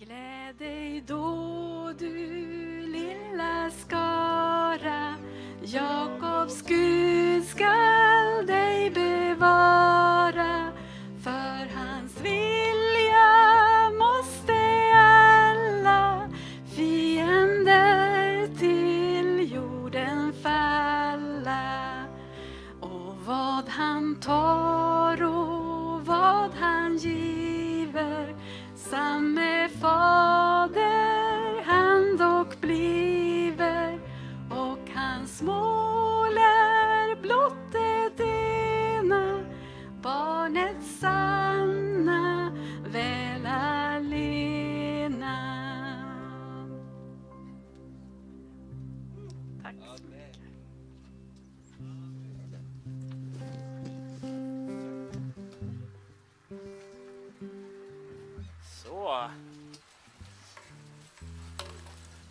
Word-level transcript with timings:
Gläd 0.00 0.54
dig 0.58 1.04
då 1.06 1.92
du 1.98 2.16
lilla 2.86 3.70
skara. 3.70 5.14
Jakobs 5.62 6.62
Gud 6.62 7.44
skall 7.44 8.46
dig 8.46 8.90
bevara. 8.90 9.87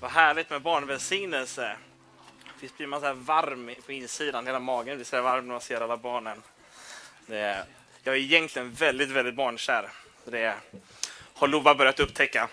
Vad 0.08 0.14
härligt 0.14 0.50
med 0.50 0.62
barnvälsignelse. 0.62 1.76
Visst 2.60 2.78
blir 2.78 2.88
man 2.88 3.00
så 3.00 3.06
här 3.06 3.14
varm 3.14 3.76
på 3.86 3.92
insidan, 3.92 4.46
hela 4.48 4.60
magen 4.60 4.96
blir 4.96 5.06
så 5.06 5.16
här 5.16 5.24
varm 5.24 5.48
när 5.48 5.52
man 5.52 5.62
ser 5.62 5.82
alla 5.82 5.98
barnen. 5.98 6.44
Det 7.26 7.38
är, 7.38 7.64
jag 8.04 8.16
är 8.16 8.20
egentligen 8.20 8.74
väldigt, 8.74 9.10
väldigt 9.10 9.36
barnkär. 9.36 9.90
Det 10.26 10.56
har 11.34 11.48
Lova 11.48 11.76
börjat 11.76 12.00
upptäcka 12.00 12.50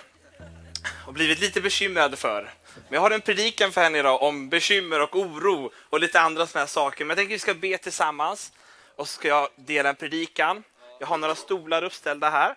och 1.06 1.12
blivit 1.12 1.40
lite 1.40 1.60
bekymrad 1.60 2.18
för. 2.18 2.50
Men 2.74 2.94
jag 2.94 3.00
har 3.00 3.10
en 3.10 3.20
predikan 3.20 3.72
för 3.72 3.80
henne 3.80 3.98
idag 3.98 4.22
om 4.22 4.48
bekymmer 4.48 5.02
och 5.02 5.16
oro 5.16 5.72
och 5.76 6.00
lite 6.00 6.20
andra 6.20 6.46
sådana 6.46 6.62
här 6.62 6.66
saker. 6.66 7.04
Men 7.04 7.08
jag 7.08 7.16
tänker 7.16 7.34
att 7.34 7.36
vi 7.36 7.38
ska 7.38 7.54
be 7.54 7.78
tillsammans 7.78 8.52
och 8.96 9.08
så 9.08 9.14
ska 9.14 9.28
jag 9.28 9.48
dela 9.56 9.88
en 9.88 9.96
predikan. 9.96 10.62
Jag 11.00 11.06
har 11.06 11.18
några 11.18 11.34
stolar 11.34 11.84
uppställda 11.84 12.30
här 12.30 12.54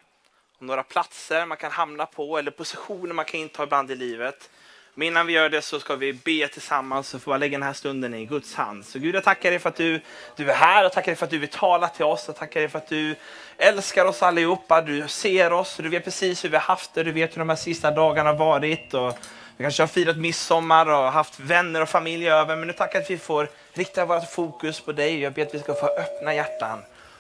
och 0.57 0.63
några 0.63 0.83
platser 0.83 1.45
man 1.45 1.57
kan 1.57 1.71
hamna 1.71 2.05
på 2.05 2.37
eller 2.37 2.51
positioner 2.51 3.13
man 3.13 3.25
kan 3.25 3.39
inta 3.39 3.63
ibland 3.63 3.91
i 3.91 3.95
livet. 3.95 4.49
Men 4.97 5.07
innan 5.07 5.27
vi 5.27 5.33
gör 5.33 5.49
det 5.49 5.61
så 5.61 5.79
ska 5.79 5.95
vi 5.95 6.13
be 6.13 6.47
tillsammans 6.47 7.13
och 7.13 7.21
få 7.21 7.29
bara 7.29 7.37
lägga 7.37 7.57
den 7.57 7.67
här 7.67 7.73
stunden 7.73 8.13
i 8.13 8.25
Guds 8.25 8.55
hand. 8.55 8.85
Så 8.85 8.99
Gud, 8.99 9.15
jag 9.15 9.23
tackar 9.23 9.49
dig 9.49 9.59
för 9.59 9.69
att 9.69 9.75
du, 9.75 10.01
du 10.35 10.51
är 10.51 10.55
här 10.55 10.85
och 10.85 10.91
tackar 10.91 11.11
dig 11.11 11.15
för 11.15 11.25
att 11.25 11.31
du 11.31 11.37
vill 11.37 11.49
tala 11.49 11.87
till 11.87 12.05
oss. 12.05 12.23
Jag 12.27 12.35
tackar 12.35 12.59
dig 12.59 12.69
för 12.69 12.77
att 12.77 12.87
du 12.87 13.15
älskar 13.57 14.05
oss 14.05 14.23
allihopa. 14.23 14.81
Du 14.81 15.07
ser 15.07 15.53
oss, 15.53 15.77
du 15.77 15.89
vet 15.89 16.03
precis 16.03 16.43
hur 16.43 16.49
vi 16.49 16.55
har 16.55 16.63
haft 16.63 16.93
det. 16.93 17.03
Du 17.03 17.11
vet 17.11 17.35
hur 17.35 17.39
de 17.39 17.49
här 17.49 17.55
sista 17.55 17.91
dagarna 17.91 18.29
har 18.29 18.37
varit. 18.37 18.93
Och 18.93 19.17
vi 19.57 19.63
kanske 19.63 19.83
har 19.83 19.87
firat 19.87 20.17
midsommar 20.17 20.89
och 20.89 21.11
haft 21.11 21.39
vänner 21.39 21.81
och 21.81 21.89
familj 21.89 22.29
över. 22.29 22.55
Men 22.55 22.67
nu 22.67 22.73
tackar 22.73 22.99
att 22.99 23.11
vi 23.11 23.17
får 23.17 23.49
rikta 23.73 24.05
vårt 24.05 24.31
fokus 24.31 24.81
på 24.81 24.91
dig. 24.91 25.19
Jag 25.19 25.33
ber 25.33 25.41
att 25.41 25.53
vi 25.53 25.59
ska 25.59 25.73
få 25.73 25.87
öppna 25.87 26.33
hjärtan 26.33 26.79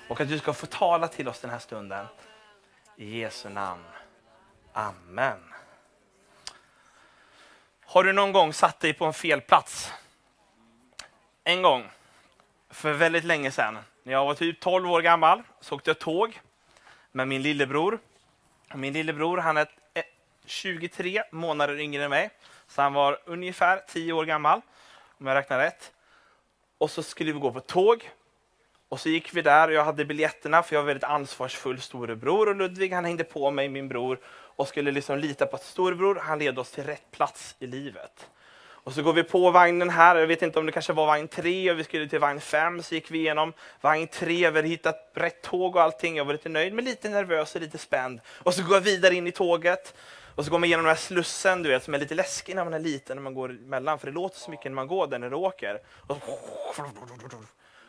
och 0.09 0.21
att 0.21 0.29
du 0.29 0.39
ska 0.39 0.53
få 0.53 0.65
tala 0.65 1.07
till 1.07 1.27
oss 1.27 1.39
den 1.39 1.49
här 1.51 1.59
stunden. 1.59 2.05
I 2.97 3.19
Jesu 3.19 3.49
namn. 3.49 3.83
Amen. 4.73 5.46
Har 7.89 8.03
du 8.03 8.13
någon 8.13 8.31
gång 8.31 8.53
satt 8.53 8.79
dig 8.79 8.93
på 8.93 9.05
en 9.05 9.13
fel 9.13 9.41
plats? 9.41 9.93
En 11.43 11.61
gång, 11.61 11.89
för 12.69 12.93
väldigt 12.93 13.23
länge 13.23 13.51
sedan, 13.51 13.77
när 14.03 14.13
jag 14.13 14.25
var 14.25 14.33
typ 14.33 14.59
12 14.59 14.91
år 14.91 15.01
gammal, 15.01 15.43
så 15.61 15.75
åkte 15.75 15.89
jag 15.89 15.99
tåg 15.99 16.39
med 17.11 17.27
min 17.27 17.41
lillebror. 17.41 17.99
Min 18.73 18.93
lillebror 18.93 19.37
han 19.37 19.57
är 19.57 19.67
23 20.45 21.17
eh, 21.17 21.23
månader 21.31 21.79
yngre 21.79 22.03
än 22.03 22.09
mig, 22.09 22.29
så 22.67 22.81
han 22.81 22.93
var 22.93 23.19
ungefär 23.25 23.81
10 23.87 24.13
år 24.13 24.25
gammal, 24.25 24.61
om 25.17 25.27
jag 25.27 25.35
räknar 25.35 25.59
rätt. 25.59 25.91
Och 26.77 26.91
så 26.91 27.03
skulle 27.03 27.31
vi 27.31 27.39
gå 27.39 27.51
på 27.51 27.59
tåg 27.59 28.09
och 28.89 28.99
så 28.99 29.09
gick 29.09 29.33
vi 29.33 29.41
där 29.41 29.67
och 29.67 29.73
jag 29.73 29.83
hade 29.83 30.05
biljetterna 30.05 30.63
för 30.63 30.75
jag 30.75 30.81
var 30.81 30.87
väldigt 30.87 31.03
ansvarsfull 31.03 31.81
storebror 31.81 32.49
och 32.49 32.55
Ludvig 32.55 32.93
han 32.93 33.05
hängde 33.05 33.23
på 33.23 33.51
mig, 33.51 33.69
min 33.69 33.87
bror, 33.87 34.19
och 34.57 34.67
skulle 34.67 34.91
liksom 34.91 35.19
lita 35.19 35.45
på 35.45 35.55
att 35.55 35.63
storebror 35.63 36.15
han 36.15 36.39
led 36.39 36.59
oss 36.59 36.71
till 36.71 36.83
rätt 36.83 37.11
plats 37.11 37.55
i 37.59 37.67
livet. 37.67 38.29
Och 38.87 38.93
så 38.93 39.01
går 39.01 39.13
vi 39.13 39.23
på 39.23 39.51
vagnen 39.51 39.89
här, 39.89 40.15
jag 40.15 40.27
vet 40.27 40.41
inte 40.41 40.59
om 40.59 40.65
det 40.65 40.71
kanske 40.71 40.93
var 40.93 41.05
vagn 41.05 41.27
3 41.27 41.71
och 41.71 41.79
vi 41.79 41.83
skulle 41.83 42.07
till 42.07 42.19
vagn 42.19 42.41
5, 42.41 42.83
så 42.83 42.95
gick 42.95 43.11
vi 43.11 43.19
igenom 43.19 43.53
vagn 43.81 44.07
3, 44.07 44.27
vi 44.27 44.45
hade 44.45 44.67
hittat 44.67 45.11
rätt 45.13 45.41
tåg 45.41 45.75
och 45.75 45.81
allting, 45.81 46.17
jag 46.17 46.25
var 46.25 46.33
lite 46.33 46.49
nöjd 46.49 46.73
men 46.73 46.85
lite 46.85 47.09
nervös 47.09 47.55
och 47.55 47.61
lite 47.61 47.77
spänd. 47.77 48.21
Och 48.27 48.53
så 48.53 48.63
går 48.63 48.73
jag 48.73 48.81
vidare 48.81 49.15
in 49.15 49.27
i 49.27 49.31
tåget 49.31 49.93
och 50.35 50.45
så 50.45 50.51
går 50.51 50.59
man 50.59 50.67
igenom 50.67 50.85
den 50.85 50.95
här 50.95 51.01
slussen 51.01 51.63
du 51.63 51.69
vet, 51.69 51.83
som 51.83 51.93
är 51.93 51.99
lite 51.99 52.15
läskig 52.15 52.55
när 52.55 52.63
man 52.63 52.73
är 52.73 52.79
liten 52.79 53.17
när 53.17 53.23
man 53.23 53.33
går 53.33 53.49
emellan, 53.49 53.99
för 53.99 54.07
det 54.07 54.13
låter 54.13 54.39
så 54.39 54.51
mycket 54.51 54.65
när 54.65 54.75
man 54.75 54.87
går 54.87 55.07
där 55.07 55.19
när 55.19 55.29
du 55.29 55.35
åker. 55.35 55.79
Och 56.07 56.17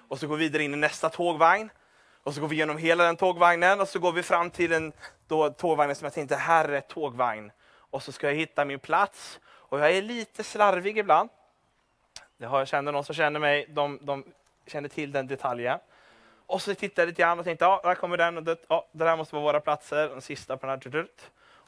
och 0.08 0.18
så 0.18 0.26
går 0.26 0.36
vi 0.36 0.44
vidare 0.44 0.62
in 0.62 0.74
i 0.74 0.76
nästa 0.76 1.08
tågvagn. 1.08 1.70
Och 2.22 2.34
så 2.34 2.40
går 2.40 2.48
vi 2.48 2.56
igenom 2.56 2.78
hela 2.78 3.04
den 3.04 3.16
tågvagnen 3.16 3.80
och 3.80 3.88
så 3.88 3.98
går 3.98 4.12
vi 4.12 4.22
fram 4.22 4.50
till 4.50 4.72
en 4.72 4.92
då, 5.28 5.50
tågvagnen 5.50 5.96
som 5.96 6.04
jag 6.04 6.12
tänkte, 6.12 6.36
här 6.36 6.68
är 6.68 6.80
tågvagn. 6.80 7.52
Och 7.90 8.02
så 8.02 8.12
ska 8.12 8.26
jag 8.26 8.34
hitta 8.34 8.64
min 8.64 8.78
plats. 8.78 9.40
Och 9.46 9.80
jag 9.80 9.90
är 9.90 10.02
lite 10.02 10.44
slarvig 10.44 10.98
ibland. 10.98 11.30
Det 12.36 12.46
har 12.46 12.58
jag 12.58 12.68
känner 12.68 12.92
någon 12.92 13.04
som 13.04 13.14
känner 13.14 13.40
mig, 13.40 13.66
de, 13.68 13.98
de 14.02 14.24
känner 14.66 14.88
till 14.88 15.12
den 15.12 15.26
detaljen. 15.26 15.78
Och 16.46 16.62
så 16.62 16.74
tittade 16.74 17.02
jag 17.02 17.06
lite 17.06 17.22
grann 17.22 17.38
och 17.38 17.44
tänkte, 17.44 17.64
ja, 17.64 17.80
där 17.84 17.94
kommer 17.94 18.16
den 18.16 18.36
och 18.36 18.42
det, 18.42 18.56
ja, 18.68 18.88
det 18.92 19.04
där 19.04 19.16
måste 19.16 19.34
vara 19.34 19.44
våra 19.44 19.60
platser. 19.60 20.08
Den 20.08 20.20
sista 20.20 20.56
på 20.56 20.66
den 20.66 20.80
här. 20.92 21.06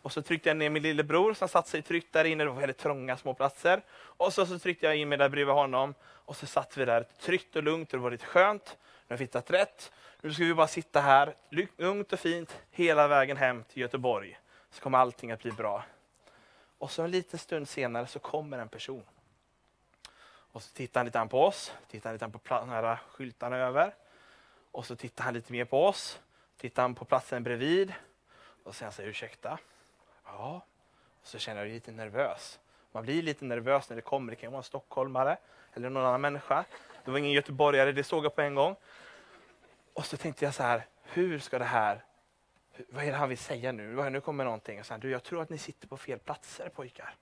Och 0.03 0.13
så 0.13 0.23
tryckte 0.23 0.49
jag 0.49 0.57
ner 0.57 0.71
min 0.71 0.83
lillebror 0.83 1.35
som 1.35 1.49
satt 1.49 1.69
sig 1.69 1.83
tryggt 1.83 2.13
där 2.13 2.25
inne. 2.25 2.45
Det 2.45 2.51
var 2.51 2.61
väldigt 2.61 2.79
trånga 2.79 3.17
små 3.17 3.35
platser. 3.35 3.83
Och 3.93 4.33
så, 4.33 4.47
så 4.47 4.59
tryckte 4.59 4.87
jag 4.87 4.97
in 4.97 5.09
mig 5.09 5.19
där 5.19 5.29
bredvid 5.29 5.55
honom. 5.55 5.95
Och 6.03 6.37
så 6.37 6.47
satt 6.47 6.77
vi 6.77 6.85
där 6.85 7.05
tryggt 7.21 7.57
och 7.57 7.63
lugnt 7.63 7.93
och 7.93 7.99
det 7.99 8.03
var 8.03 8.11
lite 8.11 8.27
skönt. 8.27 8.77
Nu 9.11 9.15
har 9.15 9.19
vi 9.19 9.25
hittat 9.25 9.51
rätt. 9.51 9.93
Nu 10.21 10.35
ska 10.35 10.45
vi 10.45 10.55
bara 10.55 10.67
sitta 10.67 11.01
här 11.01 11.35
lugnt 11.77 12.13
och 12.13 12.21
fint 12.21 12.61
hela 12.71 13.09
vägen 13.09 13.37
hem 13.37 13.65
till 13.65 13.83
Göteborg. 13.83 14.39
Så 14.71 14.83
kommer 14.83 14.99
allting 14.99 15.31
att 15.31 15.43
bli 15.43 15.53
bra. 15.53 15.85
Och 16.79 16.91
så 16.91 17.03
en 17.03 17.11
liten 17.11 17.39
stund 17.39 17.69
senare 17.69 18.07
så 18.07 18.19
kommer 18.19 18.59
en 18.59 18.69
person. 18.69 19.03
Och 20.23 20.63
så 20.63 20.75
tittar 20.75 21.01
han 21.01 21.07
lite 21.07 21.27
på 21.31 21.45
oss, 21.45 21.73
tittar 21.89 22.11
han 22.11 22.15
lite 22.15 22.29
på 22.29 22.55
de 22.55 22.69
här 22.69 22.99
skyltarna 23.11 23.57
över. 23.57 23.95
Och 24.71 24.87
så 24.87 24.97
tittar 24.97 25.25
han 25.25 25.35
lite 25.35 25.53
mer 25.53 25.65
på 25.65 25.87
oss, 25.87 26.21
tittar 26.57 26.83
han 26.83 26.95
på 26.95 27.05
platsen 27.05 27.43
bredvid. 27.43 27.95
Och 28.65 28.75
säger 28.75 28.87
han 28.87 28.93
så 28.93 29.03
här, 29.03 29.09
ursäkta? 29.09 29.59
Ja. 30.25 30.63
Och 31.21 31.27
så 31.27 31.39
känner 31.39 31.61
jag 31.61 31.67
mig 31.67 31.75
lite 31.75 31.93
nervös. 31.93 32.59
Man 32.93 33.03
blir 33.03 33.23
lite 33.23 33.45
nervös 33.45 33.89
när 33.89 33.97
det 33.97 34.03
kommer. 34.03 34.31
Det 34.31 34.37
kan 34.37 34.53
vara 34.53 34.61
en 34.61 34.65
stockholmare 34.65 35.37
eller 35.75 35.91
någon 35.91 36.07
annan 36.07 36.21
människa. 36.21 36.65
Det 37.05 37.11
var 37.11 37.19
ingen 37.19 37.33
göteborgare, 37.33 37.93
det 37.93 38.05
såg 38.05 38.25
jag 38.25 38.35
på 38.35 38.41
en 38.41 38.55
gång. 38.55 38.77
Och 40.01 40.07
så 40.07 40.17
tänkte 40.17 40.45
jag 40.45 40.55
så 40.55 40.63
här, 40.63 40.87
hur 41.03 41.39
ska 41.39 41.59
det 41.59 41.65
här, 41.65 42.05
vad 42.89 43.05
är 43.05 43.11
det 43.11 43.17
han 43.17 43.29
vill 43.29 43.39
säga 43.39 43.73
nu? 43.73 44.11
Nu 44.11 44.21
kommer 44.21 44.45
någonting. 44.45 44.81
Och 44.81 44.87
så 44.87 44.95
här, 44.95 45.01
du, 45.01 45.11
jag 45.11 45.23
tror 45.23 45.43
att 45.43 45.51
ni 45.51 45.59
sitter 45.59 45.89
på 45.89 45.97
fel 45.97 46.19
platser 46.19 46.69
pojkar. 46.69 47.15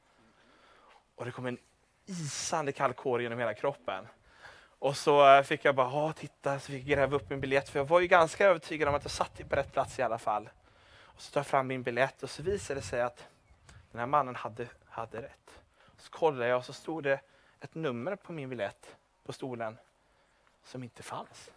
Och 1.14 1.24
det 1.24 1.30
kom 1.30 1.46
en 1.46 1.58
isande 2.06 2.72
kall 2.72 2.92
kår 2.92 3.22
genom 3.22 3.38
hela 3.38 3.54
kroppen. 3.54 4.06
Och 4.78 4.96
så 4.96 5.36
eh, 5.36 5.42
fick 5.42 5.64
jag 5.64 5.74
bara, 5.74 5.90
ja 5.90 6.12
titta, 6.12 6.60
så 6.60 6.72
fick 6.72 6.82
jag 6.82 6.98
gräva 6.98 7.16
upp 7.16 7.30
min 7.30 7.40
biljett. 7.40 7.68
För 7.68 7.78
jag 7.78 7.84
var 7.84 8.00
ju 8.00 8.06
ganska 8.06 8.46
övertygad 8.46 8.88
om 8.88 8.94
att 8.94 9.04
jag 9.04 9.10
satt 9.10 9.48
på 9.48 9.56
rätt 9.56 9.72
plats 9.72 9.98
i 9.98 10.02
alla 10.02 10.18
fall. 10.18 10.50
Och 11.00 11.22
så 11.22 11.32
tar 11.32 11.40
jag 11.40 11.46
fram 11.46 11.66
min 11.66 11.82
biljett 11.82 12.22
och 12.22 12.30
så 12.30 12.42
visade 12.42 12.80
det 12.80 12.86
sig 12.86 13.02
att 13.02 13.28
den 13.90 13.98
här 13.98 14.06
mannen 14.06 14.34
hade, 14.34 14.66
hade 14.88 15.22
rätt. 15.22 15.62
Så 15.96 16.10
kollade 16.10 16.48
jag 16.48 16.58
och 16.58 16.64
så 16.64 16.72
stod 16.72 17.02
det 17.02 17.20
ett 17.60 17.74
nummer 17.74 18.16
på 18.16 18.32
min 18.32 18.48
biljett 18.48 18.96
på 19.24 19.32
stolen 19.32 19.78
som 20.64 20.82
inte 20.82 21.02
fanns. 21.02 21.50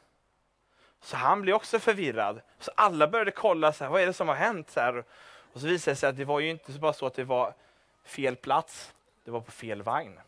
Så 1.01 1.17
han 1.17 1.41
blev 1.41 1.55
också 1.55 1.79
förvirrad. 1.79 2.41
Så 2.59 2.71
alla 2.75 3.07
började 3.07 3.31
kolla, 3.31 3.73
så 3.73 3.83
här, 3.83 3.91
vad 3.91 4.01
är 4.01 4.05
det 4.05 4.13
som 4.13 4.27
har 4.27 4.35
hänt? 4.35 4.69
Så 4.69 4.79
här. 4.79 5.03
Och 5.53 5.61
så 5.61 5.67
visade 5.67 5.91
det 5.91 5.95
sig 5.95 6.09
att 6.09 6.17
det 6.17 6.25
var 6.25 6.39
ju 6.39 6.49
inte 6.49 6.71
bara 6.71 6.93
så 6.93 7.05
att 7.05 7.13
det 7.13 7.23
var 7.23 7.53
fel 8.05 8.35
plats, 8.35 8.93
det 9.25 9.31
var 9.31 9.41
på 9.41 9.51
fel 9.51 9.81
vagn. 9.81 10.19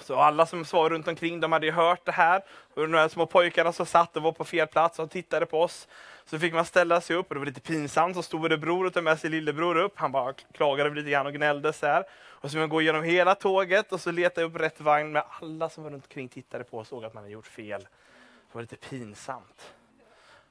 Så 0.00 0.16
alla 0.16 0.46
som 0.46 0.64
var 0.72 0.90
runt 0.90 1.08
omkring 1.08 1.40
de 1.40 1.52
hade 1.52 1.66
ju 1.66 1.72
hört 1.72 2.04
det 2.04 2.12
här. 2.12 2.42
Och 2.74 2.82
de 2.82 2.94
här 2.94 3.08
små 3.08 3.26
pojkarna 3.26 3.72
som 3.72 3.86
satt 3.86 4.16
och 4.16 4.22
var 4.22 4.32
på 4.32 4.44
fel 4.44 4.66
plats 4.66 4.98
och 4.98 5.10
tittade 5.10 5.46
på 5.46 5.62
oss. 5.62 5.88
Så 6.24 6.38
fick 6.38 6.54
man 6.54 6.64
ställa 6.64 7.00
sig 7.00 7.16
upp 7.16 7.28
och 7.28 7.34
det 7.34 7.38
var 7.38 7.46
lite 7.46 7.60
pinsamt. 7.60 8.16
Så 8.16 8.22
storebror 8.22 8.86
och 8.86 8.94
tog 8.94 9.04
med 9.04 9.18
sig 9.18 9.30
lillebror 9.30 9.76
upp. 9.76 9.92
Han 9.98 10.12
bara 10.12 10.32
klagade 10.32 10.90
lite 10.90 11.10
grann 11.10 11.26
och 11.26 11.32
gnällde 11.32 11.72
så 11.72 11.86
här. 11.86 12.04
Och 12.10 12.50
så 12.50 12.52
fick 12.52 12.58
man 12.58 12.68
gå 12.68 12.82
igenom 12.82 13.02
hela 13.02 13.34
tåget 13.34 13.92
och 13.92 14.00
så 14.00 14.10
leta 14.10 14.42
upp 14.42 14.56
rätt 14.56 14.80
vagn. 14.80 15.12
med 15.12 15.22
alla 15.40 15.68
som 15.68 15.84
var 15.84 15.90
runt 15.90 16.04
omkring 16.04 16.28
tittade 16.28 16.64
på 16.64 16.78
och 16.78 16.86
såg 16.86 17.04
att 17.04 17.14
man 17.14 17.22
hade 17.22 17.32
gjort 17.32 17.46
fel. 17.46 17.80
Det 17.80 18.54
var 18.54 18.60
lite 18.60 18.76
pinsamt. 18.76 19.72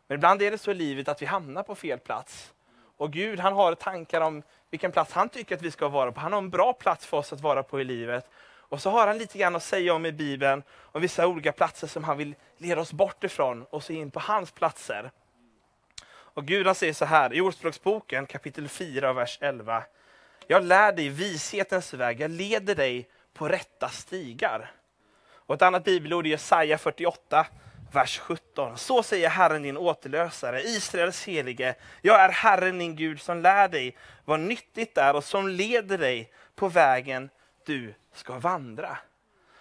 Men 0.07 0.15
ibland 0.15 0.41
är 0.41 0.51
det 0.51 0.57
så 0.57 0.71
i 0.71 0.73
livet 0.73 1.07
att 1.07 1.21
vi 1.21 1.25
hamnar 1.25 1.63
på 1.63 1.75
fel 1.75 1.99
plats. 1.99 2.53
Och 2.97 3.13
Gud 3.13 3.39
han 3.39 3.53
har 3.53 3.75
tankar 3.75 4.21
om 4.21 4.43
vilken 4.69 4.91
plats 4.91 5.13
han 5.13 5.29
tycker 5.29 5.55
att 5.55 5.61
vi 5.61 5.71
ska 5.71 5.87
vara 5.87 6.11
på. 6.11 6.19
Han 6.19 6.33
har 6.33 6.39
en 6.39 6.49
bra 6.49 6.73
plats 6.73 7.05
för 7.05 7.17
oss 7.17 7.33
att 7.33 7.41
vara 7.41 7.63
på 7.63 7.81
i 7.81 7.83
livet. 7.83 8.29
Och 8.69 8.81
så 8.81 8.89
har 8.89 9.07
han 9.07 9.17
lite 9.17 9.37
grann 9.37 9.55
att 9.55 9.63
säga 9.63 9.93
om 9.93 10.05
i 10.05 10.11
Bibeln, 10.11 10.63
om 10.81 11.01
vissa 11.01 11.27
olika 11.27 11.51
platser 11.51 11.87
som 11.87 12.03
han 12.03 12.17
vill 12.17 12.35
leda 12.57 12.81
oss 12.81 12.93
bort 12.93 13.23
ifrån 13.23 13.65
och 13.69 13.83
så 13.83 13.93
in 13.93 14.11
på 14.11 14.19
hans 14.19 14.51
platser. 14.51 15.11
Och 16.09 16.45
Gud 16.45 16.65
han 16.65 16.75
säger 16.75 16.93
så 16.93 17.05
här 17.05 17.33
i 17.33 17.41
Ordspråksboken 17.41 18.25
kapitel 18.25 18.69
4, 18.69 19.13
vers 19.13 19.37
11. 19.41 19.83
Jag 20.47 20.63
lär 20.63 20.91
dig 20.91 21.09
vishetens 21.09 21.93
väg, 21.93 22.21
jag 22.21 22.31
leder 22.31 22.75
dig 22.75 23.09
på 23.33 23.47
rätta 23.47 23.89
stigar. 23.89 24.71
Och 25.29 25.55
ett 25.55 25.61
annat 25.61 25.83
bibelord 25.83 26.25
är 26.25 26.29
Jesaja 26.29 26.77
48, 26.77 27.45
vers 27.91 28.19
17. 28.19 28.77
Så 28.77 29.03
säger 29.03 29.29
Herren 29.29 29.61
din 29.61 29.77
återlösare, 29.77 30.61
Israels 30.61 31.25
helige. 31.25 31.75
Jag 32.01 32.21
är 32.21 32.29
Herren 32.29 32.79
din 32.79 32.95
Gud 32.95 33.21
som 33.21 33.41
lär 33.41 33.67
dig 33.67 33.97
vad 34.25 34.39
nyttigt 34.39 34.97
är 34.97 35.15
och 35.15 35.23
som 35.23 35.47
leder 35.47 35.97
dig 35.97 36.31
på 36.55 36.67
vägen 36.67 37.29
du 37.65 37.93
ska 38.13 38.39
vandra. 38.39 38.97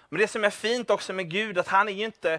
Men 0.09 0.21
det 0.21 0.29
som 0.29 0.45
är 0.45 0.51
fint 0.51 0.91
också 0.91 1.13
med 1.13 1.31
Gud, 1.31 1.59
att 1.59 1.69
han 1.69 1.89
är 1.89 1.93
ju 1.93 2.05
inte 2.05 2.39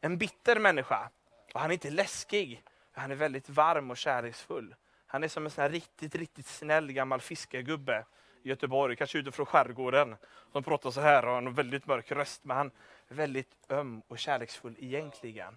en 0.00 0.18
bitter 0.18 0.58
människa. 0.58 1.08
Och 1.54 1.60
han 1.60 1.70
är 1.70 1.74
inte 1.74 1.90
läskig. 1.90 2.62
Han 2.92 3.10
är 3.10 3.14
väldigt 3.14 3.48
varm 3.48 3.90
och 3.90 3.96
kärleksfull. 3.96 4.74
Han 5.06 5.24
är 5.24 5.28
som 5.28 5.44
en 5.44 5.50
sån 5.50 5.62
här 5.62 5.70
riktigt, 5.70 6.14
riktigt 6.14 6.46
snäll 6.46 6.92
gammal 6.92 7.20
fiskargubbe 7.20 8.04
i 8.42 8.48
Göteborg, 8.48 8.96
kanske 8.96 9.18
utifrån 9.18 9.46
skärgården, 9.46 10.16
som 10.52 10.62
pratar 10.62 10.90
så 10.90 11.00
här 11.00 11.24
och 11.24 11.30
har 11.30 11.38
en 11.38 11.54
väldigt 11.54 11.86
mörk 11.86 12.12
röst, 12.12 12.44
men 12.44 12.56
han 12.56 12.70
väldigt 13.08 13.56
öm 13.68 14.02
och 14.08 14.18
kärleksfull 14.18 14.76
egentligen. 14.78 15.56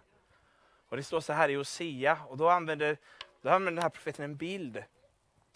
Och 0.89 0.97
det 0.97 1.03
står 1.03 1.21
så 1.21 1.33
här 1.33 1.49
i 1.49 1.55
Hosea, 1.55 2.17
och 2.29 2.37
då 2.37 2.49
använder, 2.49 2.97
då 3.41 3.49
använder 3.49 3.71
den 3.75 3.83
här 3.83 3.89
profeten 3.89 4.25
en 4.25 4.35
bild 4.35 4.83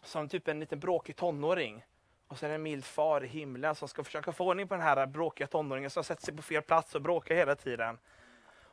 som 0.04 0.30
typ 0.30 0.48
en 0.48 0.60
liten 0.60 0.80
bråkig 0.80 1.16
tonåring. 1.16 1.86
Och 2.28 2.38
sen 2.38 2.52
en 2.52 2.64
mild 2.64 2.86
far 2.86 3.24
i 3.24 3.28
himlen 3.28 3.76
som 3.76 3.88
ska 3.88 4.04
försöka 4.04 4.32
få 4.32 4.50
ordning 4.50 4.68
på 4.68 4.74
den 4.74 4.84
här 4.84 5.06
bråkiga 5.06 5.48
tonåringen 5.48 5.90
som 5.90 6.04
sätter 6.04 6.24
sig 6.24 6.36
på 6.36 6.42
fel 6.42 6.62
plats 6.62 6.96
och 6.96 7.02
bråkar 7.02 7.36
hela 7.36 7.56
tiden. 7.56 7.98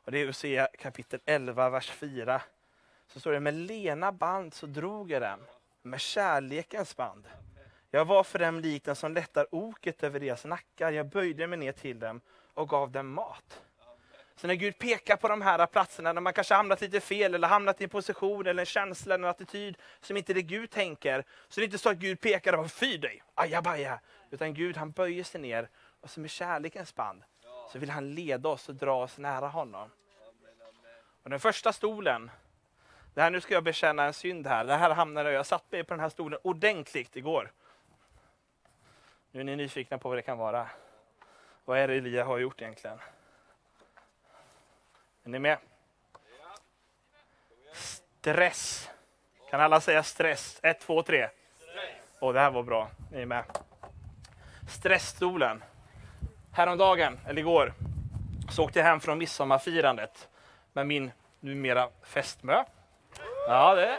Och 0.05 0.13
det 0.13 0.19
är 0.19 0.27
Hosea 0.27 0.69
kapitel 0.79 1.21
11, 1.25 1.71
vers 1.71 1.91
4. 1.91 2.43
Så 3.07 3.21
står 3.21 3.33
det, 3.33 3.41
med 3.41 3.55
lena 3.55 4.13
band 4.13 4.55
så 4.55 4.67
drog 4.67 5.11
jag 5.11 5.23
dem, 5.23 5.41
med 5.83 6.01
kärlekens 6.01 6.97
band. 6.97 7.29
Jag 7.91 8.05
var 8.05 8.25
för 8.25 8.39
dem 8.39 8.61
lik 8.61 8.85
den 8.85 8.97
som 8.97 9.13
lättar 9.13 9.55
oket 9.55 10.03
över 10.03 10.21
deras 10.21 10.45
nackar. 10.45 10.93
Jag 10.93 11.09
böjde 11.09 11.47
mig 11.47 11.59
ner 11.59 11.73
till 11.73 11.99
dem 11.99 12.21
och 12.55 12.69
gav 12.69 12.91
dem 12.91 13.13
mat. 13.13 13.63
Så 14.35 14.47
när 14.47 14.55
Gud 14.55 14.79
pekar 14.79 15.17
på 15.17 15.29
de 15.29 15.43
här 15.43 15.67
platserna, 15.67 16.13
när 16.13 16.21
man 16.21 16.33
kanske 16.33 16.55
hamnat 16.55 16.81
lite 16.81 17.01
fel, 17.01 17.35
eller 17.35 17.49
hamnat 17.49 17.81
i 17.81 17.85
en 17.85 17.91
position, 17.91 18.47
eller 18.47 18.63
en 18.63 18.67
känsla, 18.67 19.15
eller 19.15 19.25
en 19.25 19.31
attityd 19.31 19.77
som 20.01 20.17
inte 20.17 20.33
är 20.33 20.35
det 20.35 20.43
Gud 20.43 20.71
tänker, 20.71 21.25
så 21.49 21.61
det 21.61 21.65
är 21.65 21.65
inte 21.65 21.79
så 21.79 21.91
att 21.91 21.97
Gud 21.97 22.21
pekar 22.21 22.53
och 22.53 22.71
fy 22.71 22.97
dig, 22.97 23.23
ajabaja. 23.35 24.01
Utan 24.31 24.55
Gud 24.55 24.77
han 24.77 24.91
böjer 24.91 25.25
sig 25.25 25.41
ner 25.41 25.69
och 26.01 26.11
så 26.11 26.21
med 26.21 26.31
kärlekens 26.31 26.95
band 26.95 27.23
så 27.73 27.79
vill 27.79 27.91
han 27.91 28.15
leda 28.15 28.49
oss 28.49 28.69
och 28.69 28.75
dra 28.75 29.03
oss 29.03 29.19
nära 29.19 29.49
honom. 29.49 29.91
Och 31.23 31.31
den 31.31 31.41
första 31.41 31.73
stolen, 31.73 32.31
det 33.15 33.23
här, 33.23 33.31
nu 33.31 33.41
ska 33.41 33.55
jag 33.55 33.65
bekänna 33.65 34.05
en 34.05 34.13
synd 34.13 34.47
här. 34.47 34.65
Det 34.65 34.77
här 34.77 34.91
hamnade 34.91 35.33
jag 35.33 35.47
satt 35.47 35.73
mig 35.73 35.85
på 35.85 35.95
den 35.95 36.01
här 36.01 36.09
stolen 36.09 36.39
ordentligt 36.45 37.17
igår. 37.17 37.53
Nu 39.31 39.41
är 39.41 39.45
ni 39.45 39.57
nyfikna 39.57 39.99
på 39.99 40.09
vad 40.09 40.19
det 40.19 40.23
kan 40.23 40.39
vara. 40.39 40.69
Vad 41.65 41.79
är 41.79 41.89
det 41.89 41.95
Elia 41.95 42.25
har 42.25 42.39
gjort 42.39 42.63
egentligen? 42.63 42.99
Är 45.25 45.29
ni 45.29 45.39
med? 45.39 45.59
Stress. 47.73 48.91
Kan 49.51 49.61
alla 49.61 49.81
säga 49.81 50.03
stress? 50.03 50.61
Ett, 50.63 50.81
två, 50.81 51.03
tre. 51.03 51.29
Åh, 52.21 52.31
oh, 52.31 52.35
det 52.35 52.41
här 52.41 52.51
var 52.51 52.63
bra. 52.63 52.91
Ni 53.11 53.21
är 53.23 53.27
med. 53.27 53.45
Stressstolen. 54.69 55.65
Häromdagen, 56.53 57.21
eller 57.27 57.39
igår, 57.39 57.73
så 58.51 58.65
åkte 58.65 58.79
jag 58.79 58.87
hem 58.87 59.01
från 59.01 59.19
midsommarfirandet 59.19 60.29
med 60.73 60.87
min 60.87 61.13
numera 61.41 61.89
fästmö. 62.03 62.65
Ja, 63.49 63.75
det... 63.75 63.99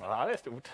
Ja, 0.00 0.24
det 0.26 0.32
är 0.32 0.36
stort. 0.36 0.68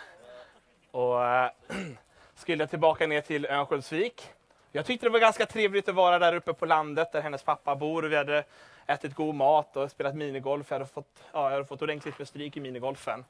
Och 0.90 1.24
eh, 1.24 1.50
skulle 2.42 2.56
skulle 2.56 2.66
tillbaka 2.66 3.06
ner 3.06 3.20
till 3.20 3.46
Örnsköldsvik. 3.46 4.30
Jag 4.72 4.86
tyckte 4.86 5.06
det 5.06 5.10
var 5.10 5.20
ganska 5.20 5.46
trevligt 5.46 5.88
att 5.88 5.94
vara 5.94 6.18
där 6.18 6.34
uppe 6.34 6.52
på 6.52 6.66
landet 6.66 7.12
där 7.12 7.20
hennes 7.22 7.42
pappa 7.42 7.76
bor. 7.76 8.02
Vi 8.02 8.16
hade 8.16 8.44
ätit 8.86 9.14
god 9.14 9.34
mat 9.34 9.76
och 9.76 9.90
spelat 9.90 10.14
minigolf. 10.14 10.66
Jag 10.70 10.74
hade 10.74 10.90
fått, 10.90 11.24
ja, 11.32 11.44
jag 11.44 11.50
hade 11.50 11.64
fått 11.64 11.82
ordentligt 11.82 12.18
med 12.18 12.28
stryk 12.28 12.56
i 12.56 12.60
minigolfen. 12.60 13.24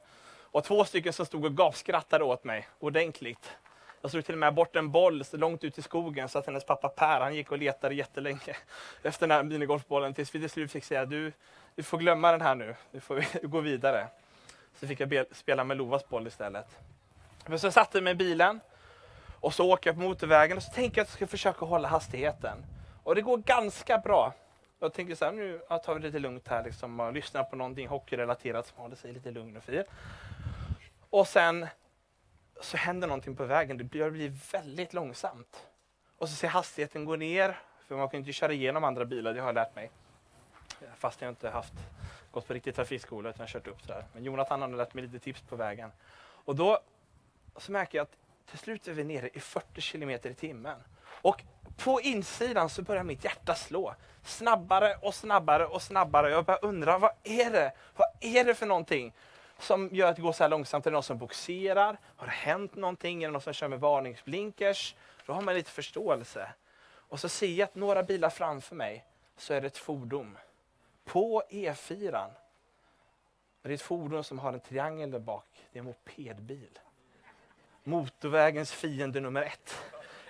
Och 0.51 0.63
två 0.63 0.85
stycken 0.85 1.13
som 1.13 1.25
stod 1.25 1.45
och 1.45 1.57
gapskrattade 1.57 2.23
åt 2.23 2.43
mig 2.43 2.67
ordentligt. 2.79 3.51
Jag 4.01 4.11
slog 4.11 4.25
till 4.25 4.35
och 4.35 4.39
med 4.39 4.53
bort 4.53 4.75
en 4.75 4.91
boll 4.91 5.25
så 5.25 5.37
långt 5.37 5.63
ut 5.63 5.77
i 5.77 5.81
skogen 5.81 6.29
så 6.29 6.39
att 6.39 6.45
hennes 6.45 6.65
pappa 6.65 6.89
Per 6.89 7.19
han 7.19 7.35
gick 7.35 7.51
och 7.51 7.57
letade 7.57 7.95
jättelänge 7.95 8.55
efter 9.03 9.27
den 9.27 9.37
här 9.37 9.43
minigolfbollen 9.43 10.13
tills 10.13 10.35
vi 10.35 10.39
till 10.39 10.49
slut 10.49 10.71
fick 10.71 10.83
säga 10.83 11.05
du, 11.05 11.31
du 11.75 11.83
får 11.83 11.97
glömma 11.97 12.31
den 12.31 12.41
här 12.41 12.55
nu, 12.55 12.75
nu 12.91 12.99
får 12.99 13.15
vi 13.15 13.25
gå 13.47 13.59
vidare. 13.59 14.07
Så 14.79 14.87
fick 14.87 14.99
jag 14.99 15.25
spela 15.31 15.63
med 15.63 15.77
Lovas 15.77 16.09
boll 16.09 16.27
istället. 16.27 16.67
Men 17.45 17.59
så 17.59 17.71
satte 17.71 17.97
jag 17.97 18.03
mig 18.03 18.11
i 18.11 18.15
bilen 18.15 18.59
och 19.43 19.53
så 19.53 19.71
åker 19.71 19.89
jag 19.89 19.95
på 19.95 20.01
motorvägen 20.01 20.57
och 20.57 20.63
så 20.63 20.71
tänker 20.71 20.97
jag 20.97 21.03
att 21.03 21.09
jag 21.09 21.15
ska 21.15 21.27
försöka 21.27 21.65
hålla 21.65 21.87
hastigheten. 21.87 22.65
Och 23.03 23.15
det 23.15 23.21
går 23.21 23.37
ganska 23.37 23.97
bra. 23.97 24.33
Jag 24.79 24.93
tänker 24.93 25.15
så 25.15 25.25
här, 25.25 25.31
nu 25.31 25.61
tar 25.83 25.93
vi 25.93 25.99
det 25.99 26.07
lite 26.07 26.19
lugnt 26.19 26.47
här 26.47 26.63
liksom, 26.63 26.99
och 26.99 27.13
lyssnar 27.13 27.43
på 27.43 27.55
någonting 27.55 27.87
hockeyrelaterat 27.87 28.67
som 28.67 28.77
håller 28.77 28.95
sig 28.95 29.13
lite 29.13 29.31
lugn 29.31 29.57
och 29.57 29.63
fin. 29.63 29.83
Och 31.09 31.27
sen 31.27 31.67
så 32.61 32.77
händer 32.77 33.07
någonting 33.07 33.35
på 33.35 33.45
vägen, 33.45 33.77
det 33.77 33.83
blir, 33.83 34.03
det 34.03 34.11
blir 34.11 34.33
väldigt 34.51 34.93
långsamt. 34.93 35.67
Och 36.17 36.29
så 36.29 36.35
ser 36.35 36.47
hastigheten 36.47 37.05
gå 37.05 37.15
ner, 37.15 37.59
för 37.87 37.95
man 37.95 38.09
kan 38.09 38.19
inte 38.19 38.33
köra 38.33 38.53
igenom 38.53 38.83
andra 38.83 39.05
bilar, 39.05 39.33
det 39.33 39.39
har 39.39 39.47
jag 39.47 39.55
lärt 39.55 39.75
mig. 39.75 39.91
Fast 40.95 41.21
jag 41.21 41.29
inte 41.29 41.49
haft 41.49 41.73
gått 42.31 42.47
på 42.47 42.53
riktig 42.53 42.75
trafikskola 42.75 43.29
utan 43.29 43.47
kört 43.47 43.67
upp 43.67 43.81
så 43.81 43.93
här. 43.93 44.05
Men 44.13 44.23
Jonathan 44.23 44.61
har 44.61 44.69
lärt 44.69 44.93
mig 44.93 45.03
lite 45.03 45.19
tips 45.19 45.41
på 45.41 45.55
vägen. 45.55 45.91
Och 46.45 46.55
då 46.55 46.79
så 47.57 47.71
märker 47.71 47.97
jag 47.97 48.03
att 48.03 48.17
till 48.49 48.59
slut 48.59 48.87
är 48.87 48.91
vi 48.91 49.03
nere 49.03 49.29
i 49.33 49.39
40 49.39 49.81
kilometer 49.81 50.29
i 50.29 50.33
timmen. 50.33 50.83
Och 51.03 51.43
på 51.77 52.01
insidan 52.01 52.69
så 52.69 52.81
börjar 52.81 53.03
mitt 53.03 53.23
hjärta 53.23 53.55
slå 53.55 53.95
snabbare 54.23 54.95
och 55.01 55.15
snabbare 55.15 55.65
och 55.65 55.81
snabbare. 55.81 56.29
Jag 56.29 56.45
bara 56.45 56.57
undrar, 56.57 56.99
vad 56.99 57.11
är 57.23 57.51
det? 57.51 57.71
Vad 57.95 58.07
är 58.19 58.43
det 58.43 58.55
för 58.55 58.65
någonting 58.65 59.13
som 59.59 59.89
gör 59.91 60.09
att 60.09 60.15
det 60.15 60.21
går 60.21 60.33
så 60.33 60.43
här 60.43 60.49
långsamt? 60.49 60.85
Är 60.85 60.91
det 60.91 60.93
någon 60.93 61.03
som 61.03 61.17
boxerar? 61.17 61.97
Har 62.15 62.27
det 62.27 62.33
hänt 62.33 62.75
någonting? 62.75 63.23
Är 63.23 63.27
det 63.27 63.31
någon 63.31 63.41
som 63.41 63.53
kör 63.53 63.67
med 63.67 63.79
varningsblinkers? 63.79 64.95
Då 65.25 65.33
har 65.33 65.41
man 65.41 65.55
lite 65.55 65.71
förståelse. 65.71 66.49
Och 66.85 67.19
så 67.19 67.29
ser 67.29 67.47
jag 67.47 67.65
att 67.65 67.75
några 67.75 68.03
bilar 68.03 68.29
framför 68.29 68.75
mig 68.75 69.05
så 69.37 69.53
är 69.53 69.61
det 69.61 69.67
ett 69.67 69.77
fordon 69.77 70.37
på 71.05 71.43
E4. 71.49 72.29
Det 73.61 73.69
är 73.69 73.73
ett 73.73 73.81
fordon 73.81 74.23
som 74.23 74.39
har 74.39 74.53
en 74.53 74.59
triangel 74.59 75.11
där 75.11 75.19
bak. 75.19 75.45
Det 75.71 75.79
är 75.79 75.81
en 75.81 75.85
mopedbil. 75.85 76.79
Motorvägens 77.83 78.71
fiende 78.71 79.19
nummer 79.19 79.41
ett. 79.41 79.75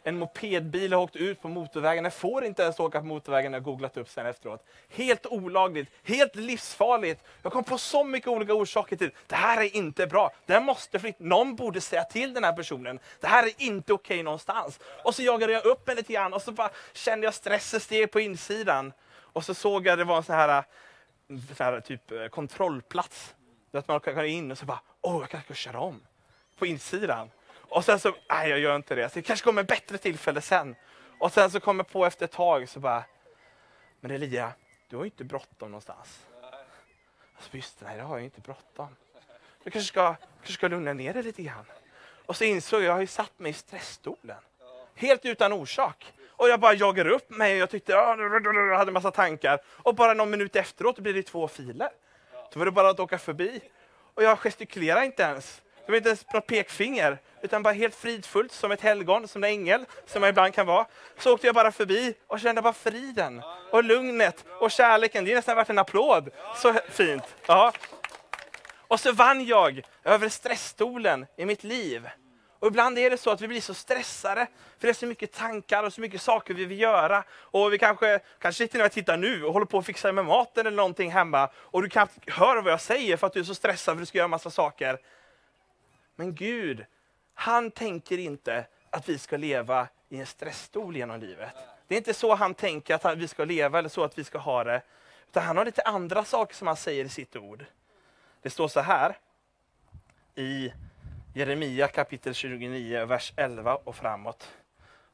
En 0.05 0.17
mopedbil 0.17 0.93
har 0.93 1.01
åkt 1.01 1.15
ut 1.15 1.41
på 1.41 1.47
motorvägen. 1.47 2.03
Den 2.03 2.11
får 2.11 2.45
inte 2.45 2.63
ens 2.63 2.79
åka 2.79 2.99
på 2.99 3.05
motorvägen, 3.05 3.53
jag 3.53 3.59
har 3.59 3.65
googlat 3.65 3.97
upp 3.97 4.09
sen 4.09 4.25
efteråt. 4.25 4.65
Helt 4.89 5.25
olagligt, 5.25 5.89
helt 6.03 6.35
livsfarligt. 6.35 7.23
Jag 7.41 7.51
kom 7.51 7.63
på 7.63 7.77
så 7.77 8.03
mycket 8.03 8.27
olika 8.27 8.53
orsaker 8.53 8.95
till 8.95 9.11
det 9.27 9.35
här 9.35 9.61
är 9.61 9.75
inte 9.75 10.07
bra. 10.07 10.31
Den 10.45 10.63
måste 10.63 10.99
flytta. 10.99 11.23
Någon 11.23 11.55
borde 11.55 11.81
säga 11.81 12.03
till 12.03 12.33
den 12.33 12.43
här 12.43 12.53
personen. 12.53 12.99
Det 13.19 13.27
här 13.27 13.43
är 13.43 13.53
inte 13.57 13.93
okej 13.93 14.15
okay 14.15 14.23
någonstans. 14.23 14.79
Och 15.03 15.15
så 15.15 15.21
jagade 15.21 15.53
jag 15.53 15.65
upp 15.65 15.87
mig 15.87 15.95
lite 15.95 16.13
grann 16.13 16.33
och 16.33 16.41
så 16.41 16.51
bara 16.51 16.69
kände 16.93 17.27
jag 17.27 17.33
stressen 17.33 17.79
steg 17.79 18.11
på 18.11 18.19
insidan. 18.19 18.93
Och 19.09 19.45
så 19.45 19.53
såg 19.53 19.87
jag 19.87 19.97
det 19.97 20.03
var 20.03 20.17
en 20.17 20.23
sån 20.23 20.35
här, 20.35 20.63
sån 21.27 21.65
här 21.65 21.79
typ 21.79 22.11
eh, 22.11 22.27
kontrollplats. 22.27 23.35
Att 23.71 23.87
man 23.87 23.99
kan 23.99 24.15
gå 24.15 24.23
in 24.23 24.51
och 24.51 24.57
så 24.57 24.65
bara, 24.65 24.79
åh, 25.01 25.17
oh, 25.17 25.21
jag 25.21 25.29
kanske 25.29 25.53
ska 25.53 25.69
köra 25.69 25.79
om. 25.79 26.01
På 26.57 26.65
insidan. 26.65 27.29
Och 27.73 27.85
sen 27.85 27.99
så, 27.99 28.15
nej 28.29 28.49
jag 28.49 28.59
gör 28.59 28.75
inte 28.75 28.95
det. 28.95 29.09
Så 29.09 29.15
det 29.15 29.21
kanske 29.21 29.43
kommer 29.43 29.61
ett 29.61 29.67
bättre 29.67 29.97
tillfälle 29.97 30.41
sen. 30.41 30.75
Och 31.19 31.31
sen 31.31 31.51
så 31.51 31.59
kommer 31.59 31.83
jag 31.83 31.91
på 31.91 32.05
efter 32.05 32.25
ett 32.25 32.31
tag 32.31 32.69
så 32.69 32.79
bara, 32.79 33.03
men 33.99 34.11
Elia, 34.11 34.51
du 34.89 34.95
har 34.95 35.03
ju 35.03 35.07
inte 35.09 35.23
bråttom 35.23 35.71
någonstans. 35.71 36.19
Alltså, 37.35 37.57
just 37.57 37.79
det, 37.79 37.85
nej 37.85 37.97
det 37.97 38.03
har 38.03 38.17
jag 38.17 38.25
inte 38.25 38.41
bråttom. 38.41 38.87
Du 39.63 39.71
kanske 39.71 39.87
ska, 39.87 40.15
kanske 40.15 40.53
ska 40.53 40.67
lugna 40.67 40.93
ner 40.93 41.13
dig 41.13 41.23
lite 41.23 41.43
grann. 41.43 41.65
Och 42.25 42.35
så 42.35 42.43
insåg 42.43 42.81
jag, 42.81 42.87
jag 42.87 42.93
har 42.93 43.01
ju 43.01 43.07
satt 43.07 43.39
mig 43.39 43.49
i 43.49 43.53
stressstolen. 43.53 44.37
Helt 44.95 45.25
utan 45.25 45.53
orsak. 45.53 46.13
Och 46.29 46.49
jag 46.49 46.59
bara 46.59 46.73
jagar 46.73 47.07
upp 47.07 47.29
mig 47.29 47.53
och 47.53 47.59
jag 47.59 47.69
tyckte, 47.69 47.97
ah, 47.97 48.17
jag 48.17 48.77
hade 48.77 48.89
en 48.89 48.93
massa 48.93 49.11
tankar. 49.11 49.59
Och 49.67 49.95
bara 49.95 50.13
någon 50.13 50.29
minut 50.29 50.55
efteråt 50.55 50.99
blir 50.99 51.13
det 51.13 51.23
två 51.23 51.47
filer. 51.47 51.89
Då 52.53 52.59
var 52.59 52.65
det 52.65 52.71
bara 52.71 52.89
att 52.89 52.99
åka 52.99 53.17
förbi. 53.17 53.61
Och 54.13 54.23
jag 54.23 54.39
gestikulerar 54.39 55.01
inte 55.01 55.23
ens. 55.23 55.61
Det 55.85 55.91
var 55.91 55.97
inte 55.97 56.09
ens 56.09 56.33
något 56.33 56.47
pekfinger, 56.47 57.19
utan 57.43 57.63
bara 57.63 57.73
helt 57.73 57.95
fridfullt 57.95 58.51
som 58.51 58.71
ett 58.71 58.81
helgon, 58.81 59.27
som 59.27 59.43
en 59.43 59.49
ängel, 59.49 59.85
som 60.05 60.21
man 60.21 60.29
ibland 60.29 60.53
kan 60.53 60.67
vara. 60.67 60.85
Så 61.17 61.33
åkte 61.33 61.47
jag 61.47 61.55
bara 61.55 61.71
förbi 61.71 62.13
och 62.27 62.39
kände 62.39 62.61
bara 62.61 62.73
friden 62.73 63.41
och 63.71 63.83
lugnet 63.83 64.45
och 64.59 64.71
kärleken. 64.71 65.25
Det 65.25 65.31
är 65.31 65.35
nästan 65.35 65.55
värt 65.55 65.69
en 65.69 65.79
applåd. 65.79 66.29
Så 66.55 66.73
fint. 66.89 67.35
Ja. 67.47 67.73
Och 68.87 68.99
så 68.99 69.11
vann 69.11 69.45
jag 69.45 69.81
över 70.03 70.29
stressstolen 70.29 71.25
i 71.37 71.45
mitt 71.45 71.63
liv. 71.63 72.09
Och 72.59 72.67
ibland 72.67 72.99
är 72.99 73.09
det 73.09 73.17
så 73.17 73.31
att 73.31 73.41
vi 73.41 73.47
blir 73.47 73.61
så 73.61 73.73
stressade, 73.73 74.47
för 74.79 74.87
det 74.87 74.91
är 74.91 74.93
så 74.93 75.05
mycket 75.05 75.31
tankar 75.31 75.83
och 75.83 75.93
så 75.93 76.01
mycket 76.01 76.21
saker 76.21 76.53
vi 76.53 76.65
vill 76.65 76.79
göra. 76.79 77.23
Och 77.31 77.73
vi 77.73 77.77
kanske, 77.77 78.19
kanske 78.39 78.63
sitter 78.63 78.85
och 78.85 78.91
tittar 78.91 79.17
nu 79.17 79.43
och 79.43 79.53
håller 79.53 79.65
på 79.65 79.77
att 79.77 79.85
fixa 79.85 80.11
med 80.11 80.25
maten 80.25 80.67
eller 80.67 80.77
någonting 80.77 81.11
hemma. 81.11 81.49
Och 81.55 81.81
du 81.81 81.89
kanske 81.89 82.31
hör 82.31 82.61
vad 82.61 82.71
jag 82.71 82.81
säger 82.81 83.17
för 83.17 83.27
att 83.27 83.33
du 83.33 83.39
är 83.39 83.43
så 83.43 83.55
stressad 83.55 83.85
för 83.85 83.91
att 83.91 83.99
du 83.99 84.05
ska 84.05 84.17
göra 84.17 84.27
massa 84.27 84.49
saker. 84.49 84.97
Men 86.15 86.35
Gud, 86.35 86.85
han 87.33 87.71
tänker 87.71 88.17
inte 88.17 88.65
att 88.89 89.09
vi 89.09 89.17
ska 89.17 89.37
leva 89.37 89.87
i 90.09 90.19
en 90.19 90.25
stressstol 90.25 90.97
genom 90.97 91.19
livet. 91.19 91.49
Det 91.87 91.95
är 91.95 91.97
inte 91.97 92.13
så 92.13 92.35
han 92.35 92.53
tänker 92.53 93.07
att 93.07 93.17
vi 93.17 93.27
ska 93.27 93.45
leva 93.45 93.79
eller 93.79 93.89
så 93.89 94.03
att 94.03 94.17
vi 94.17 94.23
ska 94.23 94.37
ha 94.37 94.63
det. 94.63 94.81
Utan 95.29 95.43
han 95.43 95.57
har 95.57 95.65
lite 95.65 95.81
andra 95.81 96.23
saker 96.23 96.55
som 96.55 96.67
han 96.67 96.77
säger 96.77 97.05
i 97.05 97.09
sitt 97.09 97.35
ord. 97.35 97.65
Det 98.41 98.49
står 98.49 98.67
så 98.67 98.79
här 98.79 99.17
i 100.35 100.73
Jeremia 101.33 101.87
kapitel 101.87 102.33
29, 102.33 103.05
vers 103.05 103.33
11 103.35 103.75
och 103.75 103.95
framåt. 103.95 104.51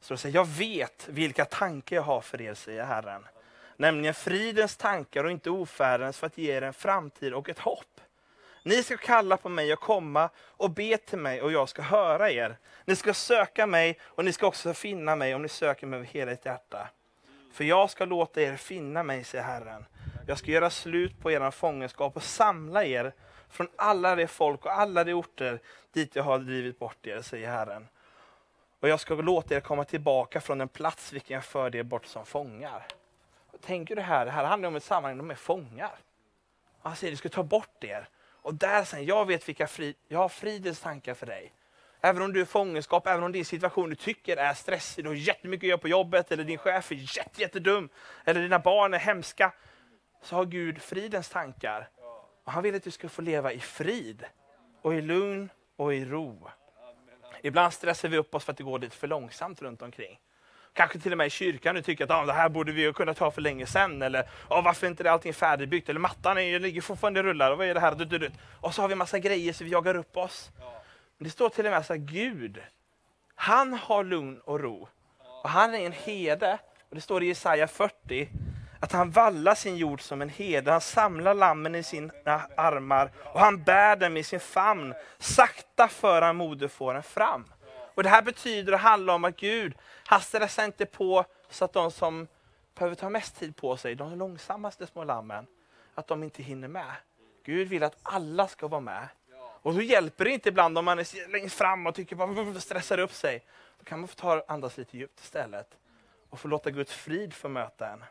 Så 0.00 0.14
det 0.14 0.18
säger, 0.18 0.34
jag 0.34 0.48
vet 0.48 1.08
vilka 1.08 1.44
tankar 1.44 1.96
jag 1.96 2.02
har 2.02 2.20
för 2.20 2.42
er, 2.42 2.54
säger 2.54 2.84
Herren. 2.84 3.26
Nämligen 3.76 4.14
fridens 4.14 4.76
tankar 4.76 5.24
och 5.24 5.30
inte 5.30 5.50
ofärdens 5.50 6.18
för 6.18 6.26
att 6.26 6.38
ge 6.38 6.52
er 6.52 6.62
en 6.62 6.74
framtid 6.74 7.34
och 7.34 7.48
ett 7.48 7.58
hopp. 7.58 8.00
Ni 8.62 8.82
ska 8.82 8.96
kalla 8.96 9.36
på 9.36 9.48
mig 9.48 9.72
och 9.72 9.80
komma 9.80 10.30
och 10.38 10.70
be 10.70 10.96
till 10.96 11.18
mig 11.18 11.42
och 11.42 11.52
jag 11.52 11.68
ska 11.68 11.82
höra 11.82 12.30
er. 12.30 12.56
Ni 12.84 12.96
ska 12.96 13.14
söka 13.14 13.66
mig 13.66 13.98
och 14.02 14.24
ni 14.24 14.32
ska 14.32 14.46
också 14.46 14.74
finna 14.74 15.16
mig 15.16 15.34
om 15.34 15.42
ni 15.42 15.48
söker 15.48 15.86
mig 15.86 15.98
med 15.98 16.08
hela 16.08 16.32
ert 16.32 16.44
hjärta. 16.44 16.88
För 17.52 17.64
jag 17.64 17.90
ska 17.90 18.04
låta 18.04 18.40
er 18.40 18.56
finna 18.56 19.02
mig, 19.02 19.24
säger 19.24 19.44
Herren. 19.44 19.84
Jag 20.26 20.38
ska 20.38 20.50
göra 20.50 20.70
slut 20.70 21.20
på 21.20 21.30
er 21.30 21.50
fångenskap 21.50 22.16
och 22.16 22.22
samla 22.22 22.84
er 22.84 23.12
från 23.48 23.68
alla 23.76 24.16
de 24.16 24.26
folk 24.26 24.64
och 24.64 24.72
alla 24.72 25.04
de 25.04 25.14
orter 25.14 25.60
dit 25.92 26.16
jag 26.16 26.22
har 26.22 26.38
drivit 26.38 26.78
bort 26.78 27.06
er, 27.06 27.22
säger 27.22 27.50
Herren. 27.50 27.88
Och 28.80 28.88
jag 28.88 29.00
ska 29.00 29.14
låta 29.14 29.54
er 29.54 29.60
komma 29.60 29.84
tillbaka 29.84 30.40
från 30.40 30.58
den 30.58 30.68
plats 30.68 31.12
vilken 31.12 31.34
jag 31.34 31.44
förde 31.44 31.78
er 31.78 31.82
bort 31.82 32.06
som 32.06 32.26
fångar. 32.26 32.86
Tänker 33.60 33.96
du 33.96 34.02
här, 34.02 34.24
det 34.24 34.30
här 34.30 34.44
handlar 34.44 34.68
om 34.68 34.76
ett 34.76 34.84
sammanhang, 34.84 35.18
de 35.18 35.30
är 35.30 35.34
fångar. 35.34 35.98
Han 36.82 36.96
säger, 36.96 37.10
du 37.10 37.16
ska 37.16 37.28
ta 37.28 37.42
bort 37.42 37.84
er. 37.84 38.08
Och 38.42 38.54
där 38.54 38.84
sen, 38.84 39.04
jag 39.04 39.26
vet 39.26 39.48
vilka 39.48 39.66
fri, 39.66 39.94
jag 40.08 40.18
har 40.18 40.28
fridens 40.28 40.80
tankar 40.80 41.14
för 41.14 41.26
dig. 41.26 41.52
Även 42.00 42.22
om 42.22 42.32
du 42.32 42.40
är 42.40 42.44
fångenskap, 42.44 43.06
även 43.06 43.22
om 43.22 43.32
din 43.32 43.44
situation 43.44 43.90
du 43.90 43.96
tycker 43.96 44.36
är 44.36 44.54
stressig, 44.54 45.04
du 45.04 45.08
har 45.08 45.14
jättemycket 45.14 45.64
att 45.64 45.68
göra 45.68 45.78
på 45.78 45.88
jobbet, 45.88 46.32
eller 46.32 46.44
din 46.44 46.58
chef 46.58 46.92
är 46.92 47.16
jätte, 47.16 47.40
jättedum, 47.40 47.88
eller 48.24 48.40
dina 48.40 48.58
barn 48.58 48.94
är 48.94 48.98
hemska, 48.98 49.52
så 50.22 50.36
har 50.36 50.44
Gud 50.44 50.82
fridens 50.82 51.28
tankar. 51.28 51.88
Och 52.44 52.52
han 52.52 52.62
vill 52.62 52.74
att 52.74 52.82
du 52.82 52.90
ska 52.90 53.08
få 53.08 53.22
leva 53.22 53.52
i 53.52 53.60
frid, 53.60 54.24
och 54.82 54.94
i 54.94 55.00
lugn 55.00 55.50
och 55.76 55.94
i 55.94 56.04
ro. 56.04 56.48
Ibland 57.42 57.72
stressar 57.72 58.08
vi 58.08 58.18
upp 58.18 58.34
oss 58.34 58.44
för 58.44 58.52
att 58.52 58.58
det 58.58 58.64
går 58.64 58.78
lite 58.78 58.96
för 58.96 59.06
långsamt 59.06 59.62
runt 59.62 59.82
omkring. 59.82 60.20
Kanske 60.72 60.98
till 60.98 61.12
och 61.12 61.18
med 61.18 61.26
i 61.26 61.30
kyrkan 61.30 61.74
du 61.74 61.82
tycker 61.82 62.04
att 62.04 62.10
ah, 62.10 62.24
det 62.24 62.32
här 62.32 62.48
borde 62.48 62.72
vi 62.72 62.92
kunna 62.92 63.14
ta 63.14 63.30
för 63.30 63.40
länge 63.40 63.66
sedan. 63.66 64.02
Eller 64.02 64.28
ah, 64.48 64.60
varför 64.60 64.86
är 64.86 64.90
inte 64.90 65.10
allting 65.10 65.34
färdigbyggt? 65.34 65.88
Eller 65.88 66.00
mattan 66.00 66.38
är, 66.38 66.60
ligger 66.60 66.80
fortfarande 66.80 67.22
rullar. 67.22 67.50
Och 67.50 67.58
vad 67.58 67.66
är 67.66 67.74
det 67.74 67.80
här? 67.80 68.30
Och 68.60 68.74
så 68.74 68.82
har 68.82 68.88
vi 68.88 68.94
massa 68.94 69.18
grejer 69.18 69.52
så 69.52 69.64
vi 69.64 69.70
jagar 69.70 69.96
upp 69.96 70.16
oss. 70.16 70.50
Men 71.18 71.24
det 71.24 71.30
står 71.30 71.48
till 71.48 71.66
och 71.66 71.72
med 71.72 71.86
så 71.86 71.92
här, 71.92 72.00
Gud, 72.00 72.62
han 73.34 73.74
har 73.74 74.04
lugn 74.04 74.40
och 74.44 74.60
ro. 74.60 74.88
Och 75.42 75.50
han 75.50 75.74
är 75.74 75.86
en 75.86 75.92
herde. 75.92 76.58
Och 76.88 76.94
det 76.94 77.00
står 77.00 77.22
i 77.22 77.26
Jesaja 77.26 77.68
40 77.68 78.28
att 78.80 78.92
han 78.92 79.10
vallar 79.10 79.54
sin 79.54 79.76
jord 79.76 80.00
som 80.02 80.22
en 80.22 80.28
herde. 80.28 80.70
Han 80.70 80.80
samlar 80.80 81.34
lammen 81.34 81.74
i 81.74 81.82
sina 81.82 82.12
armar 82.56 83.10
och 83.24 83.40
han 83.40 83.62
bär 83.62 83.96
dem 83.96 84.16
i 84.16 84.22
sin 84.22 84.40
famn. 84.40 84.94
Sakta 85.18 85.88
för 85.88 86.22
han 86.22 86.36
moderfåren 86.36 87.02
fram. 87.02 87.44
Och 87.94 88.02
Det 88.02 88.08
här 88.08 88.22
betyder 88.22 88.72
och 88.72 88.78
handlar 88.78 89.14
om 89.14 89.24
att 89.24 89.36
Gud, 89.36 89.74
han 90.06 90.20
stressar 90.20 90.64
inte 90.64 90.86
på 90.86 91.24
så 91.50 91.64
att 91.64 91.72
de 91.72 91.90
som 91.90 92.28
behöver 92.74 92.96
ta 92.96 93.10
mest 93.10 93.38
tid 93.38 93.56
på 93.56 93.76
sig, 93.76 93.94
de 93.94 94.18
långsammaste 94.18 94.86
små 94.86 95.04
lammen, 95.04 95.46
att 95.94 96.06
de 96.06 96.22
inte 96.22 96.42
hinner 96.42 96.68
med. 96.68 96.94
Gud 97.44 97.68
vill 97.68 97.82
att 97.82 97.96
alla 98.02 98.48
ska 98.48 98.68
vara 98.68 98.80
med. 98.80 99.08
Och 99.62 99.74
då 99.74 99.82
hjälper 99.82 100.24
det 100.24 100.30
inte 100.30 100.48
ibland 100.48 100.78
om 100.78 100.84
man 100.84 100.98
är 100.98 101.28
längst 101.28 101.56
fram 101.56 101.86
och 101.86 101.94
tycker 101.94 102.16
bara 102.16 102.60
stressar 102.60 102.98
upp 102.98 103.12
sig. 103.12 103.44
Då 103.78 103.84
kan 103.84 104.00
man 104.00 104.08
få 104.08 104.14
ta 104.14 104.44
andas 104.48 104.76
lite 104.76 104.96
djupt 104.96 105.20
istället 105.20 105.76
och 106.30 106.40
få 106.40 106.48
låta 106.48 106.70
Guds 106.70 106.92
frid 106.92 107.34
få 107.34 107.48
möta 107.48 107.88
en. 107.88 108.04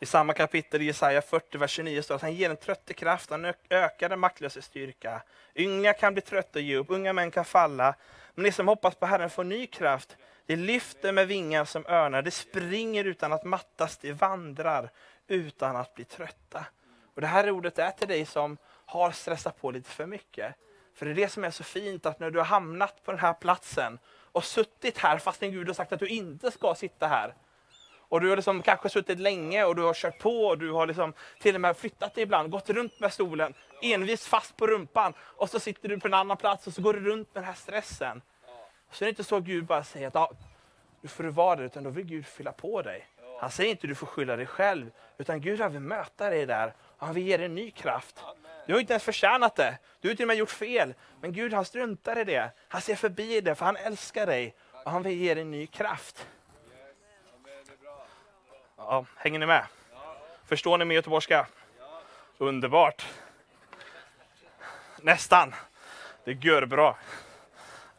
I 0.00 0.06
samma 0.06 0.32
kapitel 0.32 0.82
i 0.82 0.84
Jesaja 0.84 1.22
40, 1.22 1.58
vers 1.58 1.70
29 1.70 2.02
står 2.02 2.14
att 2.14 2.22
han 2.22 2.34
ger 2.34 2.50
en 2.50 2.56
trötte 2.56 2.94
kraft, 2.94 3.30
han 3.30 3.52
ökar 3.68 4.08
den 4.08 4.20
maktlösa 4.20 4.62
styrka. 4.62 5.22
Ynglingar 5.54 5.92
kan 5.92 6.12
bli 6.12 6.22
trötta 6.22 6.58
och 6.58 6.62
ge 6.62 6.76
upp, 6.76 6.90
unga 6.90 7.12
män 7.12 7.30
kan 7.30 7.44
falla. 7.44 7.94
Men 8.34 8.44
de 8.44 8.52
som 8.52 8.68
hoppas 8.68 8.94
på 8.94 9.06
Herren 9.06 9.30
får 9.30 9.44
ny 9.44 9.66
kraft. 9.66 10.16
De 10.46 10.56
lyfter 10.56 11.12
med 11.12 11.28
vingar 11.28 11.64
som 11.64 11.86
örnar, 11.86 12.22
de 12.22 12.30
springer 12.30 13.04
utan 13.04 13.32
att 13.32 13.44
mattas, 13.44 13.98
de 13.98 14.12
vandrar 14.12 14.90
utan 15.26 15.76
att 15.76 15.94
bli 15.94 16.04
trötta. 16.04 16.66
Och 17.14 17.20
Det 17.20 17.26
här 17.26 17.50
ordet 17.50 17.78
är 17.78 17.90
till 17.90 18.08
dig 18.08 18.26
som 18.26 18.56
har 18.86 19.10
stressat 19.10 19.60
på 19.60 19.70
lite 19.70 19.90
för 19.90 20.06
mycket. 20.06 20.54
För 20.94 21.06
det 21.06 21.12
är 21.12 21.14
det 21.14 21.28
som 21.28 21.44
är 21.44 21.50
så 21.50 21.64
fint, 21.64 22.06
att 22.06 22.20
när 22.20 22.30
du 22.30 22.38
har 22.38 22.46
hamnat 22.46 23.04
på 23.04 23.10
den 23.10 23.20
här 23.20 23.32
platsen 23.32 23.98
och 24.32 24.44
suttit 24.44 24.98
här 24.98 25.18
fastän 25.18 25.52
Gud 25.52 25.66
har 25.66 25.74
sagt 25.74 25.92
att 25.92 26.00
du 26.00 26.08
inte 26.08 26.50
ska 26.50 26.74
sitta 26.74 27.06
här, 27.06 27.34
och 28.14 28.20
du 28.20 28.28
har 28.28 28.36
liksom 28.36 28.62
kanske 28.62 28.88
suttit 28.88 29.18
länge 29.18 29.64
och 29.64 29.76
du 29.76 29.82
har 29.82 29.94
kört 29.94 30.18
på 30.18 30.46
och 30.46 30.58
du 30.58 30.70
har 30.70 30.86
liksom 30.86 31.12
till 31.40 31.54
och 31.54 31.60
med 31.60 31.76
flyttat 31.76 32.14
dig 32.14 32.22
ibland, 32.22 32.50
gått 32.50 32.70
runt 32.70 33.00
med 33.00 33.12
stolen, 33.12 33.54
envis 33.82 34.26
fast 34.26 34.56
på 34.56 34.66
rumpan 34.66 35.14
och 35.18 35.50
så 35.50 35.60
sitter 35.60 35.88
du 35.88 36.00
på 36.00 36.06
en 36.06 36.14
annan 36.14 36.36
plats 36.36 36.66
och 36.66 36.72
så 36.72 36.82
går 36.82 36.92
du 36.92 37.00
runt 37.00 37.34
med 37.34 37.42
den 37.42 37.44
här 37.44 37.54
stressen. 37.54 38.22
Så 38.90 39.04
är 39.04 39.06
det 39.06 39.10
inte 39.10 39.24
så 39.24 39.36
att 39.36 39.42
Gud 39.42 39.64
bara 39.64 39.84
säger 39.84 40.06
att 40.06 40.14
ja, 40.14 40.32
nu 41.00 41.08
får 41.08 41.24
du 41.24 41.30
vara 41.30 41.56
där, 41.56 41.64
utan 41.64 41.84
då 41.84 41.90
vill 41.90 42.04
Gud 42.04 42.26
fylla 42.26 42.52
på 42.52 42.82
dig. 42.82 43.06
Han 43.40 43.50
säger 43.50 43.70
inte 43.70 43.86
att 43.86 43.88
du 43.88 43.94
får 43.94 44.06
skylla 44.06 44.36
dig 44.36 44.46
själv, 44.46 44.90
utan 45.18 45.40
Gud 45.40 45.70
vill 45.70 45.80
möta 45.80 46.30
dig 46.30 46.46
där 46.46 46.74
och 46.98 47.06
han 47.06 47.14
vill 47.14 47.26
ge 47.26 47.36
dig 47.36 47.46
en 47.46 47.54
ny 47.54 47.70
kraft. 47.70 48.24
Du 48.66 48.72
har 48.72 48.80
inte 48.80 48.92
ens 48.92 49.04
förtjänat 49.04 49.56
det. 49.56 49.78
Du 50.00 50.08
har 50.08 50.14
till 50.14 50.24
och 50.24 50.28
med 50.28 50.36
gjort 50.36 50.50
fel. 50.50 50.94
Men 51.20 51.32
Gud 51.32 51.52
han 51.52 51.64
struntar 51.64 52.18
i 52.18 52.24
det. 52.24 52.50
Han 52.68 52.80
ser 52.80 52.94
förbi 52.94 53.40
det 53.40 53.54
för 53.54 53.64
han 53.64 53.76
älskar 53.76 54.26
dig 54.26 54.54
och 54.84 54.90
han 54.90 55.02
vill 55.02 55.18
ge 55.18 55.34
dig 55.34 55.42
en 55.42 55.50
ny 55.50 55.66
kraft. 55.66 56.26
Ja, 58.88 59.04
hänger 59.16 59.38
ni 59.38 59.46
med? 59.46 59.66
Förstår 60.44 60.78
ni 60.78 60.84
med 60.84 60.94
göteborgska? 60.94 61.46
Underbart. 62.38 63.06
Nästan. 65.02 65.54
Det 66.24 66.32
gör 66.32 66.66
bra. 66.66 66.98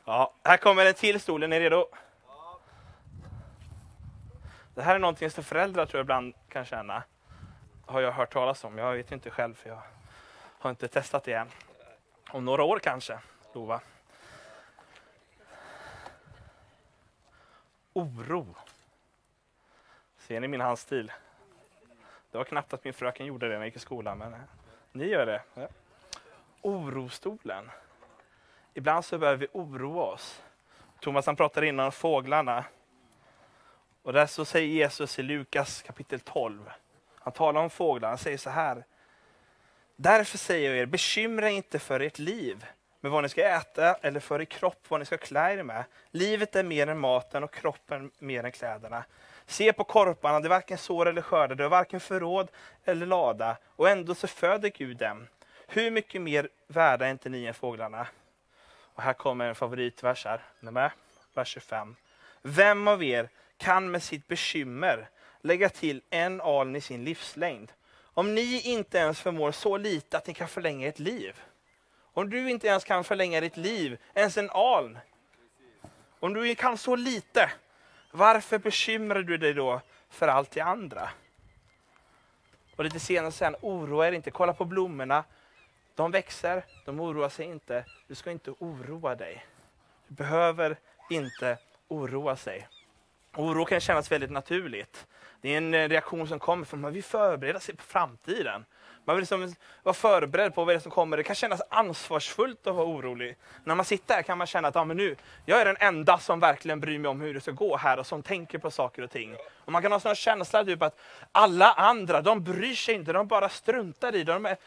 Ja, 0.05 0.33
här 0.43 0.57
kommer 0.57 0.85
en 0.85 0.93
till 0.93 1.19
stol. 1.19 1.43
Är 1.43 1.47
ni 1.47 1.59
redo? 1.59 1.87
Det 4.75 4.81
här 4.81 4.95
är 4.95 4.99
någonting 4.99 5.29
som 5.29 5.43
föräldrar 5.43 5.85
tror 5.85 5.99
jag 5.99 6.03
ibland 6.03 6.33
kan 6.49 6.65
känna. 6.65 7.03
Har 7.85 8.01
jag 8.01 8.11
hört 8.11 8.33
talas 8.33 8.63
om. 8.63 8.77
Jag 8.77 8.93
vet 8.93 9.11
inte 9.11 9.29
själv 9.29 9.53
för 9.53 9.69
jag 9.69 9.81
har 10.59 10.69
inte 10.69 10.87
testat 10.87 11.23
det 11.23 11.33
än. 11.33 11.51
Om 12.29 12.45
några 12.45 12.63
år 12.63 12.79
kanske, 12.79 13.19
lova. 13.53 13.81
Oro. 17.93 18.55
Ser 20.27 20.39
ni 20.39 20.47
min 20.47 20.61
handstil? 20.61 21.11
Det 22.31 22.37
var 22.37 22.45
knappt 22.45 22.73
att 22.73 22.83
min 22.83 22.93
fröken 22.93 23.25
gjorde 23.25 23.45
det 23.45 23.53
när 23.53 23.59
jag 23.59 23.65
gick 23.65 23.75
i 23.75 23.79
skolan, 23.79 24.17
men 24.17 24.33
eh, 24.33 24.39
ni 24.91 25.05
gör 25.05 25.25
det. 25.25 25.41
Ja. 25.53 25.67
Orostolen. 26.61 27.71
Ibland 28.73 29.05
så 29.05 29.17
behöver 29.17 29.37
vi 29.37 29.47
oroa 29.51 30.03
oss. 30.03 30.41
Thomas 30.99 31.25
han 31.25 31.35
pratade 31.35 31.67
innan 31.67 31.85
om 31.85 31.91
fåglarna. 31.91 32.65
Och 34.03 34.13
där 34.13 34.25
så 34.25 34.45
säger 34.45 34.67
Jesus 34.67 35.19
i 35.19 35.23
Lukas 35.23 35.81
kapitel 35.81 36.19
12. 36.19 36.71
Han 37.19 37.33
talar 37.33 37.61
om 37.61 37.69
fåglarna, 37.69 38.11
han 38.11 38.17
säger 38.17 38.37
så 38.37 38.49
här. 38.49 38.85
Därför 39.95 40.37
säger 40.37 40.69
jag 40.69 40.79
er, 40.79 40.85
bekymra 40.85 41.49
inte 41.49 41.79
för 41.79 41.99
ert 41.99 42.19
liv 42.19 42.65
med 42.99 43.11
vad 43.11 43.23
ni 43.23 43.29
ska 43.29 43.43
äta 43.43 43.93
eller 43.93 44.19
för 44.19 44.41
er 44.41 44.45
kropp 44.45 44.85
vad 44.87 44.99
ni 44.99 45.05
ska 45.05 45.17
klä 45.17 45.53
er 45.53 45.63
med. 45.63 45.83
Livet 46.11 46.55
är 46.55 46.63
mer 46.63 46.87
än 46.87 46.99
maten 46.99 47.43
och 47.43 47.53
kroppen 47.53 48.11
mer 48.19 48.43
än 48.43 48.51
kläderna. 48.51 49.03
Se 49.47 49.73
på 49.73 49.83
korparna, 49.83 50.39
det 50.39 50.49
varken 50.49 50.77
sår 50.77 51.05
eller 51.05 51.21
skördar, 51.21 51.55
det 51.55 51.63
har 51.63 51.69
varken 51.69 51.99
förråd 51.99 52.51
eller 52.85 53.05
lada, 53.05 53.57
och 53.75 53.89
ändå 53.89 54.15
så 54.15 54.27
föder 54.27 54.69
Gud 54.69 54.97
dem. 54.97 55.27
Hur 55.67 55.91
mycket 55.91 56.21
mer 56.21 56.49
värda 56.67 57.05
är 57.05 57.11
inte 57.11 57.29
ni 57.29 57.45
än 57.45 57.53
fåglarna? 57.53 58.07
Och 58.95 59.03
här 59.03 59.13
kommer 59.13 59.45
en 59.45 59.55
favoritvers 59.55 60.25
här, 60.25 60.41
med? 60.59 60.91
vers 61.33 61.47
25. 61.47 61.95
Vem 62.41 62.87
av 62.87 63.03
er 63.03 63.29
kan 63.57 63.91
med 63.91 64.03
sitt 64.03 64.27
bekymmer 64.27 65.09
lägga 65.41 65.69
till 65.69 66.01
en 66.09 66.41
aln 66.41 66.75
i 66.75 66.81
sin 66.81 67.03
livslängd? 67.03 67.71
Om 68.13 68.35
ni 68.35 68.61
inte 68.61 68.97
ens 68.97 69.21
förmår 69.21 69.51
så 69.51 69.77
lite 69.77 70.17
att 70.17 70.27
ni 70.27 70.33
kan 70.33 70.47
förlänga 70.47 70.87
ert 70.87 70.99
liv. 70.99 71.41
Om 72.13 72.29
du 72.29 72.49
inte 72.49 72.67
ens 72.67 72.83
kan 72.83 73.03
förlänga 73.03 73.41
ditt 73.41 73.57
liv, 73.57 73.97
ens 74.13 74.37
en 74.37 74.49
aln. 74.49 74.99
Om 76.19 76.33
du 76.33 76.55
kan 76.55 76.77
så 76.77 76.95
lite, 76.95 77.51
varför 78.15 78.57
bekymrar 78.57 79.21
du 79.21 79.37
dig 79.37 79.53
då 79.53 79.81
för 80.09 80.27
allt 80.27 80.51
det 80.51 80.61
andra? 80.61 81.09
Och 82.75 82.83
lite 82.83 82.99
senare 82.99 83.31
säger 83.31 83.51
han, 83.51 83.59
oroa 83.61 84.07
er 84.07 84.11
inte, 84.11 84.31
kolla 84.31 84.53
på 84.53 84.65
blommorna. 84.65 85.23
De 85.95 86.11
växer, 86.11 86.65
de 86.85 86.99
oroar 86.99 87.29
sig 87.29 87.45
inte. 87.45 87.85
Du 88.07 88.15
ska 88.15 88.31
inte 88.31 88.51
oroa 88.51 89.15
dig. 89.15 89.45
Du 90.07 90.15
behöver 90.15 90.77
inte 91.09 91.57
oroa 91.87 92.35
sig. 92.35 92.67
Oro 93.35 93.65
kan 93.65 93.79
kännas 93.79 94.11
väldigt 94.11 94.31
naturligt. 94.31 95.07
Det 95.41 95.53
är 95.53 95.57
en 95.57 95.73
eh, 95.73 95.89
reaktion 95.89 96.27
som 96.27 96.39
kommer 96.39 96.65
från 96.65 96.79
att 96.79 96.81
man 96.81 96.93
vill 96.93 97.03
förbereda 97.03 97.59
sig 97.59 97.75
på 97.75 97.83
framtiden. 97.83 98.65
Man 99.05 99.15
vill 99.15 99.21
liksom 99.21 99.55
vara 99.83 99.93
förberedd 99.93 100.55
på 100.55 100.65
vad 100.65 100.75
det 100.75 100.79
som 100.79 100.91
kommer. 100.91 101.17
Det 101.17 101.23
kan 101.23 101.35
kännas 101.35 101.61
ansvarsfullt 101.69 102.67
att 102.67 102.75
vara 102.75 102.85
orolig. 102.85 103.37
När 103.63 103.75
man 103.75 103.85
sitter 103.85 104.15
här 104.15 104.21
kan 104.21 104.37
man 104.37 104.47
känna 104.47 104.67
att 104.67 104.75
ah, 104.75 104.85
men 104.85 104.97
nu, 104.97 105.15
jag 105.45 105.61
är 105.61 105.65
den 105.65 105.77
enda 105.79 106.17
som 106.17 106.39
verkligen 106.39 106.79
bryr 106.79 106.99
mig 106.99 107.09
om 107.09 107.21
hur 107.21 107.33
det 107.33 107.41
ska 107.41 107.51
gå 107.51 107.77
här 107.77 107.99
och 107.99 108.07
som 108.07 108.23
tänker 108.23 108.57
på 108.57 108.71
saker 108.71 109.01
och 109.01 109.11
ting. 109.11 109.35
Och 109.65 109.71
man 109.71 109.81
kan 109.81 109.91
ha 109.91 110.01
en 110.09 110.15
känsla 110.15 110.65
typ 110.65 110.81
att 110.81 110.99
alla 111.31 111.73
andra, 111.73 112.21
de 112.21 112.43
bryr 112.43 112.75
sig 112.75 112.95
inte, 112.95 113.13
de 113.13 113.27
bara 113.27 113.49
struntar 113.49 114.15
i 114.15 114.23
det. 114.23 114.33
De 114.33 114.45
är 114.45 114.57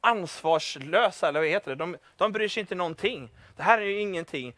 ansvarslösa, 0.00 1.28
eller 1.28 1.40
vad 1.40 1.48
heter 1.48 1.70
det? 1.70 1.76
De, 1.76 1.96
de 2.16 2.32
bryr 2.32 2.48
sig 2.48 2.60
inte 2.60 2.74
någonting. 2.74 3.30
Det 3.56 3.62
här 3.62 3.78
är 3.78 3.86
ju 3.86 4.00
ingenting. 4.00 4.54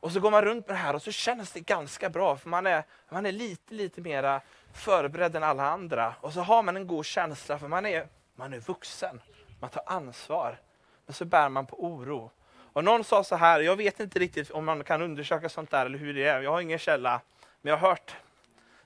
Och 0.00 0.12
så 0.12 0.20
går 0.20 0.30
man 0.30 0.44
runt 0.44 0.66
med 0.66 0.76
det 0.76 0.80
här 0.80 0.94
och 0.94 1.02
så 1.02 1.12
känns 1.12 1.52
det 1.52 1.60
ganska 1.60 2.10
bra, 2.10 2.36
för 2.36 2.48
man 2.48 2.66
är, 2.66 2.82
man 3.08 3.26
är 3.26 3.32
lite, 3.32 3.74
lite 3.74 4.00
mera 4.00 4.40
förberedd 4.72 5.36
än 5.36 5.42
alla 5.42 5.70
andra. 5.70 6.14
Och 6.20 6.32
så 6.32 6.40
har 6.40 6.62
man 6.62 6.76
en 6.76 6.86
god 6.86 7.06
känsla, 7.06 7.58
för 7.58 7.68
man 7.68 7.86
är, 7.86 8.06
man 8.38 8.52
är 8.52 8.60
vuxen. 8.60 9.20
Man 9.60 9.70
tar 9.70 9.82
ansvar. 9.86 10.60
Men 11.06 11.14
så 11.14 11.24
bär 11.24 11.48
man 11.48 11.66
på 11.66 11.84
oro. 11.84 12.30
Och 12.72 12.84
någon 12.84 13.04
sa 13.04 13.24
så 13.24 13.36
här, 13.36 13.60
jag 13.60 13.76
vet 13.76 14.00
inte 14.00 14.18
riktigt 14.18 14.50
om 14.50 14.64
man 14.64 14.84
kan 14.84 15.02
undersöka 15.02 15.48
sånt 15.48 15.70
där 15.70 15.86
eller 15.86 15.98
hur 15.98 16.14
det 16.14 16.24
är. 16.24 16.40
Jag 16.40 16.50
har 16.50 16.60
ingen 16.60 16.78
källa, 16.78 17.20
men 17.60 17.70
jag 17.70 17.78
har 17.78 17.88
hört, 17.88 18.16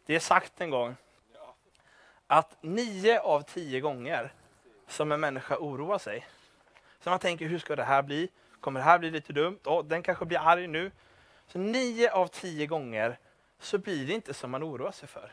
det 0.06 0.14
är 0.14 0.20
sagt 0.20 0.60
en 0.60 0.70
gång, 0.70 0.96
att 2.26 2.56
nio 2.60 3.20
av 3.20 3.42
tio 3.42 3.80
gånger 3.80 4.32
som 4.86 5.12
en 5.12 5.20
människa 5.20 5.56
oroar 5.56 5.98
sig. 5.98 6.26
Så 7.00 7.10
man 7.10 7.18
tänker, 7.18 7.46
hur 7.46 7.58
ska 7.58 7.76
det 7.76 7.84
här 7.84 8.02
bli? 8.02 8.28
Kommer 8.60 8.80
det 8.80 8.84
här 8.84 8.98
bli 8.98 9.10
lite 9.10 9.32
dumt? 9.32 9.58
Oh, 9.64 9.84
den 9.84 10.02
kanske 10.02 10.24
blir 10.24 10.38
arg 10.38 10.66
nu. 10.66 10.90
Så 11.46 11.58
nio 11.58 12.12
av 12.12 12.26
tio 12.26 12.66
gånger 12.66 13.18
så 13.58 13.78
blir 13.78 14.06
det 14.06 14.12
inte 14.12 14.34
som 14.34 14.50
man 14.50 14.64
oroar 14.64 14.92
sig 14.92 15.08
för. 15.08 15.32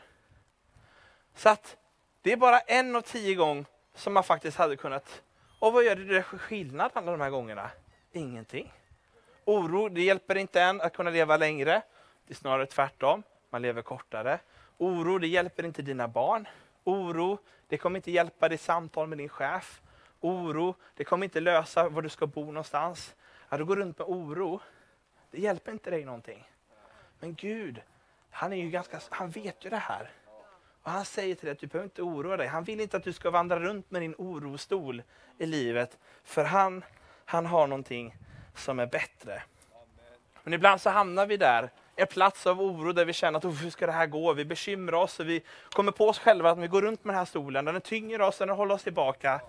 Så 1.34 1.48
att 1.48 1.76
det 2.22 2.32
är 2.32 2.36
bara 2.36 2.58
en 2.60 2.96
av 2.96 3.00
tio 3.00 3.34
gånger 3.34 3.64
som 3.94 4.12
man 4.12 4.24
faktiskt 4.24 4.56
hade 4.56 4.76
kunnat... 4.76 5.22
Och 5.58 5.72
vad 5.72 5.84
gör 5.84 5.96
det 5.96 6.22
för 6.22 6.38
skillnad 6.38 6.90
alla 6.94 7.12
de 7.12 7.20
här 7.20 7.30
gångerna? 7.30 7.70
Ingenting. 8.12 8.72
Oro, 9.44 9.88
det 9.88 10.02
hjälper 10.02 10.34
inte 10.34 10.62
en 10.62 10.80
att 10.80 10.92
kunna 10.92 11.10
leva 11.10 11.36
längre. 11.36 11.82
Det 12.26 12.32
är 12.32 12.36
snarare 12.36 12.66
tvärtom. 12.66 13.22
Man 13.50 13.62
lever 13.62 13.82
kortare. 13.82 14.38
Oro, 14.78 15.18
det 15.18 15.26
hjälper 15.26 15.64
inte 15.64 15.82
dina 15.82 16.08
barn. 16.08 16.48
Oro, 16.84 17.38
det 17.68 17.78
kommer 17.78 17.98
inte 17.98 18.10
hjälpa 18.10 18.48
ditt 18.48 18.60
samtal 18.60 19.08
med 19.08 19.18
din 19.18 19.28
chef. 19.28 19.80
Oro, 20.20 20.74
det 20.94 21.04
kommer 21.04 21.24
inte 21.24 21.40
lösa 21.40 21.88
var 21.88 22.02
du 22.02 22.08
ska 22.08 22.26
bo 22.26 22.44
någonstans. 22.44 23.14
Att 23.48 23.58
du 23.58 23.64
går 23.64 23.76
runt 23.76 23.98
med 23.98 24.06
oro, 24.06 24.60
det 25.30 25.40
hjälper 25.40 25.72
inte 25.72 25.90
dig 25.90 26.04
någonting. 26.04 26.50
Men 27.18 27.34
Gud, 27.34 27.82
han, 28.30 28.52
är 28.52 28.56
ju 28.56 28.70
ganska, 28.70 29.00
han 29.10 29.30
vet 29.30 29.64
ju 29.64 29.70
det 29.70 29.76
här. 29.76 30.10
Och 30.82 30.90
Han 30.90 31.04
säger 31.04 31.34
till 31.34 31.46
dig 31.46 31.52
att 31.52 31.58
du 31.58 31.66
behöver 31.66 31.84
inte 31.84 32.02
oroa 32.02 32.36
dig. 32.36 32.46
Han 32.46 32.64
vill 32.64 32.80
inte 32.80 32.96
att 32.96 33.04
du 33.04 33.12
ska 33.12 33.30
vandra 33.30 33.60
runt 33.60 33.90
med 33.90 34.02
din 34.02 34.14
orostol 34.18 35.02
i 35.38 35.46
livet. 35.46 35.98
För 36.24 36.44
han, 36.44 36.84
han 37.24 37.46
har 37.46 37.66
någonting 37.66 38.16
som 38.54 38.78
är 38.80 38.86
bättre. 38.86 39.42
Men 40.42 40.52
ibland 40.52 40.80
så 40.80 40.90
hamnar 40.90 41.26
vi 41.26 41.36
där, 41.36 41.70
en 41.96 42.06
plats 42.06 42.46
av 42.46 42.60
oro 42.60 42.92
där 42.92 43.04
vi 43.04 43.12
känner 43.12 43.38
att 43.38 43.44
oh, 43.44 43.52
hur 43.52 43.70
ska 43.70 43.86
det 43.86 43.92
här 43.92 44.06
gå? 44.06 44.32
Vi 44.32 44.44
bekymrar 44.44 44.98
oss 44.98 45.20
och 45.20 45.28
vi 45.28 45.42
kommer 45.70 45.92
på 45.92 46.08
oss 46.08 46.18
själva 46.18 46.50
att 46.50 46.58
vi 46.58 46.66
går 46.66 46.82
runt 46.82 47.04
med 47.04 47.14
den 47.14 47.18
här 47.18 47.24
stolen. 47.24 47.64
Den 47.64 47.80
tynger 47.80 48.20
oss, 48.20 48.38
den 48.38 48.48
håller 48.48 48.74
oss 48.74 48.82
tillbaka. 48.82 49.40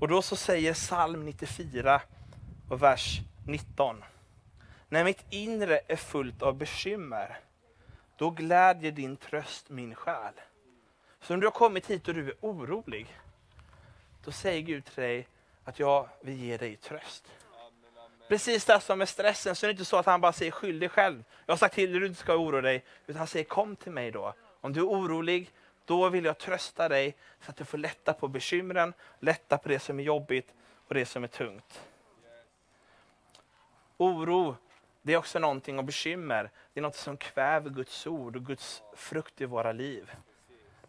Och 0.00 0.08
då 0.08 0.22
så 0.22 0.36
säger 0.36 0.74
psalm 0.74 1.24
94 1.24 2.00
och 2.70 2.82
vers 2.82 3.20
19. 3.46 4.04
När 4.88 5.04
mitt 5.04 5.24
inre 5.30 5.80
är 5.88 5.96
fullt 5.96 6.42
av 6.42 6.54
bekymmer, 6.54 7.38
då 8.22 8.30
glädjer 8.30 8.92
din 8.92 9.16
tröst 9.16 9.70
min 9.70 9.94
själ. 9.94 10.34
Så 11.20 11.34
om 11.34 11.40
du 11.40 11.46
har 11.46 11.52
kommit 11.52 11.90
hit 11.90 12.08
och 12.08 12.14
du 12.14 12.28
är 12.28 12.34
orolig, 12.40 13.18
då 14.24 14.32
säger 14.32 14.60
Gud 14.62 14.84
till 14.84 15.02
dig 15.02 15.28
att 15.64 15.78
jag 15.78 16.08
vill 16.20 16.42
ge 16.42 16.56
dig 16.56 16.76
tröst. 16.76 17.24
Precis 18.28 18.64
det 18.64 18.80
som 18.80 18.98
med 18.98 19.08
stressen, 19.08 19.56
så 19.56 19.66
är 19.66 19.68
det 19.68 19.72
inte 19.72 19.84
så 19.84 19.96
att 19.96 20.06
han 20.06 20.20
bara 20.20 20.32
säger 20.32 20.50
skyll 20.52 20.78
dig 20.78 20.88
själv. 20.88 21.24
Jag 21.46 21.52
har 21.52 21.58
sagt 21.58 21.74
till 21.74 21.90
dig 21.90 21.96
att 21.96 22.02
du 22.02 22.06
inte 22.06 22.20
ska 22.20 22.36
oroa 22.36 22.60
dig, 22.60 22.84
utan 23.06 23.18
han 23.18 23.26
säger 23.26 23.44
kom 23.44 23.76
till 23.76 23.92
mig 23.92 24.10
då. 24.10 24.34
Om 24.60 24.72
du 24.72 24.80
är 24.80 24.86
orolig, 24.86 25.50
då 25.84 26.08
vill 26.08 26.24
jag 26.24 26.38
trösta 26.38 26.88
dig 26.88 27.16
så 27.44 27.50
att 27.50 27.56
du 27.56 27.64
får 27.64 27.78
lätta 27.78 28.12
på 28.12 28.28
bekymren, 28.28 28.94
lätta 29.18 29.58
på 29.58 29.68
det 29.68 29.78
som 29.78 29.98
är 29.98 30.02
jobbigt 30.02 30.54
och 30.88 30.94
det 30.94 31.06
som 31.06 31.24
är 31.24 31.28
tungt. 31.28 31.82
Oro, 33.96 34.56
det 35.02 35.12
är 35.12 35.16
också 35.16 35.38
någonting 35.38 35.78
och 35.78 35.84
bekymmer. 35.84 36.50
Det 36.72 36.80
är 36.80 36.82
något 36.82 36.96
som 36.96 37.16
kväver 37.16 37.70
Guds 37.70 38.06
ord 38.06 38.36
och 38.36 38.46
Guds 38.46 38.82
frukt 38.96 39.40
i 39.40 39.44
våra 39.44 39.72
liv. 39.72 40.10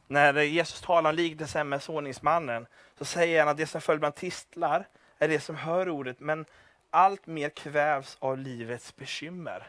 När 0.08 0.41
Jesus 0.41 0.82
talar 0.82 1.10
om 1.10 1.15
liknelsen 1.15 1.69
med 1.69 1.84
såningsmannen 1.84 2.67
så 2.97 3.06
säger 3.06 3.39
han 3.39 3.49
att 3.49 3.58
det 3.58 3.67
som 3.67 3.82
föll 3.82 3.99
bland 3.99 4.15
tistlar 4.15 4.88
är 5.19 5.28
det 5.28 5.39
som 5.39 5.56
hör 5.56 5.89
ordet, 5.89 6.19
men 6.19 6.45
allt 6.89 7.28
mer 7.28 7.49
kvävs 7.49 8.17
av 8.19 8.38
livets 8.38 8.95
bekymmer. 8.95 9.67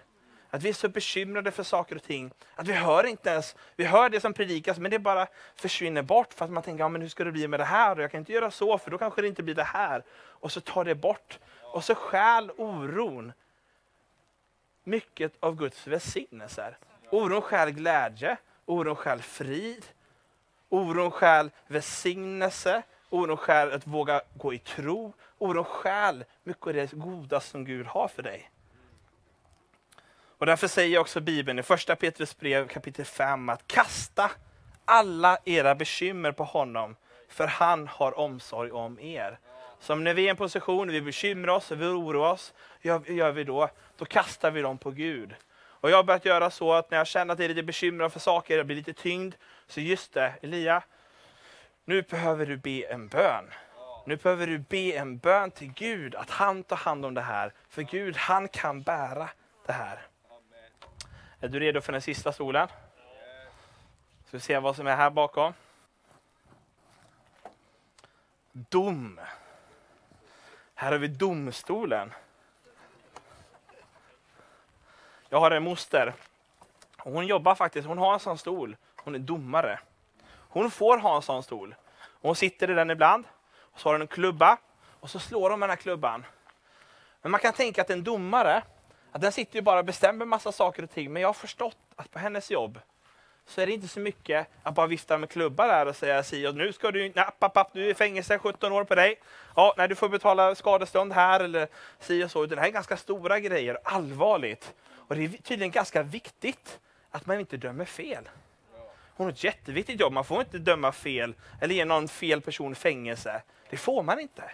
Att 0.50 0.62
vi 0.62 0.68
är 0.68 0.72
så 0.72 0.88
bekymrade 0.88 1.50
för 1.50 1.62
saker 1.62 1.96
och 1.96 2.02
ting 2.02 2.30
att 2.54 2.68
vi 2.68 2.72
hör 2.72 3.06
inte 3.06 3.30
ens, 3.30 3.56
vi 3.76 3.84
hör 3.84 4.08
det 4.08 4.20
som 4.20 4.32
predikas 4.32 4.78
men 4.78 4.90
det 4.90 4.98
bara 4.98 5.26
försvinner 5.54 6.02
bort 6.02 6.34
för 6.34 6.44
att 6.44 6.50
man 6.50 6.62
tänker, 6.62 6.84
ja, 6.84 6.88
men 6.88 7.00
hur 7.00 7.08
ska 7.08 7.24
det 7.24 7.32
bli 7.32 7.48
med 7.48 7.60
det 7.60 7.64
här? 7.64 7.96
Jag 7.96 8.10
kan 8.10 8.18
inte 8.18 8.32
göra 8.32 8.50
så 8.50 8.78
för 8.78 8.90
då 8.90 8.98
kanske 8.98 9.22
det 9.22 9.28
inte 9.28 9.42
blir 9.42 9.54
det 9.54 9.64
här. 9.64 10.04
Och 10.12 10.52
så 10.52 10.60
tar 10.60 10.84
det 10.84 10.94
bort. 10.94 11.38
Och 11.62 11.84
så 11.84 11.94
stjäl 11.94 12.50
oron 12.56 13.32
mycket 14.84 15.32
av 15.40 15.56
Guds 15.56 15.86
välsignelser. 15.86 16.78
Oron 17.10 17.42
stjäl 17.42 17.70
glädje, 17.70 18.36
oron 18.64 18.96
stjäl 18.96 19.22
frid, 19.22 19.86
oron 20.68 21.10
stjäl 21.10 21.50
välsignelse, 21.66 22.82
oron 23.10 23.36
stjäl 23.36 23.72
att 23.72 23.86
våga 23.86 24.22
gå 24.34 24.54
i 24.54 24.58
tro, 24.58 25.12
oron 25.38 25.64
stjäl 25.64 26.24
mycket 26.42 26.66
av 26.66 26.72
det 26.72 26.92
goda 26.92 27.40
som 27.40 27.64
Gud 27.64 27.86
har 27.86 28.08
för 28.08 28.22
dig. 28.22 28.50
Och 30.38 30.46
därför 30.46 30.68
säger 30.68 30.98
också 30.98 31.20
Bibeln 31.20 31.58
i 31.58 31.62
första 31.62 31.96
Petrus 31.96 32.38
brev 32.38 32.68
kapitel 32.68 33.04
5 33.04 33.48
att 33.48 33.66
kasta 33.66 34.30
alla 34.84 35.38
era 35.44 35.74
bekymmer 35.74 36.32
på 36.32 36.44
honom, 36.44 36.96
för 37.28 37.46
han 37.46 37.88
har 37.88 38.18
omsorg 38.18 38.70
om 38.70 39.00
er. 39.00 39.38
Så 39.80 39.94
när 39.94 40.14
vi 40.14 40.22
är 40.22 40.26
i 40.26 40.28
en 40.28 40.36
position, 40.36 40.88
vi 40.88 41.00
bekymrar 41.00 41.54
oss, 41.54 41.70
vi 41.70 41.86
oroar 41.86 42.32
oss, 42.32 42.54
gör, 42.82 43.10
gör 43.10 43.32
vi 43.32 43.44
då? 43.44 43.68
Då 43.96 44.04
kastar 44.04 44.50
vi 44.50 44.62
dem 44.62 44.78
på 44.78 44.90
Gud. 44.90 45.34
Och 45.84 45.90
jag 45.90 45.96
har 45.96 46.04
börjat 46.04 46.24
göra 46.24 46.50
så 46.50 46.72
att 46.72 46.90
när 46.90 46.98
jag 46.98 47.06
känner 47.06 47.34
att 47.34 47.38
jag 47.38 47.44
är 47.44 47.48
lite 47.48 47.62
bekymrad 47.62 48.12
för 48.12 48.20
saker, 48.20 48.56
jag 48.56 48.66
blir 48.66 48.76
lite 48.76 48.92
tyngd, 48.92 49.34
så 49.66 49.80
just 49.80 50.12
det, 50.12 50.34
Elia, 50.42 50.82
nu 51.84 52.02
behöver 52.02 52.46
du 52.46 52.56
be 52.56 52.92
en 52.92 53.08
bön. 53.08 53.44
Nu 54.06 54.16
behöver 54.16 54.46
du 54.46 54.58
be 54.58 54.92
en 54.92 55.18
bön 55.18 55.50
till 55.50 55.72
Gud, 55.72 56.14
att 56.14 56.30
han 56.30 56.62
tar 56.62 56.76
hand 56.76 57.04
om 57.04 57.14
det 57.14 57.20
här. 57.20 57.52
För 57.68 57.82
Gud, 57.82 58.16
han 58.16 58.48
kan 58.48 58.82
bära 58.82 59.30
det 59.66 59.72
här. 59.72 60.06
Är 61.40 61.48
du 61.48 61.60
redo 61.60 61.80
för 61.80 61.92
den 61.92 62.02
sista 62.02 62.32
stolen? 62.32 62.68
Ska 64.26 64.36
vi 64.36 64.40
se 64.40 64.58
vad 64.58 64.76
som 64.76 64.86
är 64.86 64.96
här 64.96 65.10
bakom. 65.10 65.52
Dom. 68.52 69.20
Här 70.74 70.92
har 70.92 70.98
vi 70.98 71.08
domstolen. 71.08 72.12
Jag 75.34 75.40
har 75.40 75.50
en 75.50 75.62
moster. 75.62 76.14
Hon 76.96 77.26
jobbar 77.26 77.54
faktiskt, 77.54 77.88
hon 77.88 77.98
har 77.98 78.14
en 78.14 78.20
sån 78.20 78.38
stol. 78.38 78.76
Hon 78.96 79.14
är 79.14 79.18
domare. 79.18 79.80
Hon 80.30 80.70
får 80.70 80.98
ha 80.98 81.16
en 81.16 81.22
sån 81.22 81.42
stol. 81.42 81.74
Hon 82.20 82.36
sitter 82.36 82.70
i 82.70 82.74
den 82.74 82.90
ibland. 82.90 83.24
Och 83.60 83.80
så 83.80 83.88
har 83.88 83.94
hon 83.94 84.00
en 84.00 84.06
klubba 84.06 84.58
och 85.00 85.10
så 85.10 85.18
slår 85.18 85.50
hon 85.50 85.58
med 85.58 85.68
den 85.68 85.76
här 85.76 85.82
klubban. 85.82 86.24
Men 87.22 87.30
man 87.30 87.40
kan 87.40 87.52
tänka 87.52 87.82
att 87.82 87.90
en 87.90 88.04
domare, 88.04 88.62
att 89.12 89.20
den 89.20 89.32
sitter 89.32 89.56
ju 89.56 89.62
bara 89.62 89.78
och 89.78 89.84
bestämmer 89.84 90.24
massa 90.24 90.52
saker 90.52 90.82
och 90.82 90.90
ting. 90.90 91.12
Men 91.12 91.22
jag 91.22 91.28
har 91.28 91.34
förstått 91.34 91.78
att 91.96 92.10
på 92.10 92.18
hennes 92.18 92.50
jobb 92.50 92.78
så 93.46 93.60
är 93.60 93.66
det 93.66 93.72
inte 93.72 93.88
så 93.88 94.00
mycket 94.00 94.46
att 94.62 94.74
bara 94.74 94.86
vifta 94.86 95.18
med 95.18 95.30
klubbar 95.30 95.68
där 95.68 95.86
och 95.86 95.96
säga 95.96 96.22
si 96.22 96.46
och 96.46 96.54
nu 96.54 96.72
ska 96.72 96.90
du, 96.90 97.12
nej, 97.14 97.26
papp, 97.38 97.52
papp, 97.52 97.70
du 97.72 97.86
är 97.86 97.90
i 97.90 97.94
fängelse, 97.94 98.38
17 98.38 98.72
år 98.72 98.84
på 98.84 98.94
dig. 98.94 99.20
Ja, 99.56 99.74
nej, 99.76 99.88
du 99.88 99.94
får 99.94 100.08
betala 100.08 100.54
skadestånd 100.54 101.12
här 101.12 101.40
eller 101.40 101.68
si 101.98 102.24
och 102.24 102.30
så. 102.30 102.46
Det 102.46 102.60
här 102.60 102.66
är 102.66 102.70
ganska 102.70 102.96
stora 102.96 103.40
grejer, 103.40 103.78
allvarligt. 103.84 104.74
Och 105.08 105.16
det 105.16 105.24
är 105.24 105.28
tydligen 105.28 105.70
ganska 105.70 106.02
viktigt 106.02 106.80
att 107.10 107.26
man 107.26 107.40
inte 107.40 107.56
dömer 107.56 107.84
fel. 107.84 108.28
Hon 109.16 109.26
har 109.26 109.32
ett 109.32 109.44
jätteviktigt 109.44 110.00
jobb. 110.00 110.12
Man 110.12 110.24
får 110.24 110.40
inte 110.40 110.58
döma 110.58 110.92
fel 110.92 111.34
eller 111.60 111.74
ge 111.74 111.84
någon 111.84 112.08
fel 112.08 112.40
person 112.40 112.74
fängelse. 112.74 113.42
Det 113.70 113.76
får 113.76 114.02
man 114.02 114.20
inte. 114.20 114.50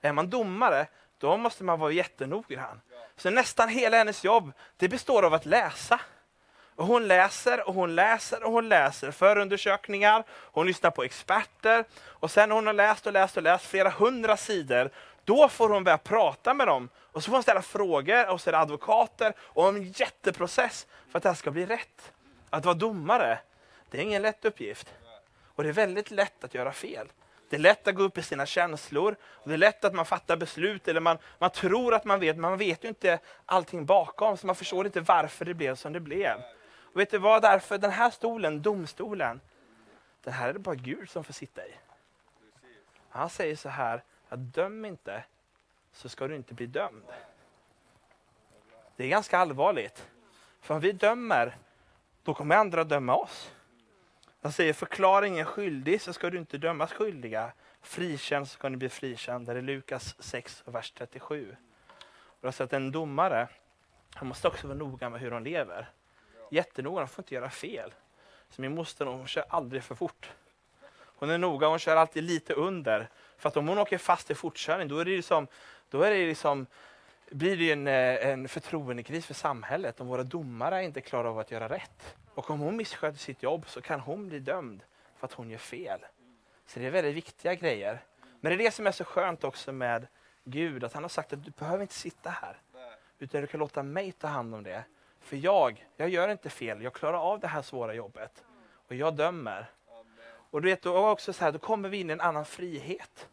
Är 0.00 0.12
man 0.12 0.30
domare, 0.30 0.86
då 1.18 1.36
måste 1.36 1.64
man 1.64 1.80
vara 1.80 1.92
jättenoggrann. 1.92 2.80
Så 3.16 3.30
nästan 3.30 3.68
hela 3.68 3.96
hennes 3.96 4.24
jobb, 4.24 4.52
det 4.76 4.88
består 4.88 5.22
av 5.22 5.34
att 5.34 5.46
läsa. 5.46 6.00
Och 6.74 6.86
hon 6.86 7.08
läser 7.08 7.68
och 7.68 7.74
hon 7.74 7.94
läser 7.94 8.44
och 8.44 8.52
hon 8.52 8.68
läser 8.68 9.10
förundersökningar, 9.10 10.24
hon 10.30 10.66
lyssnar 10.66 10.90
på 10.90 11.02
experter 11.02 11.84
och 11.94 12.30
sen 12.30 12.48
när 12.48 12.56
hon 12.56 12.66
har 12.66 12.74
läst 12.74 13.06
och 13.06 13.12
läst 13.12 13.36
och 13.36 13.42
läst 13.42 13.66
flera 13.66 13.90
hundra 13.90 14.36
sidor, 14.36 14.90
då 15.24 15.48
får 15.48 15.68
hon 15.68 15.84
börja 15.84 15.98
prata 15.98 16.54
med 16.54 16.66
dem 16.66 16.88
och 16.96 17.24
så 17.24 17.26
får 17.26 17.36
hon 17.36 17.42
ställa 17.42 17.62
frågor 17.62 18.30
och 18.30 18.40
så 18.40 18.50
är 18.50 18.52
det 18.52 18.58
advokater 18.58 19.34
och 19.38 19.68
en 19.68 19.92
jätteprocess 19.92 20.86
för 21.10 21.18
att 21.18 21.22
det 21.22 21.28
här 21.28 21.36
ska 21.36 21.50
bli 21.50 21.66
rätt. 21.66 22.12
Att 22.50 22.64
vara 22.64 22.74
domare, 22.74 23.38
det 23.90 23.98
är 23.98 24.02
ingen 24.02 24.22
lätt 24.22 24.44
uppgift. 24.44 24.94
Och 25.54 25.62
det 25.62 25.68
är 25.68 25.72
väldigt 25.72 26.10
lätt 26.10 26.44
att 26.44 26.54
göra 26.54 26.72
fel. 26.72 27.08
Det 27.52 27.56
är 27.56 27.60
lätt 27.60 27.88
att 27.88 27.94
gå 27.94 28.02
upp 28.02 28.18
i 28.18 28.22
sina 28.22 28.46
känslor. 28.46 29.16
Och 29.22 29.48
det 29.48 29.54
är 29.54 29.58
lätt 29.58 29.84
att 29.84 29.94
man 29.94 30.04
fattar 30.04 30.36
beslut 30.36 30.88
eller 30.88 31.00
man, 31.00 31.18
man 31.38 31.50
tror 31.50 31.94
att 31.94 32.04
man 32.04 32.20
vet, 32.20 32.36
men 32.36 32.50
man 32.50 32.58
vet 32.58 32.84
ju 32.84 32.88
inte 32.88 33.18
allting 33.46 33.86
bakom. 33.86 34.36
Så 34.36 34.46
man 34.46 34.56
förstår 34.56 34.86
inte 34.86 35.00
varför 35.00 35.44
det 35.44 35.54
blev 35.54 35.74
som 35.74 35.92
det 35.92 36.00
blev. 36.00 36.36
Och 36.92 37.00
vet 37.00 37.10
du 37.10 37.18
vad? 37.18 37.42
Därför 37.42 37.78
den 37.78 37.90
här 37.90 38.10
stolen, 38.10 38.62
domstolen, 38.62 39.40
den 40.24 40.32
här 40.32 40.48
är 40.48 40.52
det 40.52 40.58
bara 40.58 40.74
Gud 40.74 41.10
som 41.10 41.24
får 41.24 41.32
sitta 41.32 41.66
i. 41.66 41.74
Han 43.08 43.30
säger 43.30 43.56
så 43.56 43.68
här, 43.68 44.02
att 44.32 44.54
döm 44.54 44.84
inte 44.84 45.24
så 45.92 46.08
ska 46.08 46.28
du 46.28 46.36
inte 46.36 46.54
bli 46.54 46.66
dömd. 46.66 47.04
Det 48.96 49.04
är 49.04 49.08
ganska 49.08 49.38
allvarligt. 49.38 50.08
För 50.60 50.74
om 50.74 50.80
vi 50.80 50.92
dömer, 50.92 51.56
då 52.22 52.34
kommer 52.34 52.56
andra 52.56 52.84
döma 52.84 53.16
oss. 53.16 53.52
Han 54.42 54.52
säger, 54.52 54.72
förklara 54.72 55.26
ingen 55.26 55.46
skyldig 55.46 56.00
så 56.00 56.12
ska 56.12 56.30
du 56.30 56.38
inte 56.38 56.58
dömas 56.58 56.92
skyldiga. 56.92 57.52
Frikänd 57.80 58.48
så 58.48 58.54
ska 58.54 58.68
ni 58.68 58.76
bli 58.76 58.88
frikända. 58.88 59.52
Det 59.52 59.60
är 59.60 59.62
Lukas 59.62 60.14
6, 60.18 60.62
vers 60.66 60.90
37. 60.90 61.56
Och 62.12 62.44
alltså 62.44 62.64
att 62.64 62.72
en 62.72 62.92
domare, 62.92 63.48
han 64.14 64.28
måste 64.28 64.48
också 64.48 64.66
vara 64.66 64.78
noga 64.78 65.10
med 65.10 65.20
hur 65.20 65.30
de 65.30 65.42
lever. 65.42 65.90
Jättenoga, 66.50 67.00
de 67.00 67.08
får 67.08 67.22
inte 67.22 67.34
göra 67.34 67.50
fel. 67.50 67.94
Så 68.48 68.62
min 68.62 68.74
moster 68.74 69.06
hon 69.06 69.26
kör 69.26 69.44
aldrig 69.48 69.82
för 69.82 69.94
fort. 69.94 70.32
Hon 71.22 71.30
är 71.30 71.38
noga, 71.38 71.66
hon 71.66 71.78
kör 71.78 71.96
alltid 71.96 72.24
lite 72.24 72.54
under. 72.54 73.08
För 73.42 73.48
att 73.48 73.56
om 73.56 73.68
hon 73.68 73.78
åker 73.78 73.98
fast 73.98 74.30
i 74.30 74.34
fortkörning, 74.34 74.88
då 74.88 74.98
är 74.98 75.04
det 75.04 75.16
liksom, 75.16 75.46
då 75.90 76.02
är 76.02 76.10
det 76.10 76.26
liksom 76.26 76.66
blir 77.30 77.56
det 77.56 77.72
en, 77.72 77.86
eh, 77.86 78.28
en 78.28 78.48
förtroendekris 78.48 79.26
för 79.26 79.34
samhället 79.34 80.00
om 80.00 80.06
våra 80.06 80.22
domare 80.22 80.84
inte 80.84 81.00
klarar 81.00 81.28
av 81.28 81.38
att 81.38 81.50
göra 81.50 81.68
rätt. 81.68 82.16
Och 82.34 82.50
om 82.50 82.60
hon 82.60 82.76
missköter 82.76 83.18
sitt 83.18 83.42
jobb 83.42 83.64
så 83.68 83.80
kan 83.80 84.00
hon 84.00 84.28
bli 84.28 84.38
dömd 84.38 84.82
för 85.16 85.26
att 85.26 85.32
hon 85.32 85.50
gör 85.50 85.58
fel. 85.58 86.00
Så 86.66 86.78
det 86.80 86.86
är 86.86 86.90
väldigt 86.90 87.14
viktiga 87.14 87.54
grejer. 87.54 88.02
Men 88.40 88.50
det 88.50 88.56
är 88.56 88.64
det 88.64 88.70
som 88.70 88.86
är 88.86 88.92
så 88.92 89.04
skönt 89.04 89.44
också 89.44 89.72
med 89.72 90.06
Gud, 90.44 90.84
att 90.84 90.92
han 90.92 91.04
har 91.04 91.08
sagt 91.08 91.32
att 91.32 91.44
du 91.44 91.50
behöver 91.50 91.82
inte 91.82 91.94
sitta 91.94 92.30
här. 92.30 92.60
Utan 93.18 93.40
du 93.40 93.46
kan 93.46 93.60
låta 93.60 93.82
mig 93.82 94.12
ta 94.12 94.26
hand 94.26 94.54
om 94.54 94.62
det. 94.62 94.84
För 95.20 95.36
jag, 95.36 95.86
jag 95.96 96.08
gör 96.08 96.28
inte 96.28 96.50
fel, 96.50 96.82
jag 96.82 96.92
klarar 96.92 97.18
av 97.18 97.40
det 97.40 97.48
här 97.48 97.62
svåra 97.62 97.94
jobbet. 97.94 98.44
Och 98.88 98.94
jag 98.94 99.16
dömer. 99.16 99.70
Och 100.52 100.62
du 100.62 100.68
vet, 100.68 100.82
då, 100.82 101.08
också 101.10 101.32
så 101.32 101.44
här, 101.44 101.52
då 101.52 101.58
kommer 101.58 101.88
vi 101.88 102.00
in 102.00 102.10
i 102.10 102.12
en 102.12 102.20
annan 102.20 102.44
frihet. 102.44 103.28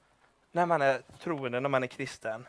När 0.52 0.66
man 0.66 0.82
är 0.82 1.02
troende, 1.20 1.60
när 1.60 1.70
man 1.70 1.84
är 1.84 1.88
kristen. 1.88 2.48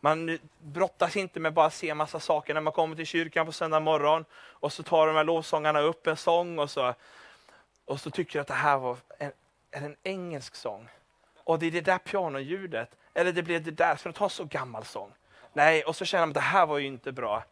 Man 0.00 0.38
brottas 0.58 1.16
inte 1.16 1.40
med 1.40 1.52
bara 1.52 1.66
att 1.66 1.74
se 1.74 1.94
massa 1.94 2.20
saker 2.20 2.54
när 2.54 2.60
man 2.60 2.72
kommer 2.72 2.96
till 2.96 3.06
kyrkan 3.06 3.46
på 3.46 3.52
söndag 3.52 3.80
morgon 3.80 4.24
och 4.34 4.72
så 4.72 4.82
tar 4.82 5.06
de 5.06 5.16
här 5.16 5.24
lovsångarna 5.24 5.80
upp 5.80 6.06
en 6.06 6.16
sång 6.16 6.58
och 6.58 6.70
så, 6.70 6.94
och 7.84 8.00
så 8.00 8.10
tycker 8.10 8.38
jag 8.38 8.40
att 8.42 8.48
det 8.48 8.54
här 8.54 8.78
var 8.78 8.96
en, 9.18 9.32
en 9.70 9.96
engelsk 10.02 10.54
sång. 10.54 10.88
Och 11.44 11.58
det 11.58 11.66
är 11.66 11.70
det 11.70 11.80
där 11.80 11.98
pianoljudet, 11.98 12.96
eller 13.14 13.32
det 13.32 13.42
blev 13.42 13.62
det 13.62 13.70
där, 13.70 13.96
ska 13.96 14.08
de 14.08 14.12
ta 14.12 14.28
så 14.28 14.44
gammal 14.44 14.84
sång? 14.84 15.12
Nej, 15.52 15.84
och 15.84 15.96
så 15.96 16.04
känner 16.04 16.22
man 16.26 16.30
att 16.30 16.34
det 16.34 16.40
här 16.40 16.66
var 16.66 16.78
ju 16.78 16.86
inte 16.86 17.12
bra. 17.12 17.44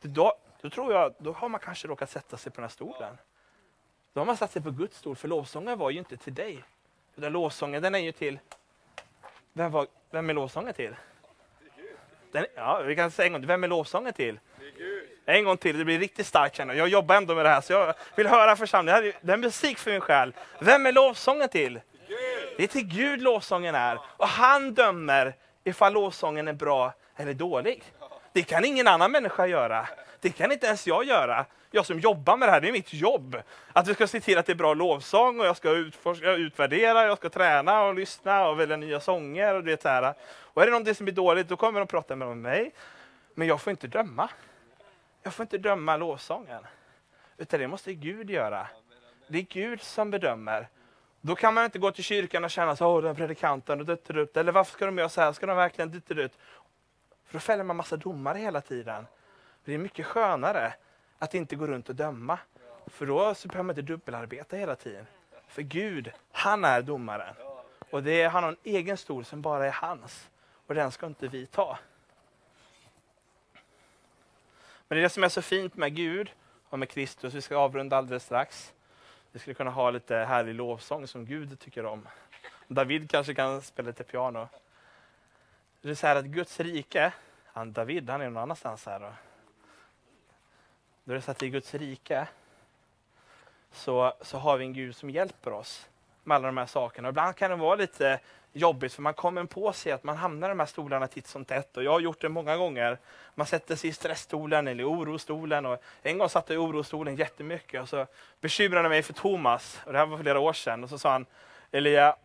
Då, 0.00 0.34
då 0.60 0.70
tror 0.70 0.92
jag, 0.92 1.14
då 1.18 1.32
har 1.32 1.48
man 1.48 1.60
kanske 1.60 1.88
råkat 1.88 2.10
sätta 2.10 2.36
sig 2.36 2.52
på 2.52 2.56
den 2.56 2.64
här 2.64 2.74
stolen. 2.74 3.18
Då 4.12 4.20
har 4.20 4.26
man 4.26 4.36
satt 4.36 4.52
sig 4.52 4.62
på 4.62 4.70
Guds 4.70 4.98
stol, 4.98 5.16
för 5.16 5.28
lovsången 5.28 5.78
var 5.78 5.90
ju 5.90 5.98
inte 5.98 6.16
till 6.16 6.34
dig. 6.34 6.64
Den 7.14 7.32
lovsången, 7.32 7.82
den 7.82 7.94
är 7.94 7.98
ju 7.98 8.12
till... 8.12 8.38
Vem, 9.56 9.70
var, 9.70 9.86
vem 10.10 10.30
är 10.30 10.34
lovsången 10.34 10.74
till? 10.74 10.96
Den, 12.32 12.46
ja, 12.54 12.82
vi 12.82 12.96
kan 12.96 13.10
säga 13.10 13.26
en 13.26 13.32
gång 13.32 13.46
Vem 13.46 13.64
är 13.64 13.68
lovsången 13.68 14.12
till? 14.12 14.40
En 15.26 15.44
gång 15.44 15.56
till, 15.56 15.78
det 15.78 15.84
blir 15.84 15.98
riktigt 15.98 16.26
starkt 16.26 16.56
känner 16.56 16.74
jag. 16.74 16.88
Jobbar 16.88 17.14
ändå 17.14 17.34
med 17.34 17.44
det 17.44 17.48
här, 17.48 17.60
så 17.60 17.72
jag 17.72 17.94
vill 18.16 18.26
höra 18.26 18.56
församlingen. 18.56 19.12
Det 19.20 19.32
är 19.32 19.36
musik 19.36 19.78
för 19.78 19.90
min 19.90 20.00
själ. 20.00 20.34
Vem 20.58 20.86
är 20.86 20.92
lovsången 20.92 21.48
till? 21.48 21.80
Det 22.56 22.62
är 22.62 22.66
till 22.66 22.86
Gud 22.86 23.22
lovsången 23.22 23.74
är. 23.74 23.98
Och 24.04 24.28
han 24.28 24.74
dömer 24.74 25.34
ifall 25.64 25.92
lovsången 25.92 26.48
är 26.48 26.52
bra 26.52 26.92
eller 27.16 27.34
dålig. 27.34 27.82
Det 28.32 28.42
kan 28.42 28.64
ingen 28.64 28.88
annan 28.88 29.12
människa 29.12 29.46
göra. 29.46 29.88
Det 30.20 30.30
kan 30.30 30.52
inte 30.52 30.66
ens 30.66 30.86
jag 30.86 31.04
göra. 31.04 31.46
Jag 31.74 31.86
som 31.86 32.00
jobbar 32.00 32.36
med 32.36 32.48
det 32.48 32.52
här, 32.52 32.60
det 32.60 32.68
är 32.68 32.72
mitt 32.72 32.92
jobb. 32.92 33.36
Att 33.72 33.88
vi 33.88 33.94
ska 33.94 34.06
se 34.06 34.20
till 34.20 34.38
att 34.38 34.46
det 34.46 34.52
är 34.52 34.56
bra 34.56 34.74
lovsång 34.74 35.40
och 35.40 35.46
jag 35.46 35.56
ska 35.56 35.70
utforska, 35.70 36.32
utvärdera, 36.32 37.06
jag 37.06 37.18
ska 37.18 37.28
träna 37.28 37.82
och 37.82 37.94
lyssna 37.94 38.48
och 38.48 38.60
välja 38.60 38.76
nya 38.76 39.00
sånger. 39.00 39.54
Och, 39.54 39.64
det 39.64 39.82
så 39.82 39.88
här. 39.88 40.14
och 40.24 40.62
är 40.62 40.66
det 40.66 40.70
någonting 40.70 40.94
som 40.94 41.08
är 41.08 41.12
dåligt, 41.12 41.48
då 41.48 41.56
kommer 41.56 41.80
de 41.80 41.86
prata 41.86 42.16
med 42.16 42.36
mig. 42.36 42.72
Men 43.34 43.48
jag 43.48 43.60
får 43.60 43.70
inte 43.70 43.86
döma. 43.86 44.28
Jag 45.22 45.34
får 45.34 45.42
inte 45.42 45.58
döma 45.58 45.96
lovsången. 45.96 46.66
Utan 47.36 47.60
det 47.60 47.68
måste 47.68 47.94
Gud 47.94 48.30
göra. 48.30 48.66
Det 49.28 49.38
är 49.38 49.42
Gud 49.42 49.82
som 49.82 50.10
bedömer. 50.10 50.68
Då 51.20 51.34
kan 51.34 51.54
man 51.54 51.64
inte 51.64 51.78
gå 51.78 51.90
till 51.90 52.04
kyrkan 52.04 52.44
och 52.44 52.50
känna 52.50 52.76
så, 52.76 52.86
åh 52.86 53.02
den 53.02 53.16
predikanten 53.16 53.80
och 53.80 53.86
dutt, 53.86 54.08
dutt. 54.08 54.36
Eller 54.36 54.52
varför 54.52 54.72
ska 54.72 54.86
de 54.86 54.98
göra 54.98 55.08
så 55.08 55.20
här? 55.20 55.32
Ska 55.32 55.46
de 55.46 55.56
verkligen 55.56 55.90
dutt, 55.90 56.08
dutt? 56.08 56.38
För 57.26 57.32
då 57.32 57.40
fäller 57.40 57.64
man 57.64 57.76
massa 57.76 57.96
domare 57.96 58.38
hela 58.38 58.60
tiden. 58.60 59.06
Det 59.64 59.74
är 59.74 59.78
mycket 59.78 60.06
skönare 60.06 60.72
att 61.24 61.34
inte 61.34 61.56
gå 61.56 61.66
runt 61.66 61.88
och 61.88 61.94
döma. 61.94 62.38
För 62.86 63.06
då 63.06 63.34
så 63.34 63.48
behöver 63.48 63.64
man 63.64 63.78
inte 63.78 63.92
dubbelarbeta 63.92 64.56
hela 64.56 64.76
tiden. 64.76 65.06
För 65.48 65.62
Gud, 65.62 66.12
han 66.32 66.64
är 66.64 66.82
domaren. 66.82 67.34
Och 67.90 68.02
det 68.02 68.22
är, 68.22 68.28
han 68.28 68.42
har 68.42 68.50
en 68.50 68.56
egen 68.64 68.96
stol 68.96 69.24
som 69.24 69.42
bara 69.42 69.66
är 69.66 69.72
hans. 69.72 70.30
Och 70.66 70.74
den 70.74 70.92
ska 70.92 71.06
inte 71.06 71.28
vi 71.28 71.46
ta. 71.46 71.78
Men 74.88 74.96
det 74.96 75.00
är 75.00 75.02
det 75.02 75.08
som 75.08 75.24
är 75.24 75.28
så 75.28 75.42
fint 75.42 75.76
med 75.76 75.94
Gud 75.94 76.30
och 76.68 76.78
med 76.78 76.88
Kristus. 76.88 77.34
Vi 77.34 77.40
ska 77.40 77.56
avrunda 77.56 77.96
alldeles 77.96 78.24
strax. 78.24 78.72
Vi 79.32 79.38
skulle 79.38 79.54
kunna 79.54 79.70
ha 79.70 79.90
lite 79.90 80.16
härlig 80.16 80.54
lovsång 80.54 81.06
som 81.06 81.26
Gud 81.26 81.60
tycker 81.60 81.86
om. 81.86 82.08
David 82.68 83.10
kanske 83.10 83.34
kan 83.34 83.62
spela 83.62 83.86
lite 83.86 84.04
piano. 84.04 84.48
Det 85.80 85.90
är 85.90 85.94
så 85.94 86.06
här 86.06 86.16
att 86.16 86.24
Guds 86.24 86.60
rike, 86.60 87.12
han 87.46 87.72
David 87.72 88.10
han 88.10 88.20
är 88.20 88.30
någon 88.30 88.42
annanstans 88.42 88.86
här. 88.86 89.00
Då. 89.00 89.12
Då 91.04 91.12
är 91.12 91.16
det 91.16 91.22
så 91.22 91.30
att 91.30 91.42
i 91.42 91.50
Guds 91.50 91.74
rike 91.74 92.26
så, 93.72 94.12
så 94.20 94.38
har 94.38 94.56
vi 94.56 94.64
en 94.64 94.72
Gud 94.72 94.96
som 94.96 95.10
hjälper 95.10 95.52
oss 95.52 95.88
med 96.22 96.34
alla 96.34 96.46
de 96.46 96.56
här 96.56 96.66
sakerna. 96.66 97.08
Och 97.08 97.12
ibland 97.12 97.36
kan 97.36 97.50
det 97.50 97.56
vara 97.56 97.76
lite 97.76 98.20
jobbigt 98.52 98.92
för 98.92 99.02
man 99.02 99.14
kommer 99.14 99.44
på 99.44 99.72
sig 99.72 99.92
att 99.92 100.04
man 100.04 100.16
hamnar 100.16 100.48
i 100.48 100.50
de 100.50 100.58
här 100.58 100.66
stolarna 100.66 101.06
titt 101.06 101.26
som 101.26 101.44
tätt. 101.44 101.76
Och 101.76 101.84
jag 101.84 101.90
har 101.90 102.00
gjort 102.00 102.20
det 102.20 102.28
många 102.28 102.56
gånger. 102.56 102.98
Man 103.34 103.46
sätter 103.46 103.76
sig 103.76 103.90
i 103.90 103.92
stressstolen 103.92 104.68
eller 104.68 104.80
i 104.80 104.86
orostolen. 104.86 105.66
Och 105.66 105.82
en 106.02 106.18
gång 106.18 106.28
satt 106.28 106.48
jag 106.48 106.54
i 106.54 106.58
orostolen 106.58 107.16
jättemycket 107.16 107.82
och 107.82 107.88
så 107.88 108.06
bekymrade 108.40 108.88
mig 108.88 109.02
för 109.02 109.12
Thomas. 109.12 109.80
Och 109.86 109.92
det 109.92 109.98
här 109.98 110.06
var 110.06 110.18
flera 110.18 110.40
år 110.40 110.52
sedan. 110.52 110.84
Och 110.84 110.90
så 110.90 110.98
sa 110.98 111.12
han, 111.12 111.26
Elia, 111.70 112.16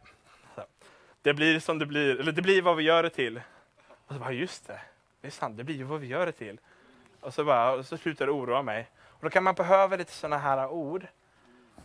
det 1.22 1.34
blir 1.34 1.60
som 1.60 1.80
det 1.80 1.86
blir, 1.86 2.20
eller 2.20 2.32
det 2.32 2.42
blir 2.42 2.62
vad 2.62 2.76
vi 2.76 2.84
gör 2.84 3.04
det 3.04 3.10
till. 3.10 3.42
Och 4.08 4.14
så 4.14 4.20
bara, 4.20 4.32
just 4.32 4.68
det, 4.68 4.82
det 5.22 5.28
är 5.28 5.32
sant, 5.32 5.58
det 5.58 5.64
blir 5.64 5.76
ju 5.76 5.84
vad 5.84 6.00
vi 6.00 6.08
gör 6.08 6.26
det 6.26 6.32
till. 6.32 6.60
Och 7.22 7.34
så, 7.34 7.46
bara, 7.46 7.72
och 7.72 7.86
så 7.86 7.98
slutar 7.98 8.26
det 8.26 8.32
oroa 8.32 8.62
mig. 8.62 8.90
Och 9.08 9.24
då 9.24 9.30
kan 9.30 9.44
man 9.44 9.56
behöva 9.56 9.96
lite 9.96 10.12
sådana 10.12 10.38
här 10.38 10.68
ord. 10.68 11.08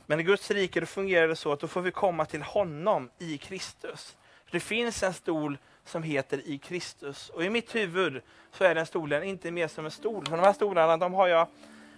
Men 0.07 0.21
i 0.21 0.23
Guds 0.23 0.51
rike 0.51 0.81
då 0.81 0.87
fungerar 0.87 1.29
det 1.29 1.37
så 1.37 1.53
att 1.53 1.61
då 1.61 1.69
får 1.69 1.81
vi 1.81 1.91
komma 1.91 2.25
till 2.25 2.43
honom 2.43 3.11
i 3.19 3.39
Kristus. 3.39 4.17
Det 4.51 4.61
finns 4.61 5.03
en 5.03 5.15
stol 5.15 5.59
som 5.85 6.03
heter 6.03 6.49
i 6.49 6.59
Kristus. 6.59 7.31
Och 7.31 7.45
i 7.45 7.51
mitt 7.51 7.75
huvud 7.75 8.23
så 8.51 8.65
är 8.65 8.75
den 8.75 8.87
stolen 8.87 9.23
inte 9.23 9.51
mer 9.51 9.69
som 9.69 9.85
en 9.85 9.91
stol. 9.91 10.27
För 10.27 10.37
de 10.37 10.43
här 10.43 10.53
stolarna 10.53 10.97
de 10.97 11.15
har 11.15 11.29
jag 11.29 11.49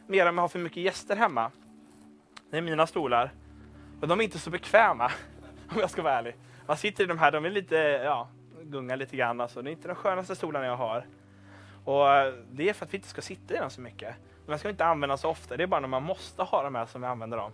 mer 0.06 0.28
om 0.28 0.34
jag 0.34 0.42
har 0.42 0.48
för 0.48 0.58
mycket 0.58 0.82
gäster 0.82 1.16
hemma. 1.16 1.50
Det 2.50 2.56
är 2.56 2.62
mina 2.62 2.86
stolar. 2.86 3.32
Och 4.00 4.08
de 4.08 4.20
är 4.20 4.24
inte 4.24 4.38
så 4.38 4.50
bekväma, 4.50 5.12
om 5.70 5.80
jag 5.80 5.90
ska 5.90 6.02
vara 6.02 6.18
ärlig. 6.18 6.34
Man 6.66 6.76
sitter 6.76 7.04
i 7.04 7.06
de 7.06 7.18
här, 7.18 7.32
de 7.32 7.44
är 7.44 7.50
lite, 7.50 7.76
ja, 8.04 8.28
gungar 8.62 8.96
lite 8.96 9.16
grann. 9.16 9.40
Alltså. 9.40 9.62
Det 9.62 9.70
är 9.70 9.72
inte 9.72 9.88
de 9.88 9.94
skönaste 9.94 10.36
stolarna 10.36 10.66
jag 10.66 10.76
har. 10.76 11.06
Och 11.86 12.14
eh, 12.14 12.34
Det 12.50 12.68
är 12.68 12.72
för 12.72 12.86
att 12.86 12.92
vi 12.92 12.96
inte 12.96 13.08
ska 13.08 13.22
sitta 13.22 13.54
i 13.54 13.56
den 13.56 13.70
så 13.70 13.80
mycket. 13.80 14.14
De 14.46 14.58
ska 14.58 14.70
inte 14.70 14.84
använda 14.84 15.16
så 15.16 15.28
ofta. 15.28 15.56
Det 15.56 15.62
är 15.62 15.66
bara 15.66 15.80
när 15.80 15.88
man 15.88 16.02
måste 16.02 16.42
ha 16.42 16.62
dem 16.62 16.74
här 16.74 16.86
som 16.86 17.00
vi 17.00 17.06
använder 17.06 17.36
dem. 17.36 17.52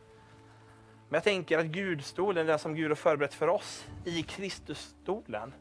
Men 1.08 1.16
jag 1.16 1.24
tänker 1.24 1.58
att 1.58 1.66
Gudstolen, 1.66 2.46
den 2.46 2.58
som 2.58 2.74
Gud 2.74 2.90
har 2.90 2.94
förberett 2.94 3.34
för 3.34 3.48
oss, 3.48 3.86
i 4.04 4.22
Kristusstolen, 4.22 5.54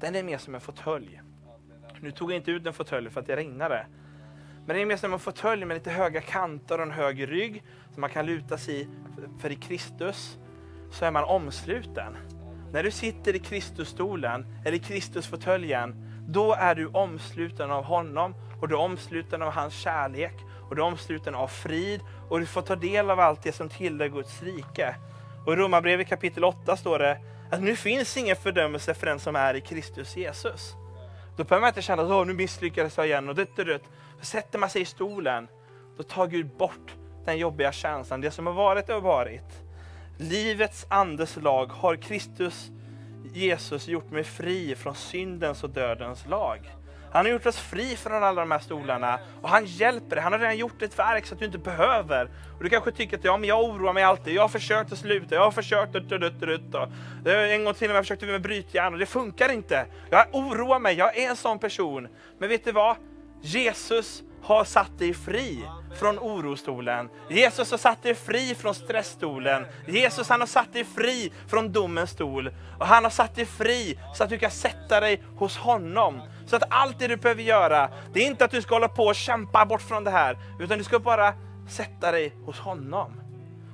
den 0.00 0.14
är 0.14 0.22
mer 0.22 0.38
som 0.38 0.54
en 0.54 0.60
fåtölj. 0.60 1.20
Nu 2.00 2.10
tog 2.10 2.30
jag 2.30 2.36
inte 2.36 2.50
ut 2.50 2.66
en 2.66 2.72
fåtölj 2.72 3.10
för 3.10 3.20
att 3.20 3.26
det 3.26 3.36
regnade. 3.36 3.86
Men 4.66 4.76
det 4.76 4.82
är 4.82 4.86
mer 4.86 4.96
som 4.96 5.12
en 5.12 5.18
fåtölj 5.18 5.64
med 5.64 5.74
lite 5.74 5.90
höga 5.90 6.20
kanter 6.20 6.78
och 6.78 6.82
en 6.82 6.90
hög 6.90 7.30
rygg 7.30 7.64
som 7.92 8.00
man 8.00 8.10
kan 8.10 8.26
luta 8.26 8.58
sig 8.58 8.80
i. 8.80 8.88
För 9.40 9.52
i 9.52 9.56
Kristus 9.56 10.38
så 10.90 11.04
är 11.04 11.10
man 11.10 11.24
omsluten. 11.24 12.16
När 12.72 12.82
du 12.82 12.90
sitter 12.90 13.36
i 13.36 13.38
Kristusstolen 13.38 14.46
eller 14.64 14.76
i 14.76 14.80
Kristusfåtöljen 14.80 16.07
då 16.30 16.54
är 16.54 16.74
du 16.74 16.86
omsluten 16.86 17.70
av 17.70 17.84
honom 17.84 18.34
och 18.60 18.68
du 18.68 18.74
är 18.74 18.78
omsluten 18.78 19.42
av 19.42 19.52
hans 19.52 19.74
kärlek 19.74 20.34
och 20.68 20.76
du 20.76 20.82
är 20.82 20.86
omsluten 20.86 21.34
av 21.34 21.48
frid 21.48 22.00
och 22.28 22.40
du 22.40 22.46
får 22.46 22.62
ta 22.62 22.76
del 22.76 23.10
av 23.10 23.20
allt 23.20 23.42
det 23.42 23.52
som 23.52 23.68
tillhör 23.68 24.08
Guds 24.08 24.42
rike. 24.42 24.94
Och 25.46 25.52
I 25.52 25.56
Romarbrevet 25.56 26.08
kapitel 26.08 26.44
8 26.44 26.76
står 26.76 26.98
det 26.98 27.18
att 27.50 27.62
nu 27.62 27.76
finns 27.76 28.16
ingen 28.16 28.36
fördömelse 28.36 28.94
för 28.94 29.06
den 29.06 29.18
som 29.18 29.36
är 29.36 29.54
i 29.54 29.60
Kristus 29.60 30.16
Jesus. 30.16 30.72
Då 31.36 31.44
behöver 31.44 31.60
man 31.60 31.68
inte 31.68 31.82
känna 31.82 32.20
att 32.20 32.26
nu 32.26 32.32
misslyckades 32.32 32.96
jag 32.96 33.06
igen. 33.06 33.28
Och 33.28 33.34
det, 33.34 33.56
det, 33.56 33.64
det. 33.64 33.78
Då 34.18 34.24
sätter 34.24 34.58
man 34.58 34.70
sig 34.70 34.82
i 34.82 34.84
stolen, 34.84 35.48
då 35.96 36.02
tar 36.02 36.26
Gud 36.26 36.46
bort 36.56 36.94
den 37.24 37.38
jobbiga 37.38 37.72
känslan. 37.72 38.20
Det 38.20 38.30
som 38.30 38.46
har 38.46 38.54
varit 38.54 38.88
har 38.88 39.00
varit. 39.00 39.62
Livets 40.18 40.86
andes 40.88 41.36
lag 41.36 41.66
har 41.66 41.96
Kristus 41.96 42.70
Jesus 43.32 43.88
gjort 43.88 44.10
mig 44.10 44.24
fri 44.24 44.74
från 44.74 44.94
syndens 44.94 45.64
och 45.64 45.70
dödens 45.70 46.26
lag. 46.26 46.74
Han 47.12 47.26
har 47.26 47.32
gjort 47.32 47.46
oss 47.46 47.58
fri 47.58 47.96
från 47.96 48.22
alla 48.22 48.40
de 48.40 48.50
här 48.50 48.58
stolarna 48.58 49.18
och 49.42 49.48
han 49.48 49.64
hjälper 49.66 50.16
dig. 50.16 50.22
Han 50.22 50.32
har 50.32 50.38
redan 50.38 50.56
gjort 50.56 50.82
ett 50.82 50.98
verk 50.98 51.26
så 51.26 51.34
att 51.34 51.40
du 51.40 51.46
inte 51.46 51.58
behöver. 51.58 52.30
Och 52.56 52.64
du 52.64 52.70
kanske 52.70 52.92
tycker 52.92 53.18
att 53.18 53.24
ja, 53.24 53.36
men 53.36 53.48
jag 53.48 53.64
oroar 53.64 53.92
mig 53.92 54.02
alltid. 54.02 54.34
Jag 54.34 54.42
har 54.42 54.48
försökt 54.48 54.92
att 54.92 54.98
sluta. 54.98 55.34
Jag 55.34 55.44
har 55.44 55.50
försökt 55.50 55.96
att... 55.96 56.12
En 57.24 57.64
gång 57.64 57.74
till 57.74 57.88
när 57.88 57.94
jag 57.94 58.04
försökte 58.04 58.26
med 58.26 58.42
brytjärn 58.42 58.92
och 58.92 58.98
det 58.98 59.06
funkar 59.06 59.52
inte. 59.52 59.86
Jag 60.10 60.26
oroar 60.32 60.78
mig. 60.78 60.94
Jag 60.94 61.16
är 61.16 61.30
en 61.30 61.36
sån 61.36 61.58
person. 61.58 62.08
Men 62.38 62.48
vet 62.48 62.64
du 62.64 62.72
vad? 62.72 62.96
Jesus 63.42 64.22
har 64.42 64.64
satt 64.64 64.98
dig 64.98 65.14
fri 65.14 65.64
från 65.98 66.18
orostolen. 66.18 67.08
Jesus 67.30 67.70
har 67.70 67.78
satt 67.78 68.02
dig 68.02 68.14
fri 68.14 68.54
från 68.54 68.74
stressstolen. 68.74 69.66
Jesus 69.86 70.28
han 70.28 70.40
har 70.40 70.46
satt 70.46 70.72
dig 70.72 70.84
fri 70.84 71.32
från 71.46 71.72
domens 71.72 72.10
stol. 72.10 72.50
Och 72.78 72.86
han 72.86 73.04
har 73.04 73.10
satt 73.10 73.34
dig 73.34 73.46
fri 73.46 73.98
så 74.14 74.24
att 74.24 74.30
du 74.30 74.38
kan 74.38 74.50
sätta 74.50 75.00
dig 75.00 75.22
hos 75.36 75.56
honom. 75.56 76.20
Så 76.46 76.56
att 76.56 76.62
allt 76.70 76.98
det 76.98 77.06
du 77.06 77.16
behöver 77.16 77.42
göra, 77.42 77.90
det 78.12 78.20
är 78.20 78.26
inte 78.26 78.44
att 78.44 78.50
du 78.50 78.62
ska 78.62 78.74
hålla 78.74 78.88
på 78.88 79.04
och 79.04 79.14
kämpa 79.14 79.66
bort 79.66 79.82
från 79.82 80.04
det 80.04 80.10
här, 80.10 80.38
utan 80.60 80.78
du 80.78 80.84
ska 80.84 80.98
bara 80.98 81.34
sätta 81.68 82.12
dig 82.12 82.34
hos 82.44 82.58
honom. 82.58 83.20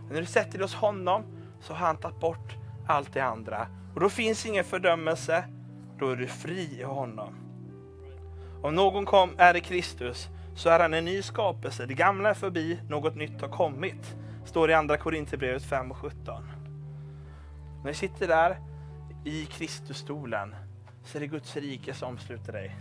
Och 0.06 0.12
när 0.12 0.20
du 0.20 0.26
sätter 0.26 0.52
dig 0.52 0.62
hos 0.62 0.74
honom 0.74 1.22
så 1.60 1.74
har 1.74 1.86
han 1.86 1.96
tagit 1.96 2.20
bort 2.20 2.56
allt 2.88 3.12
det 3.12 3.20
andra. 3.20 3.66
Och 3.94 4.00
då 4.00 4.08
finns 4.08 4.46
ingen 4.46 4.64
fördömelse, 4.64 5.44
då 5.98 6.10
är 6.10 6.16
du 6.16 6.26
fri 6.26 6.80
i 6.80 6.82
honom. 6.82 7.34
Om 8.62 8.74
någon 8.74 9.06
kom, 9.06 9.30
är 9.38 9.56
i 9.56 9.60
Kristus 9.60 10.28
så 10.54 10.68
är 10.68 10.80
han 10.80 10.94
en 10.94 11.04
ny 11.04 11.22
skapelse. 11.22 11.86
Det 11.86 11.94
gamla 11.94 12.30
är 12.30 12.34
förbi, 12.34 12.80
något 12.88 13.14
nytt 13.14 13.40
har 13.40 13.48
kommit. 13.48 14.16
Står 14.44 14.70
i 14.70 14.74
andra 14.74 14.96
Korinthierbrevet 14.96 15.62
5 15.62 15.90
och 15.90 15.96
17. 15.96 16.44
När 17.82 17.90
du 17.90 17.94
sitter 17.94 18.28
där 18.28 18.58
i 19.24 19.44
Kristusstolen 19.44 20.54
så 21.04 21.18
är 21.18 21.20
det 21.20 21.26
Guds 21.26 21.56
rike 21.56 21.94
som 21.94 22.08
omsluter 22.08 22.52
dig. 22.52 22.76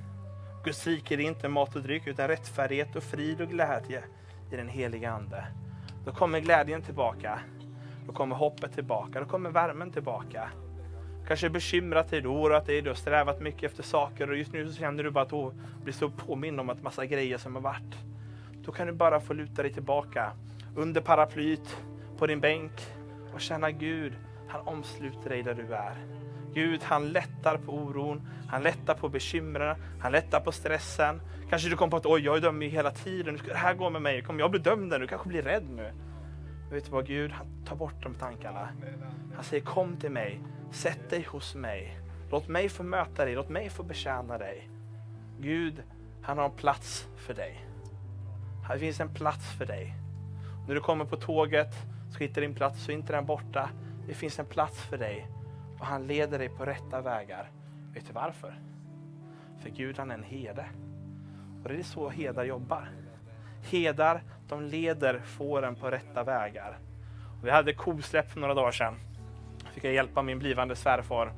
Guds 0.63 0.87
rike 0.87 1.15
är 1.15 1.19
inte 1.19 1.47
mat 1.47 1.75
och 1.75 1.81
dryck 1.81 2.07
utan 2.07 2.27
rättfärdighet 2.27 2.95
och 2.95 3.03
frid 3.03 3.41
och 3.41 3.49
glädje 3.49 4.03
i 4.51 4.55
den 4.55 4.69
heliga 4.69 5.11
Ande. 5.11 5.47
Då 6.05 6.11
kommer 6.11 6.39
glädjen 6.39 6.81
tillbaka. 6.81 7.39
Då 8.07 8.13
kommer 8.13 8.35
hoppet 8.35 8.73
tillbaka. 8.73 9.19
Då 9.19 9.25
kommer 9.25 9.49
värmen 9.49 9.91
tillbaka. 9.91 10.49
Kanske 11.27 11.49
bekymrat 11.49 12.09
dig, 12.09 12.21
du 12.21 12.27
oroat 12.27 12.65
dig, 12.65 12.81
du 12.81 12.89
har 12.89 12.95
strävat 12.95 13.41
mycket 13.41 13.63
efter 13.63 13.83
saker 13.83 14.29
och 14.29 14.37
just 14.37 14.53
nu 14.53 14.69
så 14.69 14.79
känner 14.79 15.03
du 15.03 15.11
bara 15.11 15.23
att 15.23 15.29
du 15.29 15.51
blir 15.83 15.93
så 15.93 16.09
påminn 16.09 16.59
om 16.59 16.69
att 16.69 16.83
massa 16.83 17.05
grejer 17.05 17.37
som 17.37 17.55
har 17.55 17.61
varit. 17.61 17.97
Då 18.65 18.71
kan 18.71 18.87
du 18.87 18.93
bara 18.93 19.19
få 19.19 19.33
luta 19.33 19.61
dig 19.61 19.73
tillbaka 19.73 20.31
under 20.75 21.01
paraplyt, 21.01 21.77
på 22.17 22.27
din 22.27 22.39
bänk 22.39 22.71
och 23.33 23.41
känna 23.41 23.71
Gud, 23.71 24.13
han 24.47 24.67
omsluter 24.67 25.29
dig 25.29 25.43
där 25.43 25.53
du 25.53 25.73
är. 25.73 25.97
Gud, 26.53 26.83
han 26.83 27.11
lättar 27.11 27.57
på 27.57 27.71
oron, 27.71 28.21
han 28.47 28.63
lättar 28.63 28.93
på 28.93 29.09
bekymren, 29.09 29.75
han 29.99 30.11
lättar 30.11 30.39
på 30.39 30.51
stressen. 30.51 31.21
Kanske 31.49 31.69
du 31.69 31.75
kommer 31.75 31.91
på 31.91 31.97
att 31.97 32.05
oj, 32.05 32.21
jag 32.21 32.41
dömer 32.41 32.65
ju 32.65 32.71
hela 32.71 32.91
tiden, 32.91 33.39
det 33.47 33.53
här 33.53 33.73
går 33.73 33.89
med 33.89 34.01
mig, 34.01 34.21
kommer 34.21 34.39
jag 34.39 34.51
bli 34.51 34.59
dömd 34.59 34.89
nu? 34.89 34.97
Du 34.97 35.07
kanske 35.07 35.29
blir 35.29 35.41
rädd 35.41 35.69
nu. 35.69 35.91
Men 36.63 36.73
vet 36.73 36.85
du 36.85 36.91
vad 36.91 37.07
Gud, 37.07 37.31
han 37.31 37.47
tar 37.65 37.75
bort 37.75 38.03
de 38.03 38.13
tankarna. 38.13 38.69
Han 39.35 39.43
säger 39.43 39.63
kom 39.63 39.97
till 39.97 40.11
mig, 40.11 40.41
sätt 40.73 41.09
dig 41.09 41.23
hos 41.23 41.55
mig. 41.55 41.99
Låt 42.31 42.47
mig 42.47 42.69
få 42.69 42.83
möta 42.83 43.25
dig, 43.25 43.35
låt 43.35 43.49
mig 43.49 43.69
få 43.69 43.83
betjäna 43.83 44.37
dig. 44.37 44.69
Gud, 45.39 45.83
han 46.21 46.37
har 46.37 46.45
en 46.45 46.55
plats 46.55 47.07
för 47.17 47.33
dig. 47.33 47.65
Här 48.67 48.77
finns 48.77 48.99
en 48.99 49.13
plats 49.13 49.51
för 49.57 49.65
dig. 49.65 49.93
När 50.67 50.75
du 50.75 50.81
kommer 50.81 51.05
på 51.05 51.15
tåget 51.15 51.73
så 52.11 52.19
hittar 52.19 52.41
din 52.41 52.55
plats, 52.55 52.83
så 52.83 52.91
är 52.91 52.95
inte 52.95 53.13
den 53.13 53.25
borta. 53.25 53.69
Det 54.07 54.13
finns 54.13 54.39
en 54.39 54.45
plats 54.45 54.81
för 54.81 54.97
dig 54.97 55.27
och 55.79 55.85
han 55.85 56.07
leder 56.07 56.39
dig 56.39 56.49
på 56.49 56.65
rätta 56.65 57.01
vägar. 57.01 57.51
Vet 57.93 58.07
du 58.07 58.13
varför? 58.13 58.55
För 59.61 59.69
Gud 59.69 59.97
han 59.97 60.11
är 60.11 60.15
en 60.15 60.23
herde. 60.23 60.65
Och 61.63 61.69
det 61.69 61.75
är 61.75 61.83
så 61.83 62.09
herdar 62.09 62.43
jobbar. 62.43 62.89
Hedar, 63.71 64.23
de 64.47 64.63
leder 64.63 65.19
fåren 65.19 65.75
på 65.75 65.91
rätta 65.91 66.23
vägar. 66.23 66.77
Vi 67.43 67.49
hade 67.51 67.73
kosläpp 67.73 68.31
för 68.31 68.39
några 68.39 68.53
dagar 68.53 68.71
sedan. 68.71 68.95
Fick 69.73 69.83
jag 69.83 69.93
hjälpa 69.93 70.21
min 70.21 70.39
blivande 70.39 70.75
svärfar. 70.75 71.31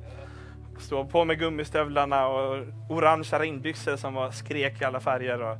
Stå 0.78 1.04
på 1.04 1.24
med 1.24 1.38
gummistövlarna 1.38 2.26
och 2.28 2.64
orangea 2.90 3.38
regnbyxor 3.38 3.96
som 3.96 4.14
var 4.14 4.30
skrek 4.30 4.80
i 4.80 4.84
alla 4.84 5.00
färger. 5.00 5.42
Och, 5.42 5.56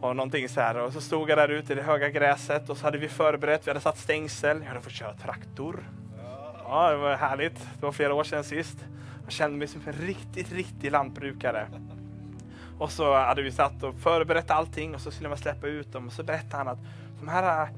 och 0.00 0.16
någonting 0.16 0.48
så 0.48 0.60
här. 0.60 0.76
Och 0.76 0.92
så 0.92 1.00
stod 1.00 1.30
jag 1.30 1.38
där 1.38 1.48
ute 1.48 1.72
i 1.72 1.76
det 1.76 1.82
höga 1.82 2.08
gräset 2.08 2.70
och 2.70 2.76
så 2.76 2.84
hade 2.84 2.98
vi 2.98 3.08
förberett, 3.08 3.66
vi 3.66 3.70
hade 3.70 3.80
satt 3.80 3.98
stängsel, 3.98 4.58
jag 4.60 4.68
hade 4.68 4.80
fått 4.80 4.92
köra 4.92 5.14
traktor. 5.14 5.84
Ja, 6.64 6.90
det 6.90 6.96
var 6.96 7.16
härligt. 7.16 7.58
Det 7.58 7.86
var 7.86 7.92
flera 7.92 8.14
år 8.14 8.24
sedan 8.24 8.44
sist. 8.44 8.78
Jag 9.24 9.32
kände 9.32 9.58
mig 9.58 9.68
som 9.68 9.82
en 9.86 9.92
riktigt, 9.92 10.52
riktig 10.52 10.92
lantbrukare. 10.92 11.66
Och 12.78 12.92
så 12.92 13.14
hade 13.14 13.42
vi 13.42 13.52
satt 13.52 13.82
och 13.82 13.94
förberett 13.94 14.50
allting 14.50 14.94
och 14.94 15.00
så 15.00 15.10
skulle 15.10 15.28
man 15.28 15.38
släppa 15.38 15.66
ut 15.66 15.92
dem 15.92 16.06
och 16.06 16.12
så 16.12 16.22
berättade 16.22 16.56
han 16.56 16.68
att 16.68 16.78
de 17.20 17.28
här 17.28 17.62
äh, 17.62 17.68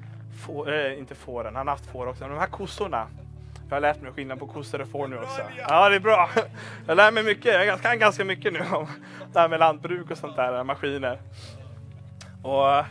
får, 0.46 0.72
äh, 0.72 0.98
inte 0.98 1.14
fåren, 1.14 1.56
han 1.56 1.66
har 1.66 1.74
haft 1.74 1.86
får 1.86 2.06
också, 2.06 2.24
men 2.24 2.30
de 2.30 2.38
här 2.38 2.46
kossorna. 2.46 3.06
Jag 3.72 3.76
har 3.76 3.80
lärt 3.80 4.02
mig 4.02 4.12
skillnad 4.12 4.38
på 4.38 4.46
kossor 4.46 4.80
och 4.80 4.88
får 4.88 5.08
nu 5.08 5.18
också. 5.18 5.42
Ja, 5.68 5.88
det 5.88 5.96
är 5.96 6.00
bra. 6.00 6.30
Jag 6.86 6.96
lär 6.96 7.12
mig 7.12 7.22
mycket. 7.22 7.66
Jag 7.66 7.82
kan 7.82 7.98
ganska 7.98 8.24
mycket 8.24 8.52
nu 8.52 8.60
om 8.60 8.86
det 9.32 9.40
här 9.40 9.48
med 9.48 9.60
lantbruk 9.60 10.10
och 10.10 10.18
sånt 10.18 10.36
där, 10.36 10.64
maskiner. 10.64 11.20
Och 12.42 12.84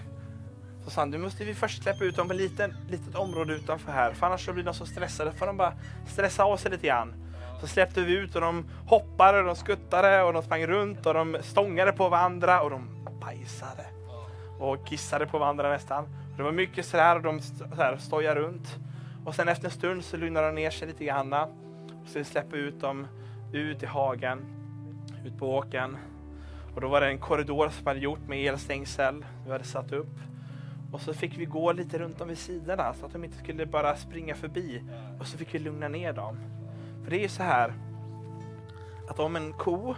han, 0.96 1.12
du 1.12 1.18
måste 1.18 1.44
vi 1.44 1.54
först 1.54 1.84
släppa 1.84 2.04
ut 2.04 2.16
dem 2.16 2.28
på 2.28 2.34
ett 2.34 2.40
litet, 2.40 2.72
litet 2.90 3.16
område 3.16 3.54
utanför 3.54 3.92
här, 3.92 4.14
för 4.14 4.28
annars 4.28 4.46
så 4.46 4.54
blir 4.54 4.64
de 4.64 4.74
så 4.74 4.86
stressade, 4.86 5.32
får 5.32 5.48
de 5.48 5.58
bara 5.58 5.74
stressa 6.08 6.44
av 6.44 6.58
sig 6.58 6.72
lite 6.72 6.88
grann. 6.88 7.14
Så 7.60 7.68
släppte 7.68 8.02
vi 8.02 8.14
ut 8.14 8.36
och 8.36 8.42
de 8.42 8.66
hoppade, 8.88 9.40
och 9.40 9.46
de 9.46 9.56
skuttade 9.56 10.24
och 10.24 10.34
de 10.34 10.44
sprang 10.44 10.68
runt 10.68 11.06
och 11.06 11.14
de 11.14 11.38
stångade 11.42 11.92
på 11.92 12.10
varandra 12.10 12.62
och 12.62 12.70
de 12.70 13.06
bajsade. 13.22 13.86
Och 14.60 14.88
kissade 14.88 15.26
på 15.26 15.38
varandra 15.38 15.70
nästan. 15.70 16.06
Det 16.38 16.44
var 16.44 16.52
mycket 16.52 16.86
sådär 16.86 17.16
och 17.16 17.22
de 17.22 17.42
stojade 18.00 18.40
runt. 18.40 18.78
Och 19.26 19.36
sen 19.36 19.48
efter 19.48 19.66
en 19.66 19.72
stund 19.72 20.04
så 20.04 20.18
lugnade 20.18 20.48
de 20.48 20.56
ner 20.56 20.70
sig 20.70 20.88
lite 20.88 21.06
grann. 21.06 21.34
Och 21.34 22.08
så 22.08 22.24
släpper 22.24 22.58
ut 22.58 22.82
dem 22.82 23.08
ut 23.54 23.84
i 23.84 23.86
hagen, 23.86 24.40
ut 25.26 25.38
på 25.38 25.56
åken. 25.56 25.98
Och 26.76 26.82
då 26.82 26.88
var 26.88 27.02
det 27.02 27.08
en 27.08 27.20
korridor 27.20 27.70
som 27.70 27.88
hade 27.88 28.00
gjort 28.00 28.28
med 28.28 28.46
elstängsel 28.46 29.26
vi 29.46 29.52
hade 29.52 29.64
satt 29.64 29.92
upp. 29.92 30.20
Och 30.92 31.02
så 31.02 31.14
fick 31.14 31.38
vi 31.38 31.46
gå 31.46 31.72
lite 31.72 32.00
runt 32.00 32.22
om 32.22 32.28
vid 32.28 32.38
sidorna 32.38 32.94
så 32.94 33.06
att 33.06 33.14
de 33.14 33.24
inte 33.24 33.38
skulle 33.38 33.66
bara 33.66 33.96
springa 33.96 34.36
förbi. 34.36 34.84
Och 35.20 35.28
så 35.28 35.38
fick 35.38 35.56
vi 35.56 35.60
lugna 35.60 35.88
ner 35.88 36.14
dem. 36.14 36.38
För 37.04 37.12
det 37.12 37.18
är 37.18 37.22
ju 37.22 37.30
så 37.30 37.44
här 37.44 37.74
att 39.10 39.20
om 39.20 39.36
en 39.36 39.54
ko 39.54 39.96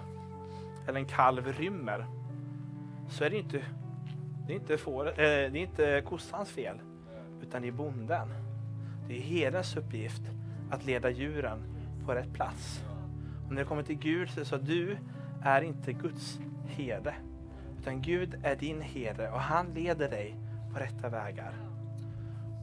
eller 0.87 0.99
en 0.99 1.05
kalv 1.05 1.53
rymmer 1.53 2.05
så 3.09 3.23
är 3.23 3.29
det 3.29 3.37
inte, 3.37 3.61
det 4.47 4.53
är 4.53 4.57
inte, 4.57 4.77
får, 4.77 5.07
äh, 5.07 5.15
det 5.15 5.23
är 5.25 5.55
inte 5.55 6.01
kossans 6.05 6.49
fel 6.49 6.77
utan 7.41 7.61
det 7.61 7.67
är 7.67 7.71
bonden. 7.71 8.27
Det 9.07 9.17
är 9.17 9.21
herdens 9.21 9.77
uppgift 9.77 10.21
att 10.71 10.85
leda 10.85 11.09
djuren 11.09 11.63
på 12.05 12.15
rätt 12.15 12.33
plats. 12.33 12.83
Och 13.45 13.53
när 13.53 13.61
det 13.61 13.67
kommer 13.67 13.83
till 13.83 13.97
Gud 13.97 14.29
så 14.29 14.39
är 14.39 14.39
det 14.39 14.45
så 14.45 14.55
att 14.55 14.65
du 14.65 14.97
är 15.43 15.61
inte 15.61 15.93
Guds 15.93 16.39
herde. 16.65 17.13
Utan 17.79 18.01
Gud 18.01 18.39
är 18.43 18.55
din 18.55 18.81
herde 18.81 19.29
och 19.29 19.39
han 19.39 19.73
leder 19.73 20.09
dig 20.09 20.35
på 20.73 20.79
rätta 20.79 21.09
vägar. 21.09 21.53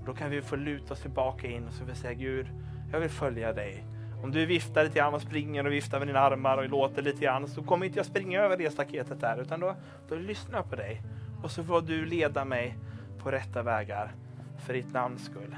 Och 0.00 0.07
då 0.07 0.14
kan 0.14 0.31
vi 0.31 0.42
få 0.42 0.57
luta 0.57 0.92
oss 0.92 1.00
tillbaka 1.00 1.46
in 1.46 1.66
och 1.66 1.72
så 1.72 1.85
vill 1.85 1.96
säga 1.96 2.14
Gud, 2.14 2.46
jag 2.92 3.00
vill 3.00 3.11
följa 3.11 3.53
dig. 3.53 3.85
Om 4.22 4.31
du 4.31 4.46
viftar 4.46 4.85
lite 4.85 4.98
grann 4.98 5.14
och 5.14 5.22
springer 5.22 5.66
och 5.66 5.72
viftar 5.72 5.98
med 5.98 6.09
dina 6.09 6.20
armar 6.20 6.59
och 6.59 6.68
låter 6.68 7.03
lite 7.03 7.24
grann 7.24 7.48
så 7.48 7.62
kommer 7.62 7.87
inte 7.87 7.98
jag 7.98 8.07
springa 8.07 8.40
över 8.40 8.57
det 8.57 8.70
staketet 8.70 9.20
där 9.20 9.40
utan 9.42 9.61
då, 9.61 9.76
då 10.09 10.14
lyssnar 10.14 10.59
jag 10.59 10.70
på 10.70 10.76
dig. 10.76 11.03
Och 11.42 11.50
så 11.50 11.64
får 11.64 11.81
du 11.81 12.05
leda 12.05 12.44
mig 12.44 12.76
på 13.18 13.31
rätta 13.31 13.62
vägar 13.62 14.12
för 14.59 14.72
ditt 14.74 14.92
namns 14.92 15.24
skull. 15.24 15.57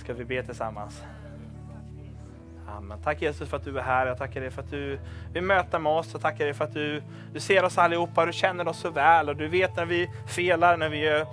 Ska 0.00 0.12
vi 0.12 0.24
be 0.24 0.42
tillsammans? 0.42 1.02
Amen. 2.68 2.98
Tack 3.04 3.22
Jesus 3.22 3.48
för 3.48 3.56
att 3.56 3.64
du 3.64 3.78
är 3.78 3.82
här. 3.82 4.06
Jag 4.06 4.18
tackar 4.18 4.40
dig 4.40 4.50
för 4.50 4.62
att 4.62 4.70
du 4.70 4.98
vill 5.32 5.42
möta 5.42 5.78
med 5.78 5.92
oss. 5.92 6.08
Jag 6.12 6.22
tackar 6.22 6.44
dig 6.44 6.54
för 6.54 6.64
att 6.64 6.74
du, 6.74 7.02
du 7.32 7.40
ser 7.40 7.64
oss 7.64 7.78
allihopa. 7.78 8.26
Du 8.26 8.32
känner 8.32 8.68
oss 8.68 8.78
så 8.80 8.90
väl 8.90 9.28
och 9.28 9.36
du 9.36 9.48
vet 9.48 9.76
när 9.76 9.86
vi 9.86 10.10
felar, 10.26 10.76
när 10.76 10.88
vi 10.88 11.24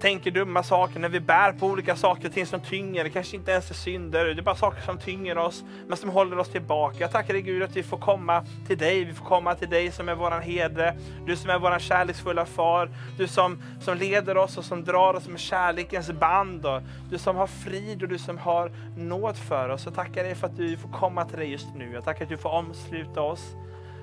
tänker 0.00 0.30
dumma 0.30 0.62
saker, 0.62 1.00
när 1.00 1.08
vi 1.08 1.20
bär 1.20 1.52
på 1.52 1.66
olika 1.66 1.96
saker, 1.96 2.28
ting 2.28 2.46
som 2.46 2.60
tynger. 2.60 3.04
Det 3.04 3.10
kanske 3.10 3.36
inte 3.36 3.50
ens 3.50 3.70
är 3.70 3.74
synder, 3.74 4.24
det 4.24 4.40
är 4.40 4.42
bara 4.42 4.56
saker 4.56 4.82
som 4.82 4.98
tynger 4.98 5.38
oss, 5.38 5.64
men 5.88 5.96
som 5.96 6.10
håller 6.10 6.38
oss 6.38 6.48
tillbaka. 6.48 6.96
Jag 6.98 7.12
tackar 7.12 7.34
dig 7.34 7.42
Gud 7.42 7.62
att 7.62 7.76
vi 7.76 7.82
får 7.82 7.98
komma 7.98 8.44
till 8.66 8.78
dig. 8.78 9.04
Vi 9.04 9.12
får 9.12 9.24
komma 9.24 9.54
till 9.54 9.70
dig 9.70 9.92
som 9.92 10.08
är 10.08 10.14
våran 10.14 10.42
herde, 10.42 10.96
du 11.26 11.36
som 11.36 11.50
är 11.50 11.58
våran 11.58 11.80
kärleksfulla 11.80 12.46
far, 12.46 12.90
du 13.18 13.28
som, 13.28 13.62
som 13.80 13.96
leder 13.96 14.36
oss 14.36 14.58
och 14.58 14.64
som 14.64 14.84
drar 14.84 15.14
oss 15.14 15.28
med 15.28 15.40
kärlekens 15.40 16.12
band. 16.12 16.66
Och 16.66 16.82
du 17.10 17.18
som 17.18 17.36
har 17.36 17.46
frid 17.46 18.02
och 18.02 18.08
du 18.08 18.18
som 18.18 18.38
har 18.38 18.72
nåd 18.96 19.36
för 19.36 19.68
oss. 19.68 19.84
Jag 19.84 19.94
tackar 19.94 20.24
dig 20.24 20.34
för 20.34 20.46
att 20.46 20.56
du 20.56 20.76
får 20.76 20.88
komma 20.88 21.24
till 21.24 21.38
dig 21.38 21.50
just 21.50 21.74
nu. 21.74 21.92
Jag 21.92 22.04
tackar 22.04 22.24
att 22.24 22.30
du 22.30 22.36
får 22.36 22.50
omsluta 22.50 23.20
oss 23.20 23.54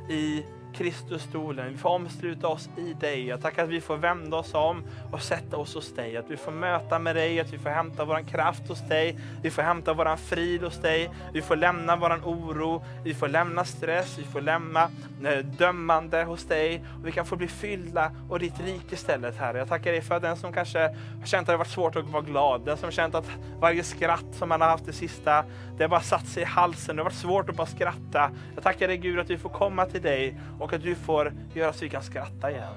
i 0.10 0.46
Kristusstolen. 0.78 1.72
Vi 1.72 1.78
får 1.78 1.90
omsluta 1.90 2.48
oss 2.48 2.70
i 2.78 2.94
dig. 2.94 3.28
Jag 3.28 3.42
tackar 3.42 3.64
att 3.64 3.70
vi 3.70 3.82
får 3.82 3.98
vända 3.98 4.38
oss 4.38 4.54
om 4.54 4.84
och 5.12 5.22
sätta 5.22 5.58
oss 5.58 5.76
hos 5.76 5.96
dig. 5.96 6.18
Att 6.18 6.26
vi 6.30 6.38
får 6.38 6.52
möta 6.52 7.00
med 7.00 7.16
dig, 7.16 7.40
att 7.40 7.54
vi 7.54 7.58
får 7.58 7.70
hämta 7.70 8.06
vår 8.06 8.28
kraft 8.28 8.68
hos 8.68 8.88
dig. 8.88 9.20
Vi 9.42 9.52
får 9.52 9.62
hämta 9.62 9.94
vår 9.94 10.16
frid 10.16 10.64
hos 10.64 10.82
dig. 10.82 11.10
Vi 11.34 11.42
får 11.42 11.56
lämna 11.56 11.96
vår 11.96 12.22
oro. 12.26 12.84
Vi 13.04 13.14
får 13.14 13.28
lämna 13.28 13.66
stress. 13.66 14.16
Vi 14.20 14.24
får 14.24 14.42
lämna 14.42 14.90
eh, 15.26 15.38
dömande 15.38 16.24
hos 16.24 16.44
dig. 16.44 16.84
Och 17.00 17.08
vi 17.08 17.12
kan 17.12 17.26
få 17.26 17.36
bli 17.36 17.48
fyllda 17.48 18.12
och 18.30 18.40
ditt 18.40 18.60
rike 18.60 18.96
istället, 18.96 19.38
Herre. 19.38 19.58
Jag 19.58 19.70
tackar 19.70 19.92
dig 19.92 20.02
för 20.02 20.20
den 20.20 20.38
som 20.38 20.54
kanske 20.54 20.80
har 21.20 21.26
känt 21.26 21.50
att 21.50 21.54
det 21.54 21.58
varit 21.58 21.68
svårt 21.68 21.96
att 21.96 22.10
vara 22.10 22.24
glad. 22.24 22.62
Den 22.66 22.78
som 22.78 22.92
känt 22.92 23.16
att 23.16 23.30
varje 23.60 23.84
skratt 23.84 24.26
som 24.32 24.50
man 24.50 24.62
har 24.62 24.68
haft 24.68 24.86
det 24.86 24.94
sista, 24.94 25.46
det 25.78 25.84
har 25.84 25.90
bara 25.90 26.02
satt 26.02 26.28
sig 26.28 26.44
i 26.44 26.46
halsen. 26.46 26.96
Det 26.96 27.02
har 27.02 27.10
varit 27.10 27.18
svårt 27.18 27.50
att 27.50 27.56
bara 27.56 27.68
skratta. 27.68 28.32
Jag 28.56 28.64
tackar 28.64 28.88
dig 28.88 28.98
Gud 28.98 29.20
att 29.20 29.30
vi 29.30 29.38
får 29.38 29.50
komma 29.50 29.86
till 29.86 30.02
dig 30.02 30.40
och 30.60 30.67
och 30.68 30.74
att 30.74 30.84
du 30.84 30.96
får 30.96 31.34
göra 31.54 31.74
så 31.74 31.86
vi 31.86 31.90
kan 31.90 32.04
skratta 32.04 32.52
igen. 32.52 32.74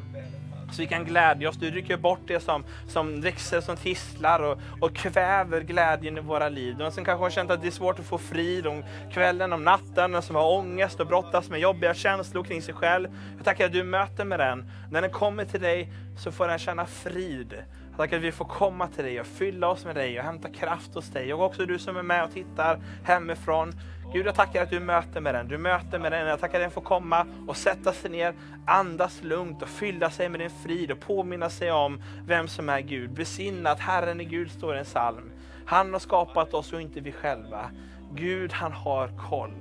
Så 0.73 0.83
vi 0.83 0.87
kan 0.87 1.05
glädja 1.05 1.49
oss. 1.49 1.57
Du 1.57 1.71
rycker 1.71 1.97
bort 1.97 2.21
det 2.27 2.41
som, 2.41 2.65
som 2.89 3.21
växer 3.21 3.61
som 3.61 3.77
tisslar 3.77 4.41
och, 4.41 4.59
och 4.81 4.95
kväver 4.95 5.61
glädjen 5.61 6.19
i 6.19 6.21
våra 6.21 6.49
liv. 6.49 6.77
De 6.79 6.93
som 6.93 7.05
kanske 7.05 7.25
har 7.25 7.31
känt 7.31 7.51
att 7.51 7.63
det 7.63 7.67
är 7.67 7.71
svårt 7.71 7.99
att 7.99 8.05
få 8.05 8.19
frid 8.19 8.67
om 8.67 8.85
kvällen, 9.13 9.53
om 9.53 9.65
natten, 9.65 10.13
de 10.13 10.23
som 10.23 10.37
har 10.37 10.59
ångest 10.59 11.01
och 11.01 11.07
brottas 11.07 11.51
med 11.51 11.61
jobbiga 11.61 11.95
känslor 11.95 12.45
kring 12.45 12.63
sig 12.63 12.75
själv. 12.75 13.09
Jag 13.37 13.45
tackar 13.45 13.67
att 13.67 13.73
du 13.73 13.85
möter 13.85 14.25
med 14.25 14.41
den. 14.41 14.71
När 14.91 15.03
den 15.03 15.11
kommer 15.11 15.45
till 15.45 15.61
dig 15.61 15.93
så 16.19 16.33
får 16.33 16.49
den 16.49 16.59
känna 16.59 16.87
frid. 16.87 17.55
Tack 18.01 18.13
att 18.13 18.23
vi 18.23 18.33
får 18.33 18.45
komma 18.45 18.89
till 18.89 19.05
dig 19.05 19.21
och 19.21 19.27
fylla 19.27 19.69
oss 19.69 19.85
med 19.85 19.97
dig 19.97 20.19
och 20.19 20.25
hämta 20.25 20.49
kraft 20.49 20.95
hos 20.95 21.09
dig. 21.09 21.35
Och 21.35 21.45
också 21.45 21.67
du 21.67 21.79
som 21.79 21.97
är 21.97 22.03
med 22.03 22.25
och 22.25 22.33
tittar 22.33 22.81
hemifrån. 23.05 23.73
Gud, 24.13 24.27
jag 24.27 24.35
tackar 24.35 24.63
att 24.63 24.71
du 24.71 24.81
möter 24.81 25.21
med 25.21 25.35
den. 25.35 25.49
Du 25.49 25.59
möter 25.59 25.99
med 25.99 26.13
den. 26.13 26.27
Jag 26.27 26.41
tackar 26.41 26.59
att 26.59 26.65
den 26.65 26.71
får 26.71 26.81
komma 26.81 27.27
och 27.49 27.57
sätta 27.57 27.93
sig 27.93 28.11
ner, 28.11 28.35
andas 28.67 29.23
lugnt 29.23 29.63
och 29.63 29.69
fylla 29.69 30.11
sig 30.11 30.29
med 30.29 30.41
din 30.41 30.51
frid 30.51 30.91
och 30.91 31.01
påminna 31.01 31.51
sig 31.51 31.73
om 31.73 32.03
vem 32.27 32.49
som 32.49 32.69
är 32.69 32.81
Gud. 32.81 33.11
Besinna 33.11 33.71
att 33.71 33.81
Herren 33.81 34.21
är 34.21 34.25
Gud, 34.25 34.51
står 34.51 34.77
i 34.77 34.79
en 34.79 34.85
psalm. 34.85 35.33
Han 35.67 35.93
har 35.93 36.01
skapat 36.01 36.55
oss 36.55 36.73
och 36.73 36.81
inte 36.81 37.01
vi 37.01 37.13
själva. 37.13 37.71
Gud, 38.15 38.53
han 38.53 38.73
har 38.73 39.11
koll. 39.31 39.55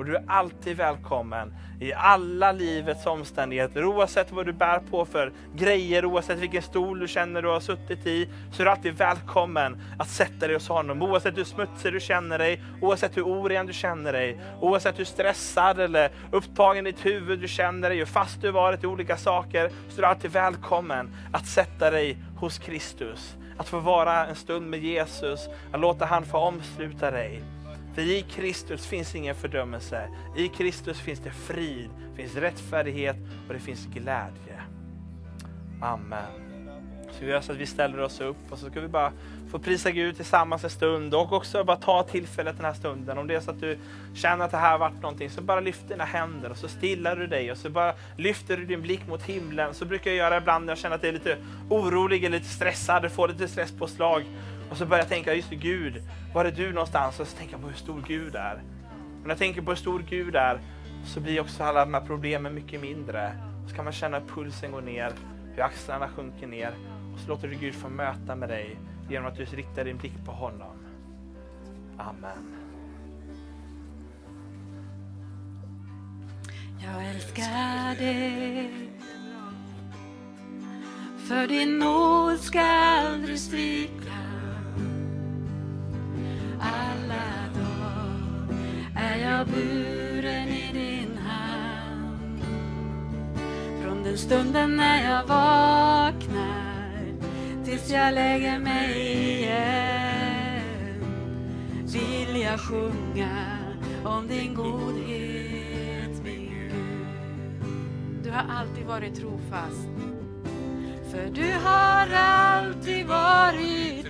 Och 0.00 0.06
du 0.06 0.16
är 0.16 0.24
alltid 0.26 0.76
välkommen 0.76 1.54
i 1.80 1.92
alla 1.92 2.52
livets 2.52 3.06
omständigheter. 3.06 3.84
Oavsett 3.84 4.32
vad 4.32 4.46
du 4.46 4.52
bär 4.52 4.78
på 4.78 5.04
för 5.04 5.32
grejer, 5.54 6.04
oavsett 6.04 6.38
vilken 6.38 6.62
stol 6.62 6.98
du 6.98 7.08
känner 7.08 7.42
du 7.42 7.48
har 7.48 7.60
suttit 7.60 8.06
i, 8.06 8.28
så 8.52 8.62
är 8.62 8.64
du 8.64 8.70
alltid 8.70 8.94
välkommen 8.94 9.82
att 9.98 10.08
sätta 10.08 10.46
dig 10.46 10.56
hos 10.56 10.68
honom. 10.68 11.02
Oavsett 11.02 11.36
hur 11.36 11.44
smutsig 11.44 11.92
du 11.92 12.00
känner 12.00 12.38
dig, 12.38 12.62
oavsett 12.80 13.16
hur 13.16 13.22
oren 13.22 13.66
du 13.66 13.72
känner 13.72 14.12
dig, 14.12 14.40
oavsett 14.60 14.98
hur 14.98 15.04
stressad 15.04 15.80
eller 15.80 16.10
upptagen 16.30 16.86
i 16.86 16.92
ditt 16.92 17.06
huvud 17.06 17.38
du 17.38 17.48
känner 17.48 17.88
dig, 17.88 17.98
hur 17.98 18.06
fast 18.06 18.42
du 18.42 18.50
varit 18.50 18.84
i 18.84 18.86
olika 18.86 19.16
saker, 19.16 19.70
så 19.88 19.98
är 19.98 20.02
du 20.02 20.06
alltid 20.06 20.30
välkommen 20.30 21.10
att 21.32 21.46
sätta 21.46 21.90
dig 21.90 22.16
hos 22.36 22.58
Kristus. 22.58 23.36
Att 23.58 23.68
få 23.68 23.78
vara 23.78 24.26
en 24.26 24.36
stund 24.36 24.70
med 24.70 24.80
Jesus, 24.80 25.48
att 25.72 25.80
låta 25.80 26.04
han 26.04 26.24
få 26.24 26.38
omsluta 26.38 27.10
dig. 27.10 27.42
För 27.94 28.02
i 28.02 28.22
Kristus 28.22 28.86
finns 28.86 29.14
ingen 29.14 29.34
fördömelse. 29.34 30.08
I 30.36 30.48
Kristus 30.48 31.00
finns 31.00 31.20
det 31.20 31.30
frid, 31.30 31.90
finns 32.16 32.34
rättfärdighet 32.34 33.16
och 33.48 33.54
det 33.54 33.60
finns 33.60 33.86
glädje. 33.86 34.62
Amen. 35.80 36.50
Så 37.12 37.24
vi 37.24 37.30
gör 37.30 37.40
så 37.40 37.52
att 37.52 37.58
vi 37.58 37.66
ställer 37.66 38.00
oss 38.00 38.20
upp 38.20 38.36
och 38.50 38.58
så 38.58 38.70
ska 38.70 38.80
vi 38.80 38.88
bara 38.88 39.12
få 39.50 39.58
prisa 39.58 39.90
Gud 39.90 40.16
tillsammans 40.16 40.64
en 40.64 40.70
stund 40.70 41.14
och 41.14 41.32
också 41.32 41.64
bara 41.64 41.76
ta 41.76 42.02
tillfället 42.02 42.56
den 42.56 42.64
här 42.64 42.72
stunden. 42.72 43.18
Om 43.18 43.26
det 43.26 43.34
är 43.34 43.40
så 43.40 43.50
att 43.50 43.60
du 43.60 43.78
känner 44.14 44.44
att 44.44 44.50
det 44.50 44.56
här 44.56 44.70
har 44.70 44.78
varit 44.78 45.02
någonting 45.02 45.30
så 45.30 45.40
bara 45.40 45.60
lyft 45.60 45.88
dina 45.88 46.04
händer 46.04 46.50
och 46.50 46.56
så 46.56 46.68
stillar 46.68 47.16
du 47.16 47.26
dig 47.26 47.52
och 47.52 47.58
så 47.58 47.70
bara 47.70 47.94
lyfter 48.16 48.56
du 48.56 48.64
din 48.64 48.82
blick 48.82 49.08
mot 49.08 49.22
himlen. 49.22 49.74
Så 49.74 49.84
brukar 49.84 50.10
jag 50.10 50.18
göra 50.18 50.36
ibland 50.36 50.66
när 50.66 50.70
jag 50.70 50.78
känner 50.78 50.96
att 50.96 51.02
jag 51.02 51.08
är 51.08 51.12
lite 51.12 51.36
orolig 51.68 52.24
eller 52.24 52.38
lite 52.38 52.50
stressad, 52.50 53.12
får 53.12 53.28
lite 53.28 53.48
stresspåslag. 53.48 54.24
Och 54.70 54.76
så 54.76 54.86
börjar 54.86 55.02
jag 55.02 55.08
tänka, 55.08 55.34
just 55.34 55.50
det, 55.50 55.56
Gud, 55.56 56.02
var 56.34 56.44
är 56.44 56.50
du 56.50 56.72
någonstans? 56.72 57.20
Och 57.20 57.26
så 57.26 57.36
tänker 57.36 57.54
jag 57.54 57.60
på 57.60 57.68
hur 57.68 57.74
stor 57.74 58.04
Gud 58.06 58.34
är. 58.34 58.54
Och 58.94 59.22
när 59.22 59.28
jag 59.28 59.38
tänker 59.38 59.62
på 59.62 59.70
hur 59.70 59.76
stor 59.76 60.04
Gud 60.08 60.36
är 60.36 60.60
så 61.04 61.20
blir 61.20 61.40
också 61.40 61.64
alla 61.64 61.84
de 61.84 61.94
här 61.94 62.00
problemen 62.00 62.54
mycket 62.54 62.80
mindre. 62.80 63.32
Så 63.68 63.74
kan 63.74 63.84
man 63.84 63.92
känna 63.92 64.18
hur 64.18 64.26
pulsen 64.26 64.72
går 64.72 64.80
ner, 64.80 65.12
hur 65.54 65.62
axlarna 65.62 66.08
sjunker 66.08 66.46
ner. 66.46 66.74
Och 67.14 67.20
så 67.20 67.28
låter 67.28 67.48
du 67.48 67.54
Gud 67.54 67.74
få 67.74 67.88
möta 67.88 68.34
med 68.34 68.48
dig 68.48 68.76
genom 69.08 69.28
att 69.28 69.36
du 69.36 69.44
riktar 69.44 69.84
din 69.84 69.96
blick 69.96 70.24
på 70.24 70.32
honom. 70.32 70.76
Amen. 71.98 72.56
Jag 76.82 77.10
älskar 77.10 77.98
dig 77.98 78.70
För 81.28 81.46
din 81.46 81.78
nåd 81.78 82.40
ska 82.40 82.60
aldrig 82.60 83.38
svika 83.38 84.29
jag 89.40 89.48
buren 89.48 90.48
i 90.48 90.70
din 90.72 91.18
hand 91.18 92.40
Från 93.82 94.02
den 94.02 94.18
stunden 94.18 94.76
när 94.76 95.10
jag 95.10 95.26
vaknar 95.26 97.04
tills 97.64 97.90
jag 97.90 98.14
lägger 98.14 98.58
mig 98.58 99.00
igen 99.38 99.80
vill 101.84 102.42
jag 102.42 102.60
sjunga 102.60 103.56
om 104.04 104.26
din 104.28 104.54
godhet, 104.54 106.24
min 106.24 106.50
Gud. 106.50 106.74
Du 108.24 108.30
har 108.30 108.44
alltid 108.50 108.86
varit 108.86 109.14
trofast. 109.14 109.88
För 111.10 111.30
du 111.34 111.52
har 111.64 112.08
alltid 112.14 113.06
varit 113.06 114.09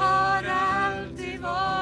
har 0.00 0.44
alltid 0.44 1.40
varit 1.40 1.79